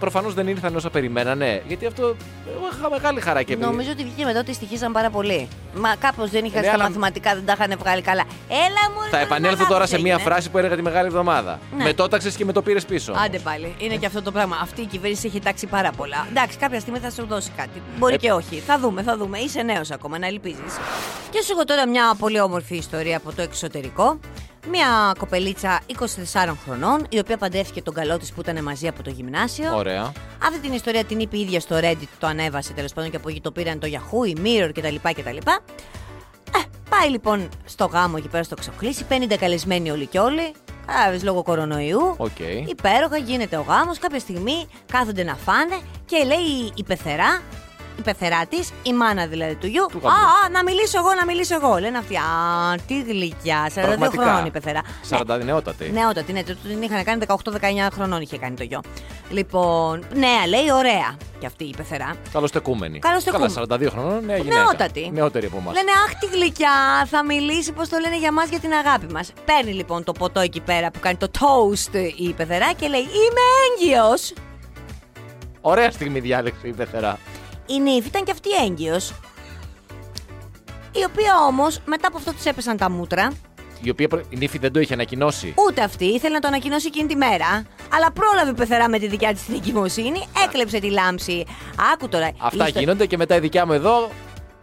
προφανώς 0.00 0.34
δεν 0.34 0.48
ήρθαν 0.48 0.76
όσα 0.76 0.90
περιμένανε. 0.90 1.62
Γιατί 1.66 1.86
αυτό. 1.86 2.02
Εγώ 2.56 2.68
είχα 2.78 2.90
μεγάλη 2.90 3.20
χαρά 3.20 3.42
και 3.42 3.56
Νομίζω 3.56 3.90
ότι 3.90 4.02
βγήκε 4.04 4.24
μετά 4.24 4.38
ότι 4.38 4.54
στοιχίζαν 4.54 4.92
πάρα 4.92 5.10
πολύ. 5.10 5.48
Μα 5.74 5.94
κάπως 5.96 6.30
δεν 6.30 6.44
είχα 6.44 6.58
Ναι, 6.60 6.64
στα 6.66 6.74
αλλά- 6.74 6.84
μαθηματικά, 6.84 7.34
δεν 7.34 7.44
τα 7.44 7.54
είχαν 7.58 7.78
βγάλει 7.78 8.02
καλά. 8.02 8.22
Έλα 8.48 8.84
μου, 8.94 9.10
Θα 9.10 9.16
ρε, 9.18 9.22
επανέλθω 9.22 9.56
μαλάκας 9.56 9.68
τώρα 9.68 9.86
σε 9.86 10.00
μία 10.00 10.12
έγινε. 10.14 10.28
φράση 10.30 10.50
που 10.50 10.58
έλεγα 10.58 10.76
τη 10.76 10.82
μεγάλη 10.82 11.06
εβδομάδα. 11.06 11.58
Ναι. 11.76 11.84
Με 11.84 11.92
το 11.92 12.04
έταξες 12.04 12.34
και 12.36 12.44
με 12.44 12.52
το 12.52 12.62
πήρες 12.62 12.84
πίσω. 12.84 13.12
Άντε 13.24 13.38
πάλι. 13.38 13.74
Είναι 13.78 13.96
και 13.96 14.06
αυτό 14.06 14.22
το 14.22 14.30
πράγμα. 14.32 14.58
Αυτή 14.62 14.80
η 14.80 14.86
κυβέρνηση 14.86 15.26
έχει 15.26 15.40
τάξει 15.40 15.66
πάρα 15.66 15.90
πολλά. 15.96 16.26
Εντάξει, 16.30 16.58
κάποια 16.58 16.80
στιγμή 16.80 16.98
θα 16.98 17.10
σου 17.10 17.26
δώσει 17.26 17.50
κάτι. 17.56 17.82
Μπορεί 17.98 18.14
Ε, 18.14 18.16
και 18.16 18.32
όχι. 18.32 18.56
Θα 18.66 18.78
δούμε, 18.78 19.02
θα 19.02 19.16
δούμε. 19.16 19.38
Είσαι 19.38 19.62
νέος 19.62 19.90
ακόμα, 19.90 20.18
να 20.18 20.26
ελπίζεις. 20.26 20.72
Και 21.30 21.42
σου 21.42 21.52
έχω 21.52 21.64
τώρα 21.64 21.88
μια 21.88 22.14
πολύ 22.18 22.40
όμορφη 22.40 22.76
ιστορία 22.76 23.16
από 23.16 23.32
το 23.32 23.42
εξωτερικό. 23.42 24.18
Μια 24.68 25.14
κοπελίτσα 25.18 25.80
24 26.44 26.54
χρονών, 26.64 27.06
η 27.08 27.18
οποία 27.18 27.36
παντρεύτηκε 27.36 27.82
τον 27.82 27.94
καλό 27.94 28.18
της 28.18 28.32
που 28.32 28.40
ήταν 28.40 28.62
μαζί 28.62 28.88
από 28.88 29.02
το 29.02 29.10
γυμνάσιο. 29.10 29.76
Ωραία. 29.76 30.12
Αυτή 30.42 30.58
την 30.58 30.72
ιστορία 30.72 31.04
την 31.04 31.20
είπε 31.20 31.36
η 31.36 31.40
ίδια 31.40 31.60
στο 31.60 31.76
Reddit, 31.82 32.08
το 32.18 32.26
ανέβασε 32.26 32.72
τέλος 32.72 32.92
πάντων 32.92 33.10
και 33.10 33.16
από 33.16 33.28
εκεί 33.28 33.40
το 33.40 33.52
πήραν 33.52 33.78
το 33.78 33.88
Yahoo, 33.90 34.28
η 34.28 34.36
Mirror 34.44 34.70
κτλ. 34.74 34.94
κτλ. 35.02 35.36
Ε, 35.36 36.62
πάει 36.90 37.08
λοιπόν 37.08 37.48
στο 37.64 37.84
γάμο 37.84 38.14
εκεί 38.18 38.28
πέρα 38.28 38.42
στο 38.42 38.54
ξοκλήσι, 38.54 39.04
50 39.08 39.34
καλεσμένοι 39.38 39.90
όλοι 39.90 40.06
και 40.06 40.18
όλοι. 40.18 40.52
Κατάλαβε 40.86 41.18
λόγω 41.22 41.42
κορονοϊού. 41.42 42.14
Οκ. 42.16 42.38
Υπέροχα 42.66 43.16
γίνεται 43.16 43.56
ο 43.56 43.64
γάμος. 43.68 43.98
Κάποια 43.98 44.18
στιγμή 44.18 44.68
κάθονται 44.92 45.22
να 45.22 45.34
φάνε 45.34 45.80
και 46.06 46.24
λέει 46.24 46.72
η 46.74 46.82
πεθερά, 46.84 47.42
η 47.69 47.69
πεθερά 48.02 48.46
της, 48.46 48.72
η 48.82 48.92
μάνα 48.92 49.26
δηλαδή 49.26 49.54
του 49.54 49.66
γιου. 49.66 49.86
Του 49.90 49.98
α, 49.98 50.00
γαμπρού. 50.00 50.16
α, 50.18 50.48
να 50.52 50.62
μιλήσω 50.62 50.98
εγώ, 50.98 51.14
να 51.14 51.24
μιλήσω 51.24 51.54
εγώ. 51.54 51.76
Λένε 51.78 51.98
αυτοί. 51.98 52.16
Α, 52.16 52.20
τι 52.86 53.02
γλυκιά, 53.02 53.70
42 53.74 53.82
Πραγματικά. 53.86 54.22
χρόνων 54.22 54.44
η 54.46 54.50
πεθερά. 54.50 54.80
40 55.10 55.40
νεότατη. 55.44 55.90
Νεότατη, 55.90 56.32
ναι, 56.32 56.42
το- 56.44 56.54
την 56.56 56.82
είχαν 56.82 57.04
κάνει 57.04 57.18
18-19 57.26 57.90
χρονών 57.92 58.20
είχε 58.20 58.38
κάνει 58.38 58.56
το 58.56 58.62
γιο. 58.64 58.80
Λοιπόν, 59.30 60.04
νέα 60.14 60.46
λέει, 60.48 60.70
ωραία. 60.72 61.16
Και 61.38 61.46
αυτή 61.46 61.64
η 61.64 61.74
πεθερά. 61.76 62.14
Καλοστεκούμενη. 62.32 62.98
Καλοστεκούμενη. 62.98 63.52
Καλά, 63.52 63.66
42 63.78 63.90
χρονών, 63.90 64.24
νέα 64.24 64.36
γυναίκα. 64.36 64.60
Νεότατη. 64.62 65.10
Νεότερη 65.12 65.46
από 65.46 65.56
εμάς. 65.56 65.74
Λένε 65.74 65.90
Αχ, 66.06 66.14
τη 66.18 66.26
γλυκιά, 66.26 67.06
θα 67.10 67.24
μιλήσει, 67.24 67.72
πώς 67.72 67.88
το 67.88 67.98
λένε 67.98 68.18
για 68.18 68.32
μας, 68.32 68.48
για 68.48 68.58
την 68.58 68.72
αγάπη 68.72 69.12
μας. 69.12 69.32
Παίρνει 69.44 69.72
λοιπόν 69.72 70.04
το 70.04 70.12
ποτό 70.12 70.40
εκεί 70.40 70.60
πέρα 70.60 70.90
που 70.90 70.98
κάνει 71.00 71.16
το 71.16 71.28
toast 71.38 71.94
η 72.16 72.32
πεθερά 72.32 72.72
και 72.72 72.88
λέει 72.88 73.00
Είμαι 73.00 73.44
έγκυος. 73.98 74.32
Ωραία 75.60 75.90
στιγμή 75.90 76.20
διάλεξη 76.20 76.68
η 76.68 76.72
πεθερά. 76.72 77.18
Η 77.76 77.80
νύφη 77.80 78.06
ήταν 78.08 78.24
και 78.24 78.30
αυτή 78.30 78.50
έγκυος. 78.64 79.12
Η 80.92 81.04
οποία 81.08 81.34
όμως 81.48 81.80
μετά 81.84 82.06
από 82.08 82.16
αυτό 82.16 82.32
της 82.32 82.46
έπεσαν 82.46 82.76
τα 82.76 82.90
μούτρα. 82.90 83.32
Η 83.82 83.90
οποία 83.90 84.08
προ- 84.08 84.24
η 84.30 84.36
νύφη 84.36 84.58
δεν 84.58 84.72
το 84.72 84.80
είχε 84.80 84.92
ανακοινώσει. 84.94 85.54
Ούτε 85.68 85.82
αυτή 85.82 86.04
ήθελε 86.04 86.34
να 86.34 86.40
το 86.40 86.48
ανακοινώσει 86.48 86.86
εκείνη 86.86 87.08
τη 87.08 87.16
μέρα. 87.16 87.64
Αλλά 87.94 88.10
πρόλαβε 88.12 88.50
η 88.50 88.54
πεθερά 88.54 88.88
με 88.88 88.98
τη 88.98 89.08
δικιά 89.08 89.32
της 89.32 89.44
την 89.44 89.54
εγκυμοσύνη, 89.54 90.26
έκλεψε 90.46 90.78
τη 90.78 90.90
λάμψη. 90.90 91.44
Άκου 91.92 92.08
τώρα. 92.08 92.30
Αυτά 92.38 92.64
η 92.64 92.66
ιστο- 92.66 92.80
γίνονται 92.80 93.06
και 93.06 93.16
μετά 93.16 93.36
η 93.36 93.40
δικιά 93.40 93.66
μου 93.66 93.72
εδώ 93.72 94.10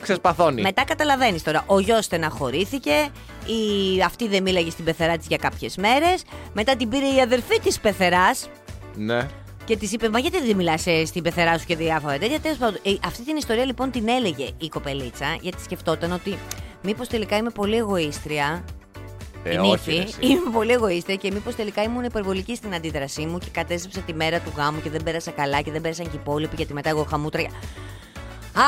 ξεσπαθώνει. 0.02 0.62
Μετά 0.62 0.84
καταλαβαίνεις 0.86 1.43
τώρα. 1.43 1.63
Ο 1.65 1.80
γιος 1.80 2.06
στεναχωρήθηκε. 2.06 3.08
Η... 3.46 4.02
Αυτή 4.06 4.28
δεν 4.28 4.41
μίλαγε 4.43 4.70
στην 4.70 4.86
πεθερά 4.86 5.17
της 5.17 5.28
για 5.28 5.38
κάποιες 5.38 5.78
μέρες. 5.78 6.24
Μετά 6.54 6.76
την 6.76 6.89
πήρε 6.89 7.06
η 7.06 7.22
αδερφή 7.22 7.60
της 7.60 7.80
πεθεράς 7.80 8.50
Ναι. 8.96 9.28
Και 9.67 9.77
της 9.77 9.91
είπε: 9.91 10.10
Μα 10.10 10.19
γιατί 10.19 10.41
δεν 10.41 10.56
μιλάς 10.56 10.86
στην 11.06 11.23
πεθερά 11.23 11.58
σου 11.58 11.65
και 11.65 11.75
διάφορα 11.75 12.17
τέτοια. 12.17 12.39
Τέλος 12.39 12.58
πάντων, 12.58 12.80
ε, 12.84 12.93
αυτή 13.06 13.23
την 13.23 13.36
ιστορία 13.36 13.65
λοιπόν 13.65 13.91
την 13.91 14.08
έλεγε 14.08 14.47
η 14.58 14.67
κοπελίτσα 14.69 15.38
γιατί 15.41 15.62
σκεφτόταν 15.63 16.12
ότι 16.12 16.38
μήπως 16.82 17.08
τελικά 17.08 17.38
είμαι 17.38 17.49
πολύ 17.49 17.75
εγωίστρια. 17.77 18.63
Ε, 19.43 19.53
η 19.53 19.58
όχι, 19.58 19.69
νύφη, 19.69 19.91
ρε, 19.95 20.01
εσύ. 20.03 20.17
είμαι 20.19 20.49
πολύ 20.53 20.71
εγωίστρια 20.71 21.15
και 21.15 21.32
μήπως 21.34 21.56
τελικά 21.56 21.84
ήμουν 21.84 22.03
υπερβολική 22.03 22.56
στην 22.56 22.73
αντίδρασή 22.73 23.25
μου 23.25 23.38
και 23.38 23.47
κατέστρεψα 23.51 23.99
τη 23.99 24.13
μέρα 24.13 24.39
του 24.39 24.51
γάμου 24.58 24.82
και 24.82 24.89
δεν 24.89 25.03
πέρασα 25.03 25.32
καλά 25.32 25.62
και 25.62 25.71
δεν 25.71 25.82
πέρασαν 25.82 26.06
και 26.06 26.15
οι 26.15 26.19
υπόλοιποι 26.21 26.56
γιατί 26.56 26.73
μετά 26.73 26.89
εγώ 26.89 27.03
είχα 27.08 27.17
μούτρα. 27.19 27.41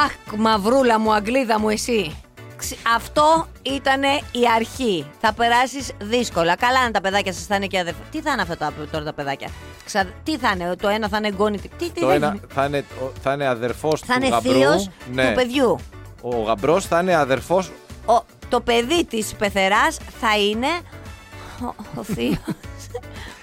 Αχ, 0.04 0.36
μαυρούλα 0.38 1.00
μου, 1.00 1.14
αγγλίδα 1.14 1.60
μου, 1.60 1.70
εσύ. 1.70 2.16
Ξ- 2.56 2.78
Αυτό 2.96 3.48
ήταν 3.62 4.02
η 4.32 4.48
αρχή. 4.56 5.06
Θα 5.22 5.34
περάσεις 5.34 5.92
δύσκολα. 6.02 6.56
Καλά 6.56 6.82
είναι 6.82 6.92
τα 6.92 7.02
παιδάκια 7.02 7.34
σας, 7.34 7.46
θα 7.46 7.56
είναι 7.56 7.68
και 7.68 7.80
αδερφά. 7.80 8.00
Τι 8.12 8.22
θα 8.22 8.32
είναι 8.32 8.42
αυτά 8.42 8.58
τα, 8.58 8.74
τώρα 8.92 9.04
τα 9.04 9.14
παιδάκια; 9.14 9.50
Ξα... 9.90 10.06
Τι 10.24 10.38
θα 10.38 10.52
είναι, 10.56 10.76
το 10.76 10.88
ένα 10.88 11.08
θα 11.08 11.18
είναι 11.18 11.32
γκόνι. 11.32 11.60
Τι, 11.60 11.68
τι 11.92 12.00
Το 12.02 12.08
θα 12.08 12.14
ένα 12.14 12.28
είναι; 12.28 12.40
θα 12.54 12.66
είναι, 12.66 12.86
ο- 13.04 13.12
θα 13.22 13.34
είναι 13.34 13.48
αδερφός 13.48 14.02
του 14.02 14.08
Θα 14.08 14.14
είναι 14.14 14.28
γαμπρού. 14.28 14.52
θείος 14.52 14.90
Ναι. 15.14 15.28
του 15.28 15.34
παιδιού. 15.34 15.80
Ο 16.22 16.42
γαμπρός 16.42 16.86
θα 16.86 17.00
είναι 17.00 17.16
αδερφός. 17.16 17.72
Ο, 18.06 18.20
το 18.50 18.62
παιδί 18.62 19.06
της 19.06 19.34
πεθεράς 19.38 19.98
θα 20.20 20.38
είναι. 20.38 20.68
Ο, 21.62 21.74
ο 21.96 22.04
θείος. 22.04 22.38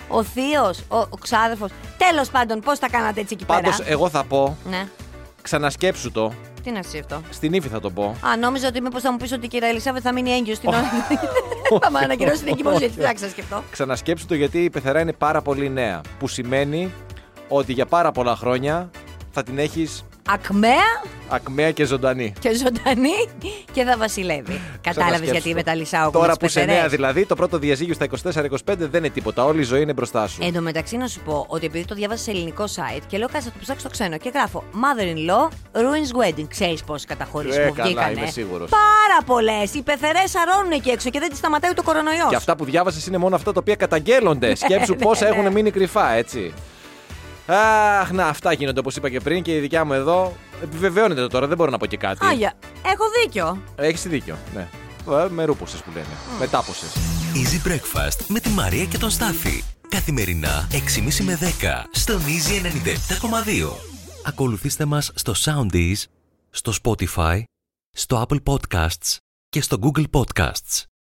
ο 0.09 0.23
θείος, 0.23 0.79
ο, 0.89 0.97
ο 0.99 1.17
ξάδερφος. 1.21 1.71
Τέλος 1.99 2.29
πάντων, 2.31 2.61
πώς 2.61 2.79
τα 2.79 2.89
κάνατε 2.89 3.21
έτσι 3.21 3.35
εκεί 3.35 3.45
Πάντως, 3.45 3.77
πέρα; 3.77 3.91
εγώ 3.91 4.09
θα 4.09 4.25
πω, 4.25 4.57
Ναι. 4.71 4.87
ξανασκέψου 5.43 6.13
το. 6.13 6.33
Τι 6.67 6.73
να 6.73 6.83
σου 6.83 6.99
αυτό; 6.99 7.23
Στην 7.31 7.53
ύφη 7.53 7.69
θα 7.69 7.81
το 7.81 7.91
πω. 7.91 8.05
Α, 8.05 8.37
νόμιζα 8.37 8.69
ότι 8.69 8.81
μήπως 8.81 9.03
θα 9.03 9.11
μου 9.11 9.17
πεις 9.17 9.33
ότι 9.33 9.45
η 9.45 9.49
κυρία 9.49 9.69
Ελισάβετ 9.69 10.03
θα 10.05 10.13
μείνει 10.13 10.31
έγκυος 10.31 10.57
στην 10.57 10.69
ώρα. 10.69 10.83
Θα 11.83 11.91
με 11.91 11.99
ανακοινώσει 11.99 12.39
την 12.39 12.49
εγκυμοσύνη. 12.49 12.91
Τι 12.91 13.01
θα 13.01 13.15
ξανασκεφτώ. 13.15 13.63
Ξανασκέψου 13.71 14.27
το 14.27 14.35
γιατί 14.35 14.65
η 14.65 14.71
πεθερά 14.71 15.01
είναι 15.01 15.13
πάρα 15.13 15.43
πολύ 15.43 15.71
νέα. 15.71 16.01
Που 16.19 16.29
σημαίνει 16.29 16.93
ότι 17.49 17.73
για 17.73 17.87
πάρα 17.87 18.13
πολλά 18.13 18.37
χρόνια 18.37 18.91
θα 19.31 19.43
την 19.43 19.59
έχεις 19.59 20.05
Ακμαία 20.27 21.15
ακμαία 21.29 21.71
και 21.71 21.85
ζωντανή. 21.85 22.33
και 22.39 22.55
ζωντανή 22.55 23.29
και 23.73 23.85
θα 23.85 23.97
βασιλεύει. 23.97 24.61
Κατάλαβες 24.81 25.21
Ξανασκέψου 25.21 25.33
γιατί 25.33 25.49
το. 25.49 25.55
μεταλλισάω 25.55 26.11
Τώρα 26.11 26.37
που 26.37 26.45
είσαι 26.45 26.65
νέα 26.65 26.89
δηλαδή, 26.89 27.27
το 27.27 27.35
πρώτο 27.35 27.59
διαζύγιο 27.59 27.95
στα 27.95 28.07
24-25 28.33 28.49
δεν 28.65 28.89
είναι 28.95 29.09
τίποτα. 29.09 29.45
Όλη 29.45 29.61
η 29.61 29.63
ζωή 29.63 29.83
είναι 29.83 29.93
μπροστά 29.93 30.27
σου. 30.27 30.39
Εν 30.43 30.53
τω 30.53 30.61
μεταξύ 30.61 30.97
να 30.97 31.07
σου 31.07 31.21
πω 31.21 31.45
ότι 31.49 31.67
επειδή 31.67 31.85
το 31.85 31.95
διάβασα 31.95 32.23
σε 32.23 32.31
ελληνικό 32.31 32.65
site 32.65 33.03
και 33.07 33.19
λέω 33.19 33.29
κάτσε 33.29 33.47
να 33.49 33.53
το 33.53 33.59
ψάξω 33.61 33.81
στο 33.81 33.89
ξένο 33.89 34.19
και 34.19 34.31
γράφω 34.35 34.65
Mother-in-law 34.73 35.49
ruins 35.73 36.25
wedding. 36.25 36.47
Ξέρεις 36.49 36.85
πόσε 36.85 37.07
καταχωρήσεις 37.07 37.57
Ε, 37.57 37.67
μου 37.67 37.73
καλά, 37.73 37.87
βγήκανε. 37.89 38.13
είμαι 38.21 38.27
σίγουρος. 38.27 38.71
Πάρα 38.71 39.23
πολλές. 39.27 39.75
Οι 39.75 39.83
πεθερές 39.83 40.35
αρώνουν 40.37 40.73
εκεί 40.73 40.91
έξω 40.91 41.11
και 41.11 41.19
δεν 41.19 41.29
τις 41.29 41.39
σταματάει 41.39 41.73
το 41.73 41.83
κορονοϊός. 41.83 42.29
Και 42.29 42.37
αυτά 42.37 42.57
που 42.57 42.65
διάβασες 42.65 43.07
είναι 43.07 43.19
μόνο 43.19 43.35
αυτά 43.35 43.53
τα 43.53 43.61
οποία 43.61 43.75
καταγγέλλονται. 43.75 44.55
Σκέψου 44.65 44.95
ναι, 44.95 45.05
πόσα 45.05 45.29
ναι. 45.29 45.37
έχουν 45.37 45.53
μείνει 45.53 45.71
κρυφά, 45.71 46.11
έτσι. 46.13 46.53
Αχ, 47.47 48.11
να, 48.13 48.27
αυτά 48.27 48.53
γίνονται 48.53 48.81
όπως 48.81 48.97
είπα 48.97 49.11
και 49.11 49.21
πριν 49.21 49.43
και 49.43 49.57
η 49.57 49.61
δικιά 49.61 49.85
μου 49.85 49.93
εδώ 49.93 50.37
επιβεβαιώνεται 50.63 51.21
το 51.21 51.29
τώρα, 51.29 51.47
δεν 51.47 51.57
μπορώ 51.57 51.71
να 51.71 51.79
πω 51.79 51.87
και 51.87 51.97
κάτι. 51.97 52.27
Άγια, 52.27 52.53
έχω 52.85 53.05
δίκιο. 53.23 53.63
Έχεις 53.77 54.03
δίκιο, 54.03 54.39
ναι. 54.55 54.69
Ε, 55.11 55.29
Με 55.29 55.45
ρούπωσε 55.45 55.77
που 55.77 55.91
λένε. 55.95 56.07
Μετάπωσε. 56.39 56.87
Easy 57.35 57.69
Breakfast 57.69 58.25
με 58.29 58.41
τη 58.41 58.49
Μαρία 58.49 58.85
και 58.85 58.99
τον 58.99 59.11
Στάφη. 59.11 59.63
Καθημερινά 59.89 60.69
6.30 60.71 61.25
με 61.25 61.39
10 61.43 61.45
στον 61.91 62.21
Easy 62.21 62.65
97.2. 62.65 63.71
Ακολουθήστε 64.25 64.85
μας 64.85 65.11
στο 65.15 65.33
Soundees, 65.45 66.05
στο 66.51 66.73
Spotify, 66.83 67.43
στο 67.91 68.27
Apple 68.29 68.39
Podcasts 68.43 69.17
και 69.49 69.61
στο 69.61 69.79
Google 69.83 70.05
Podcasts. 70.11 70.85